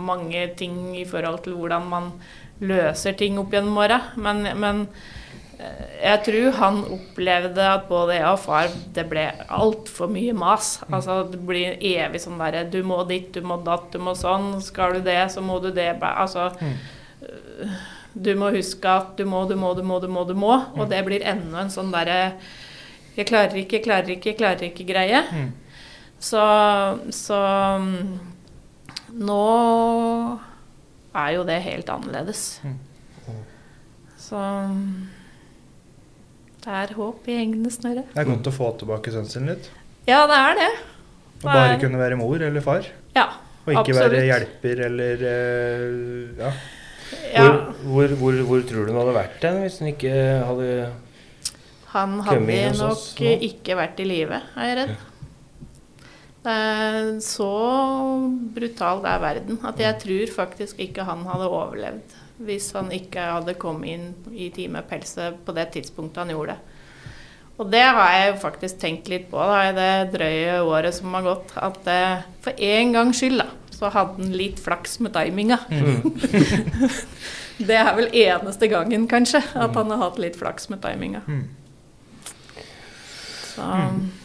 [0.08, 2.10] mange ting i forhold til hvordan man
[2.68, 4.82] løser ting opp gjennom åra, men, men
[5.58, 10.76] jeg tror han opplevde at både jeg og far Det ble altfor mye mas.
[10.86, 14.60] Altså Det blir evig sånn derre Du må ditt, du må datt, du må sånn.
[14.62, 15.90] Skal du det, så må du det.
[16.02, 17.78] Altså øh,
[18.14, 20.54] Du må huske at du må, du må, du må, du må, du må.
[20.78, 22.38] Og det blir enda en sånn derre
[23.18, 25.24] Jeg klarer ikke, jeg klarer ikke, jeg klarer ikke-greie.
[25.34, 25.54] Mm.
[26.22, 26.42] Så,
[27.14, 27.38] så
[27.82, 28.18] mm,
[29.26, 29.44] nå
[31.18, 32.60] er jo det helt annerledes.
[32.62, 32.78] Mm.
[34.22, 34.42] Så
[36.68, 38.02] det er håp i engene snøre.
[38.12, 39.70] Det er godt å få tilbake sønnen sin litt.
[40.08, 40.72] Ja, det er det.
[41.38, 42.88] Og bare kunne være mor eller far.
[43.16, 43.30] Ja.
[43.64, 44.14] Og ikke Absolutt.
[44.18, 46.52] være hjelper eller eh, Ja.
[47.32, 47.46] ja.
[47.48, 50.14] Hvor, hvor, hvor, hvor tror du han hadde vært den hvis han ikke
[50.50, 50.70] hadde
[51.94, 53.06] Han Kommet hadde nok oss
[53.48, 54.96] ikke vært i live, er jeg redd.
[56.48, 57.52] Det så
[58.56, 63.58] brutal er verden at jeg tror faktisk ikke han hadde overlevd hvis han ikke hadde
[63.60, 66.76] kommet inn i Time pelset på det tidspunktet han gjorde det.
[67.58, 71.16] Og det har jeg jo faktisk tenkt litt på da, i det drøye året som
[71.18, 71.56] har gått.
[71.58, 75.58] At eh, for en gangs skyld da, så hadde han litt flaks med timinga.
[77.70, 81.24] det er vel eneste gangen, kanskje, at han har hatt litt flaks med timinga.
[81.26, 81.44] Mm.
[83.56, 84.17] Så, Det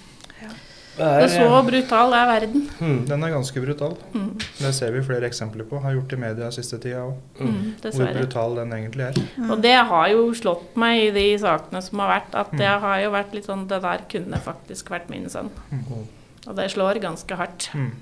[0.96, 2.66] så, så brutal er verden.
[2.80, 3.94] Mm, Den er ganske brutal.
[4.12, 5.80] Mm, Det ser vi flere eksempler på.
[5.80, 7.14] Har gjort i media siste tida òg.
[7.40, 8.14] mm, Hvor dessverre.
[8.20, 9.20] brutal den egentlig er.
[9.50, 13.00] Og det har jo slått meg i de sakene som har vært, at det har
[13.00, 15.50] jo vært litt sånn Det der kunne faktisk vært min sønn.
[15.72, 16.06] Mm.
[16.48, 17.70] Og det slår ganske hardt.
[17.74, 17.92] Mm.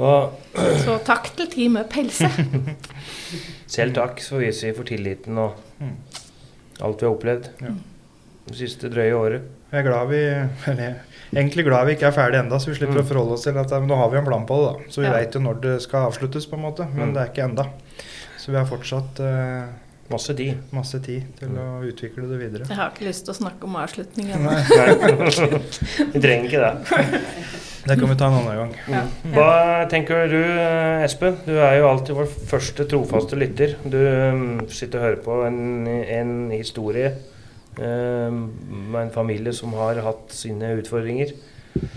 [0.00, 0.32] Og
[0.84, 2.28] Så takk til Team Up Helse.
[3.66, 5.96] selv takk for vi for tilliten og Mm.
[6.82, 7.70] alt vi har opplevd Ja.
[8.48, 9.42] det siste drøye året.
[9.72, 10.16] Jeg er glad vi
[10.70, 10.94] eller, er
[11.34, 13.04] egentlig glad vi ikke er ferdig enda, så vi slipper Mm.
[13.04, 14.72] å forholde oss til at nå har vi en plan på det.
[14.84, 14.90] da.
[14.90, 15.12] Så vi Ja.
[15.12, 16.86] vet jo når det skal avsluttes, på en måte.
[16.94, 17.14] Men Mm.
[17.14, 17.66] det er ikke enda.
[18.38, 19.64] Så vi har fortsatt eh,
[20.10, 20.56] Masse tid.
[20.72, 22.66] masse tid til å utvikle det videre.
[22.68, 24.34] Jeg har ikke lyst til å snakke om avslutningen.
[24.40, 24.50] ennå.
[26.12, 26.72] Vi trenger ikke det.
[27.86, 28.74] det kan vi ta en annen gang.
[28.88, 29.02] Ja.
[29.34, 30.42] Hva tenker du,
[31.04, 31.36] Espen?
[31.46, 33.76] Du er jo alltid vår første trofaste lytter.
[33.88, 37.12] Du mm, sitter og hører på en, en historie
[37.80, 41.32] med en familie som har hatt sine utfordringer.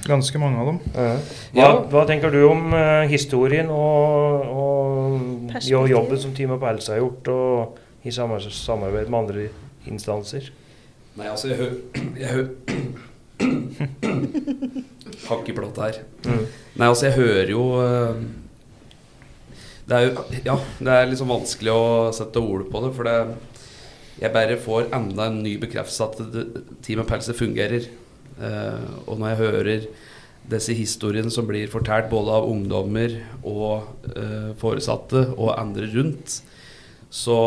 [0.06, 0.80] Ganske mange av dem.
[0.94, 1.18] Hva,
[1.58, 1.70] Ja.
[1.90, 7.00] hva tenker du om eh, historien og, og jo, jobben som Team Up Else har
[7.02, 9.48] gjort, og i samarbeid med andre
[9.90, 10.52] instanser?
[11.18, 11.76] Nei, altså, jeg hører
[12.24, 12.30] Jeg
[15.30, 15.98] Hakk i plata her.
[16.28, 16.46] Mm.
[16.80, 18.22] Nei, altså, jeg hører jo eh,
[19.90, 21.84] Det er jo Ja, det er liksom vanskelig å
[22.16, 23.18] sette ord på det, for det
[24.22, 27.88] Jeg bare får enda en ny bekreftelse at Team Pelse fungerer.
[28.38, 29.86] Uh, og når jeg hører
[30.50, 33.16] disse historiene som blir fortalt både av ungdommer
[33.48, 33.88] og
[34.18, 36.42] uh, foresatte og andre rundt,
[37.14, 37.40] så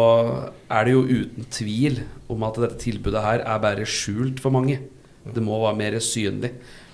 [0.70, 4.78] er det jo uten tvil om at dette tilbudet her er bare skjult for mange.
[5.26, 6.52] Det må være mer synlig.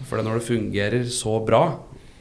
[0.08, 1.64] For når det fungerer så bra,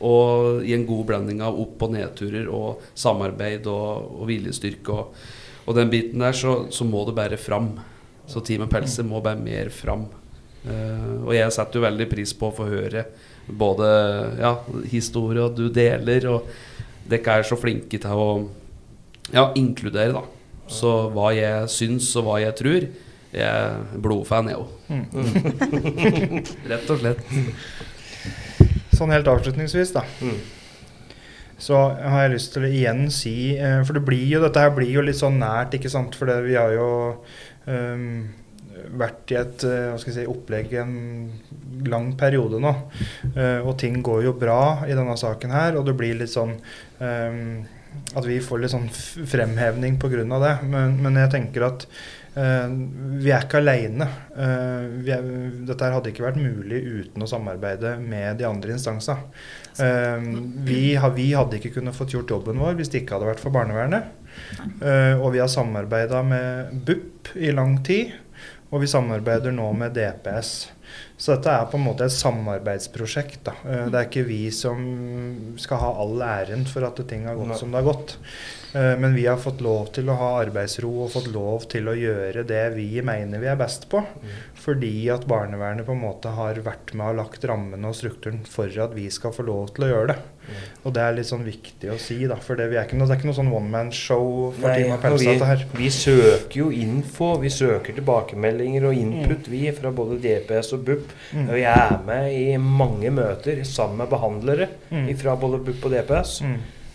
[0.01, 5.13] og i en god blanding av opp- og nedturer og samarbeid og, og viljestyrke og,
[5.71, 7.73] og den biten der, så, så må det bare fram.
[8.29, 10.05] Så Team Pelser må bare mer fram.
[10.61, 13.07] Uh, og jeg setter jo veldig pris på å få høre
[13.47, 13.87] både
[14.37, 14.51] ja,
[14.91, 18.27] historier du deler, og dere er så flinke til å
[19.31, 20.23] ja, inkludere, da.
[20.71, 22.85] Så hva jeg syns og hva jeg tror.
[23.31, 24.71] Jeg er blodfan, jeg òg.
[26.71, 27.21] Rett og slett.
[28.91, 30.03] Sånn helt avslutningsvis, da.
[30.19, 30.39] Mm.
[31.61, 34.73] Så har jeg lyst til å igjen si eh, For det blir jo, dette her
[34.75, 36.17] blir jo litt sånn nært, ikke sant.
[36.17, 36.87] For vi har jo
[37.69, 38.05] um,
[39.01, 40.95] vært i et eh, hva skal jeg si, opplegg en
[41.91, 42.71] lang periode nå.
[43.35, 45.77] Uh, og ting går jo bra i denne saken her.
[45.79, 47.61] Og det blir litt sånn um,
[48.15, 50.25] at vi får litt sånn fremhevning pga.
[50.25, 50.55] det.
[50.65, 51.85] Men, men jeg tenker at
[52.37, 52.67] uh,
[53.21, 54.07] vi er ikke aleine.
[54.33, 59.29] dette her hadde ikke vært mulig uten å samarbeide med de andre instansene.
[59.79, 60.25] Eh,
[60.67, 60.81] vi,
[61.15, 64.11] vi hadde ikke kunnet fått gjort jobben vår hvis det ikke hadde vært for barnevernet.
[64.81, 68.11] Eh, og vi har samarbeida med BUP i lang tid.
[68.71, 70.71] Og vi samarbeider nå med DPS.
[71.19, 73.41] Så dette er på en måte et samarbeidsprosjekt.
[73.47, 73.53] Da.
[73.67, 77.59] Eh, Det er ikke vi som skal ha all æren for at ting har gått
[77.59, 78.17] som det har gått.
[78.73, 81.95] Eh, Men vi har fått lov til å ha arbeidsro og fått lov til å
[81.97, 84.03] gjøre det vi mener vi er best på.
[84.61, 88.69] Fordi at barnevernet på en måte har vært med og lagt rammene og strukturen for
[88.69, 90.17] at vi skal få lov til å gjøre det.
[90.85, 92.35] Og det er litt sånn viktig å si, da.
[92.41, 94.73] For det, vi er ikke noe, det er ikke noe sånn one man show for
[94.73, 95.65] Team vi, dette her.
[95.77, 101.13] vi søker jo info, vi søker tilbakemeldinger og input, vi, fra både DPS og BUP.
[101.35, 101.47] Mm.
[101.47, 105.07] Og vi er med i mange møter sammen med behandlere Mm.
[105.17, 106.41] fra både BUP og DPS.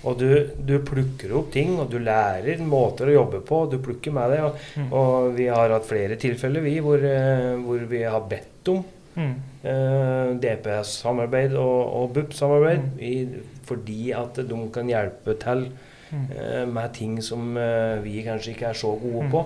[0.06, 0.28] Og du,
[0.64, 3.62] du plukker opp ting, og du lærer måter å jobbe på.
[3.64, 4.40] Og Du plukker med det.
[4.46, 4.92] Og, Mm.
[4.92, 8.84] og vi har hatt flere tilfeller vi, hvor, eh, hvor vi har bedt om
[9.16, 9.34] Mm.
[9.64, 12.82] eh, DPS-samarbeid og, og BUP-samarbeid.
[12.94, 13.00] Mm.
[13.00, 15.70] i- Fordi at de kan hjelpe til
[16.12, 16.26] Mm.
[16.38, 19.30] eh, med ting som eh, vi kanskje ikke er så gode Mm.
[19.32, 19.44] på.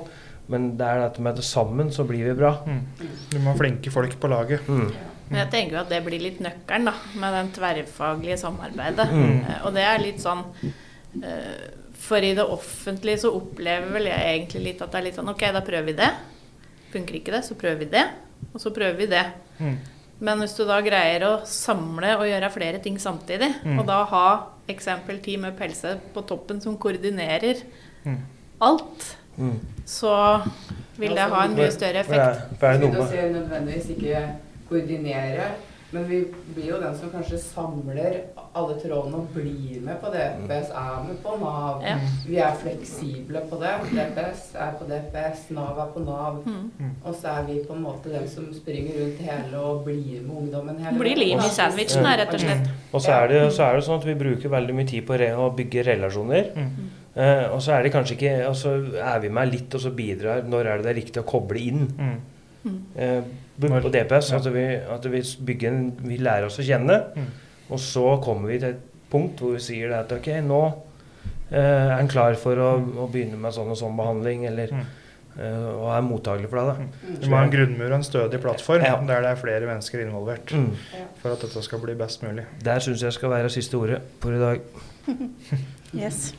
[0.49, 2.59] Men det er dette med det sammen, så blir vi bra.
[2.67, 2.81] Mm.
[3.31, 4.61] Du må ha flinke folk på laget.
[5.31, 6.93] Men jeg tenker jo at det blir litt nøkkelen da,
[7.23, 9.07] med den tverrfaglige samarbeidet.
[9.13, 9.45] Mm.
[9.47, 10.45] Eh, Og det er litt sånn
[11.23, 11.71] eh,
[12.01, 15.29] For i det offentlige så opplever vel jeg egentlig litt at det er litt sånn
[15.31, 16.11] Ok, da prøver vi det.
[16.93, 18.05] Funker ikke det, så prøver vi det.
[18.55, 19.25] Og så prøver vi det.
[19.61, 19.77] Mm.
[20.21, 23.79] Men hvis du da greier å samle og gjøre flere ting samtidig, Mm.
[23.81, 24.27] og da ha
[24.69, 27.63] eksempel ti med pelse på toppen som koordinerer
[28.05, 28.19] Mm.
[28.61, 29.59] alt, Mm.
[29.87, 30.43] så
[30.99, 32.11] vil det ha en mye større effekt.
[32.11, 34.37] det er- det er noe
[34.71, 35.51] koordinere,
[35.91, 36.21] men vi
[36.55, 38.21] blir jo den som kanskje samler
[38.55, 41.83] alle trådene og blir med på DPS, er med på Nav.
[41.83, 41.97] Ja.
[42.27, 43.73] Vi er fleksible på det.
[43.91, 46.41] DPS er på DPS, Nav er på Nav.
[46.47, 46.95] Mm.
[47.03, 50.35] Og så er vi på en måte den som springer rundt hele og blir med
[50.45, 52.73] ungdommen hele Blir lim i sandwichen, da, rett og slett.
[52.93, 55.19] Og så er, det, så er det sånn at vi bruker veldig mye tid på
[55.19, 56.53] å bygge relasjoner.
[56.55, 56.91] Mm.
[57.11, 58.71] Uh, og så er det kanskje ikke Og så
[59.03, 61.59] er vi med litt og så bidrar når er det det er riktig å koble
[61.59, 61.89] inn.
[61.99, 62.21] Mm.
[62.67, 63.23] Eh,
[63.61, 64.31] på og DPS.
[64.33, 64.39] Ja.
[64.41, 64.65] At, vi,
[64.97, 67.01] at vi, bygger en, vi lærer oss å kjenne.
[67.17, 67.27] Mm.
[67.71, 70.61] Og så kommer vi til et punkt hvor vi sier det at ok, nå
[71.51, 72.71] eh, er en klar for å,
[73.05, 74.85] å begynne med sånn og sånn behandling, eller Mm.
[75.39, 76.89] eh, og er mottagelig for det.
[77.23, 78.97] Du må ha en grunnmur og en stødig plattform Ja.
[79.07, 80.53] der det er flere mennesker involvert.
[80.53, 80.73] Mm.
[81.23, 82.45] For at dette skal bli best mulig.
[82.65, 84.61] Der syns jeg skal være siste ordet for i dag.
[85.93, 86.33] Yes.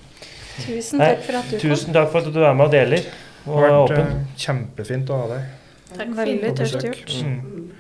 [0.64, 1.64] Tusen takk for at du kom.
[1.72, 3.02] Tusen takk for at du er med og deler.
[3.04, 4.08] Det har vært åpen.
[4.08, 5.50] eh, kjempefint å ha deg
[5.98, 7.16] Takk for Veldig tøft gjort.
[7.26, 7.72] Mm.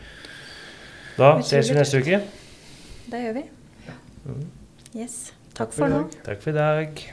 [1.17, 2.21] Da ses vi neste uke.
[3.11, 3.43] Det gjør vi.
[4.25, 4.47] Mm.
[4.95, 5.33] Yes.
[5.55, 6.03] Takk for nå.
[6.25, 7.03] Takk for i dag.